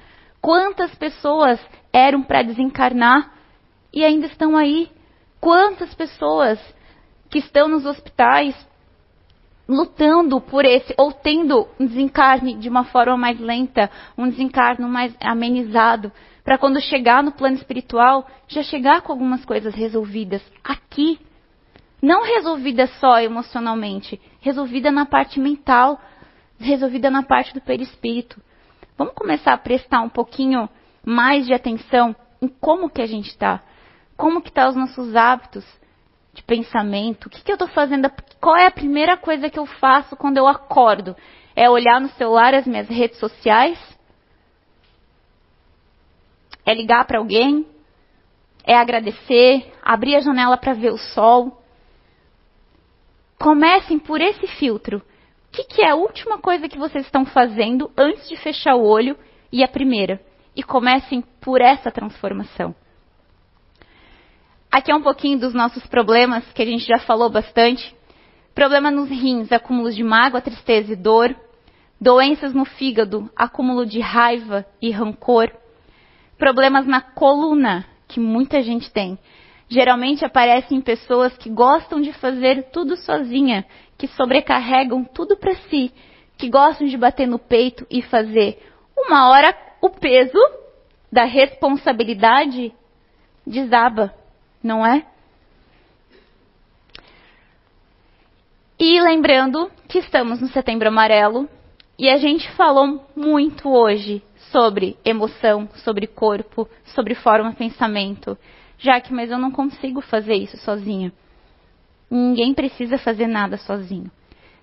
Quantas 0.43 0.95
pessoas 0.95 1.59
eram 1.91 2.23
para 2.23 2.43
desencarnar 2.43 3.33
e 3.93 4.05
ainda 4.05 4.27
estão 4.27 4.57
aí? 4.57 4.91
Quantas 5.41 5.95
pessoas 5.95 6.59
que 7.31 7.39
estão 7.39 7.67
nos 7.67 7.87
hospitais 7.87 8.55
lutando 9.69 10.41
por 10.41 10.65
esse, 10.65 10.95
ou 10.97 11.13
tendo 11.13 11.69
um 11.79 11.87
desencarne 11.87 12.55
de 12.55 12.69
uma 12.69 12.85
forma 12.85 13.17
mais 13.17 13.39
lenta, 13.39 13.91
um 14.17 14.29
desencarne 14.29 14.87
mais 14.87 15.15
amenizado, 15.21 16.11
para 16.43 16.57
quando 16.57 16.81
chegar 16.81 17.23
no 17.23 17.33
plano 17.33 17.57
espiritual, 17.57 18.27
já 18.49 18.63
chegar 18.63 19.03
com 19.03 19.13
algumas 19.13 19.45
coisas 19.45 19.75
resolvidas 19.75 20.43
aqui. 20.65 21.21
Não 22.01 22.23
resolvida 22.23 22.87
só 22.87 23.21
emocionalmente, 23.21 24.19
resolvida 24.41 24.91
na 24.91 25.05
parte 25.05 25.39
mental, 25.39 26.01
resolvida 26.59 27.11
na 27.11 27.23
parte 27.23 27.53
do 27.53 27.61
perispírito. 27.61 28.41
Vamos 28.97 29.13
começar 29.15 29.53
a 29.53 29.59
prestar 29.59 30.01
um 30.01 30.09
pouquinho 30.09 30.69
mais 31.05 31.45
de 31.45 31.53
atenção 31.53 32.17
em 32.41 32.49
como 32.49 32.89
que 32.89 33.03
a 33.03 33.07
gente 33.07 33.29
está, 33.29 33.63
como 34.17 34.41
que 34.41 34.49
estão 34.49 34.65
tá 34.65 34.71
os 34.71 34.77
nossos 34.77 35.15
hábitos 35.15 35.65
de 36.39 36.43
pensamento, 36.45 37.27
o 37.27 37.31
que, 37.31 37.43
que 37.43 37.51
eu 37.51 37.57
estou 37.57 37.69
fazendo, 37.69 38.11
qual 38.41 38.57
é 38.57 38.67
a 38.67 38.71
primeira 38.71 39.17
coisa 39.17 39.51
que 39.51 39.59
eu 39.59 39.67
faço 39.67 40.17
quando 40.17 40.39
eu 40.39 40.47
acordo? 40.47 41.17
É 41.55 41.69
olhar 41.69 42.01
no 42.01 42.09
celular 42.11 42.55
as 42.55 42.67
minhas 42.67 42.89
redes 42.89 43.19
sociais? 43.19 43.79
É 46.65 46.73
ligar 46.73 47.05
para 47.07 47.19
alguém? 47.19 47.67
É 48.65 48.77
agradecer? 48.77 49.73
Abrir 49.83 50.17
a 50.17 50.21
janela 50.21 50.57
para 50.57 50.75
ver 50.75 50.93
o 50.93 50.99
sol? 50.99 51.61
Comecem 53.39 53.99
por 53.99 54.21
esse 54.21 54.47
filtro. 54.47 54.99
O 54.99 55.03
que, 55.51 55.65
que 55.65 55.83
é 55.83 55.91
a 55.91 55.97
última 55.97 56.39
coisa 56.39 56.69
que 56.69 56.79
vocês 56.79 57.05
estão 57.05 57.25
fazendo 57.25 57.91
antes 57.97 58.29
de 58.29 58.37
fechar 58.37 58.77
o 58.77 58.85
olho 58.85 59.19
e 59.51 59.65
a 59.65 59.69
primeira? 59.69 60.21
E 60.55 60.63
comecem 60.63 61.23
por 61.41 61.61
essa 61.61 61.91
transformação. 61.91 62.75
Aqui 64.71 64.91
é 64.91 64.95
um 64.95 65.03
pouquinho 65.03 65.39
dos 65.39 65.55
nossos 65.55 65.87
problemas, 65.87 66.45
que 66.53 66.63
a 66.63 66.67
gente 66.67 66.85
já 66.85 66.99
falou 66.99 67.31
bastante. 67.31 67.95
Problema 68.55 68.91
nos 68.91 69.09
rins, 69.09 69.51
acúmulo 69.53 69.91
de 69.93 70.03
mágoa, 70.03 70.41
tristeza 70.41 70.93
e 70.93 70.97
dor. 70.97 71.35
Doenças 72.01 72.55
no 72.55 72.65
fígado, 72.65 73.29
acúmulo 73.35 73.85
de 73.85 74.01
raiva 74.01 74.65
e 74.81 74.91
rancor 74.91 75.51
problemas 76.39 76.87
na 76.87 77.01
coluna, 77.01 77.85
que 78.07 78.21
muita 78.21 78.63
gente 78.63 78.91
tem. 78.91 79.19
Geralmente 79.69 80.25
aparecem 80.25 80.79
em 80.79 80.81
pessoas 80.81 81.37
que 81.37 81.51
gostam 81.51 82.01
de 82.01 82.13
fazer 82.15 82.71
tudo 82.71 82.97
sozinha, 82.97 83.67
que 83.99 84.07
sobrecarregam 84.07 85.05
tudo 85.05 85.37
para 85.37 85.55
si, 85.69 85.93
que 86.39 86.49
gostam 86.49 86.87
de 86.87 86.97
bater 86.97 87.27
no 87.27 87.39
peito 87.39 87.87
e 87.91 88.01
fazer. 88.01 88.63
Uma 88.97 89.29
hora 89.29 89.55
o 89.83 89.91
peso 89.91 90.39
da 91.13 91.25
responsabilidade 91.25 92.73
desaba, 93.47 94.15
não 94.63 94.85
é? 94.85 95.07
E 98.79 99.01
lembrando 99.01 99.71
que 99.89 99.99
estamos 99.99 100.41
no 100.41 100.49
Setembro 100.49 100.89
Amarelo 100.89 101.49
e 101.99 102.09
a 102.09 102.17
gente 102.17 102.49
falou 102.53 103.05
muito 103.17 103.69
hoje 103.69 104.23
sobre 104.53 104.97
emoção, 105.05 105.69
sobre 105.85 106.07
corpo, 106.07 106.69
sobre 106.95 107.15
forma 107.17 107.53
pensamento. 107.53 108.39
Já 108.79 109.01
que, 109.01 109.13
mas 109.13 109.31
eu 109.31 109.39
não 109.39 109.51
consigo 109.51 110.01
fazer 110.01 110.35
isso 110.35 110.57
sozinho. 110.59 111.11
Ninguém 112.09 112.55
precisa 112.55 112.97
fazer 112.99 113.27
nada 113.27 113.57
sozinho. 113.57 114.11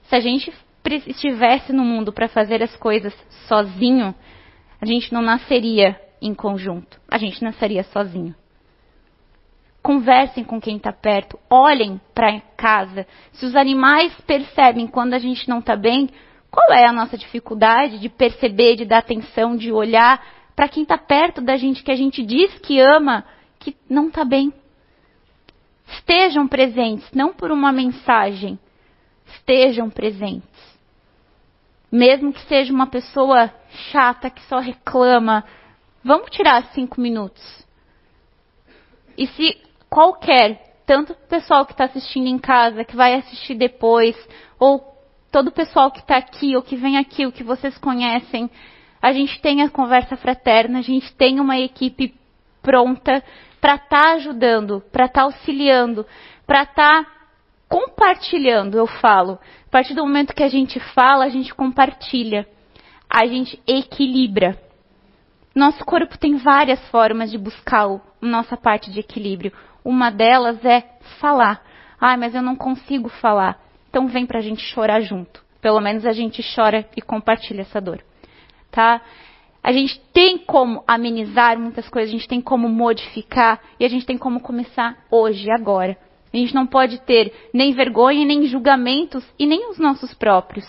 Se 0.03 0.15
a 0.15 0.19
gente 0.21 0.53
estivesse 1.07 1.73
no 1.73 1.83
mundo 1.83 2.13
para 2.13 2.29
fazer 2.29 2.63
as 2.63 2.75
coisas 2.77 3.13
sozinho, 3.47 4.15
a 4.79 4.85
gente 4.85 5.11
não 5.11 5.21
nasceria 5.21 5.99
em 6.21 6.33
conjunto. 6.33 6.99
A 7.09 7.17
gente 7.17 7.43
nasceria 7.43 7.83
sozinho. 7.83 8.33
Conversem 9.85 10.43
com 10.43 10.59
quem 10.59 10.77
está 10.77 10.91
perto, 10.91 11.37
olhem 11.47 12.01
para 12.15 12.41
casa. 12.57 13.05
Se 13.33 13.45
os 13.45 13.55
animais 13.55 14.11
percebem 14.25 14.87
quando 14.87 15.13
a 15.13 15.19
gente 15.19 15.47
não 15.47 15.59
está 15.59 15.75
bem, 15.75 16.09
qual 16.49 16.75
é 16.75 16.87
a 16.87 16.91
nossa 16.91 17.15
dificuldade 17.15 17.99
de 17.99 18.09
perceber, 18.09 18.77
de 18.77 18.83
dar 18.83 18.97
atenção, 18.97 19.55
de 19.55 19.71
olhar 19.71 20.25
para 20.55 20.67
quem 20.67 20.81
está 20.81 20.97
perto 20.97 21.39
da 21.39 21.55
gente, 21.55 21.83
que 21.83 21.91
a 21.91 21.95
gente 21.95 22.23
diz 22.23 22.57
que 22.61 22.79
ama, 22.79 23.23
que 23.59 23.77
não 23.87 24.07
está 24.07 24.25
bem? 24.25 24.51
Estejam 25.87 26.47
presentes, 26.47 27.07
não 27.11 27.31
por 27.31 27.51
uma 27.51 27.71
mensagem. 27.71 28.57
Estejam 29.35 29.87
presentes. 29.87 30.79
Mesmo 31.91 32.33
que 32.33 32.41
seja 32.47 32.73
uma 32.73 32.87
pessoa 32.87 33.53
chata 33.91 34.31
que 34.31 34.41
só 34.45 34.57
reclama, 34.57 35.45
vamos 36.03 36.31
tirar 36.31 36.71
cinco 36.73 36.99
minutos. 36.99 37.63
E 39.15 39.27
se 39.27 39.63
qualquer, 39.89 40.75
tanto 40.85 41.13
o 41.13 41.27
pessoal 41.27 41.65
que 41.65 41.71
está 41.71 41.85
assistindo 41.85 42.27
em 42.27 42.37
casa, 42.37 42.83
que 42.83 42.95
vai 42.95 43.15
assistir 43.15 43.55
depois, 43.55 44.15
ou 44.59 44.95
todo 45.31 45.47
o 45.49 45.51
pessoal 45.51 45.91
que 45.91 45.99
está 45.99 46.17
aqui 46.17 46.55
ou 46.55 46.61
que 46.61 46.75
vem 46.75 46.97
aqui, 46.97 47.25
o 47.25 47.31
que 47.31 47.43
vocês 47.43 47.77
conhecem, 47.77 48.49
a 49.01 49.11
gente 49.11 49.39
tem 49.41 49.61
a 49.61 49.69
conversa 49.69 50.15
fraterna, 50.15 50.79
a 50.79 50.81
gente 50.81 51.13
tem 51.15 51.39
uma 51.39 51.59
equipe 51.59 52.15
pronta 52.61 53.23
para 53.61 53.75
estar 53.75 54.01
tá 54.01 54.13
ajudando, 54.13 54.81
para 54.91 55.05
estar 55.05 55.21
tá 55.21 55.25
auxiliando, 55.25 56.05
para 56.45 56.63
estar 56.63 57.03
tá 57.03 57.11
compartilhando, 57.67 58.77
eu 58.77 58.87
falo. 58.87 59.39
A 59.67 59.69
partir 59.69 59.93
do 59.93 60.03
momento 60.03 60.33
que 60.33 60.43
a 60.43 60.47
gente 60.47 60.79
fala, 60.93 61.25
a 61.25 61.29
gente 61.29 61.53
compartilha. 61.53 62.47
A 63.09 63.25
gente 63.25 63.61
equilibra. 63.67 64.57
Nosso 65.53 65.83
corpo 65.85 66.17
tem 66.17 66.37
várias 66.37 66.79
formas 66.89 67.31
de 67.31 67.37
buscar 67.37 67.85
a 67.87 67.99
nossa 68.21 68.57
parte 68.57 68.91
de 68.91 68.99
equilíbrio. 68.99 69.51
Uma 69.85 70.09
delas 70.09 70.65
é 70.65 70.83
falar. 71.19 71.63
Ai, 72.01 72.17
mas 72.17 72.33
eu 72.33 72.41
não 72.41 72.55
consigo 72.55 73.07
falar. 73.07 73.59
Então 73.87 74.07
vem 74.07 74.25
pra 74.25 74.41
gente 74.41 74.63
chorar 74.63 74.99
junto. 75.01 75.45
Pelo 75.61 75.79
menos 75.79 76.07
a 76.07 76.11
gente 76.11 76.43
chora 76.55 76.89
e 76.97 77.01
compartilha 77.01 77.61
essa 77.61 77.79
dor. 77.79 78.03
Tá? 78.71 78.99
A 79.63 79.71
gente 79.71 79.99
tem 80.11 80.39
como 80.39 80.83
amenizar 80.87 81.57
muitas 81.57 81.87
coisas, 81.87 82.09
a 82.09 82.17
gente 82.17 82.27
tem 82.27 82.41
como 82.41 82.67
modificar 82.67 83.59
e 83.79 83.85
a 83.85 83.87
gente 83.87 84.05
tem 84.05 84.17
como 84.17 84.39
começar 84.39 84.97
hoje, 85.09 85.49
agora. 85.51 85.95
A 86.33 86.37
gente 86.37 86.53
não 86.53 86.67
pode 86.67 86.99
ter 87.01 87.31
nem 87.53 87.71
vergonha, 87.73 88.25
nem 88.25 88.45
julgamentos 88.47 89.23
e 89.39 89.45
nem 89.45 89.69
os 89.69 89.77
nossos 89.77 90.13
próprios. 90.13 90.65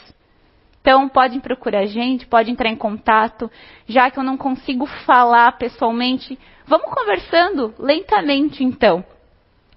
Então, 0.87 1.09
podem 1.09 1.41
procurar 1.41 1.81
a 1.81 1.87
gente, 1.87 2.29
pode 2.29 2.49
entrar 2.49 2.71
em 2.71 2.77
contato. 2.77 3.51
Já 3.89 4.09
que 4.09 4.21
eu 4.21 4.23
não 4.23 4.37
consigo 4.37 4.87
falar 5.05 5.59
pessoalmente, 5.59 6.39
vamos 6.65 6.89
conversando 6.95 7.75
lentamente, 7.77 8.63
então. 8.63 9.05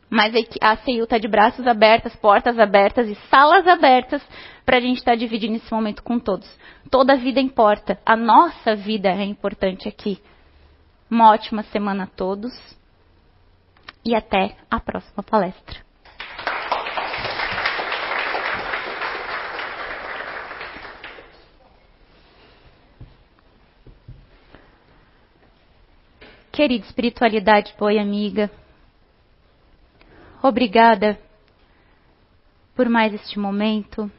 Mas 0.07 0.35
a 0.61 0.75
CIU 0.77 1.05
está 1.05 1.17
de 1.17 1.27
braços 1.27 1.65
abertos, 1.65 2.15
portas 2.17 2.59
abertas 2.59 3.09
e 3.09 3.15
salas 3.27 3.65
abertas 3.67 4.21
para 4.63 4.77
a 4.77 4.79
gente 4.79 4.97
estar 4.99 5.13
tá 5.13 5.17
dividindo 5.17 5.55
esse 5.55 5.73
momento 5.73 6.03
com 6.03 6.19
todos. 6.19 6.47
Toda 6.91 7.17
vida 7.17 7.39
importa. 7.39 7.99
A 8.05 8.15
nossa 8.15 8.75
vida 8.75 9.09
é 9.09 9.23
importante 9.23 9.89
aqui. 9.89 10.21
Uma 11.09 11.31
ótima 11.31 11.63
semana 11.63 12.03
a 12.03 12.07
todos 12.15 12.53
e 14.05 14.13
até 14.13 14.55
a 14.69 14.79
próxima 14.79 15.23
palestra. 15.23 15.88
Querida 26.51 26.85
espiritualidade 26.85 27.73
boa 27.77 28.01
amiga, 28.01 28.51
obrigada 30.41 31.17
por 32.75 32.89
mais 32.89 33.13
este 33.13 33.37
momento, 33.37 34.11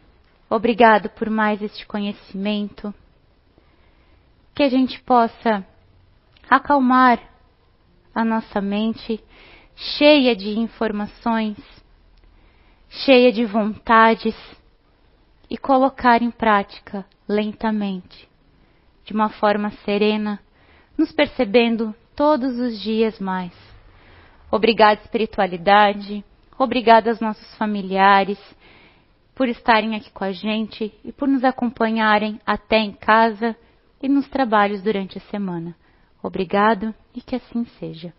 obrigado 0.48 1.10
por 1.10 1.28
mais 1.28 1.60
este 1.60 1.84
conhecimento, 1.84 2.94
que 4.54 4.62
a 4.62 4.68
gente 4.68 5.00
possa 5.02 5.66
acalmar 6.48 7.20
a 8.14 8.24
nossa 8.24 8.60
mente 8.60 9.22
cheia 9.74 10.34
de 10.34 10.56
informações, 10.56 11.58
cheia 12.88 13.32
de 13.32 13.44
vontades 13.44 14.36
e 15.50 15.58
colocar 15.58 16.22
em 16.22 16.30
prática 16.30 17.04
lentamente, 17.28 18.28
de 19.04 19.12
uma 19.12 19.28
forma 19.30 19.72
serena, 19.84 20.40
nos 20.96 21.10
percebendo 21.12 21.94
todos 22.20 22.58
os 22.58 22.78
dias 22.78 23.18
mais. 23.18 23.50
Obrigada, 24.50 25.00
espiritualidade. 25.00 26.22
Obrigada 26.58 27.08
aos 27.08 27.18
nossos 27.18 27.56
familiares 27.56 28.38
por 29.34 29.48
estarem 29.48 29.96
aqui 29.96 30.10
com 30.10 30.24
a 30.24 30.30
gente 30.30 30.92
e 31.02 31.12
por 31.12 31.26
nos 31.26 31.42
acompanharem 31.44 32.38
até 32.44 32.76
em 32.76 32.92
casa 32.92 33.56
e 34.02 34.06
nos 34.06 34.28
trabalhos 34.28 34.82
durante 34.82 35.16
a 35.16 35.20
semana. 35.30 35.74
Obrigado 36.22 36.94
e 37.14 37.22
que 37.22 37.36
assim 37.36 37.64
seja. 37.78 38.12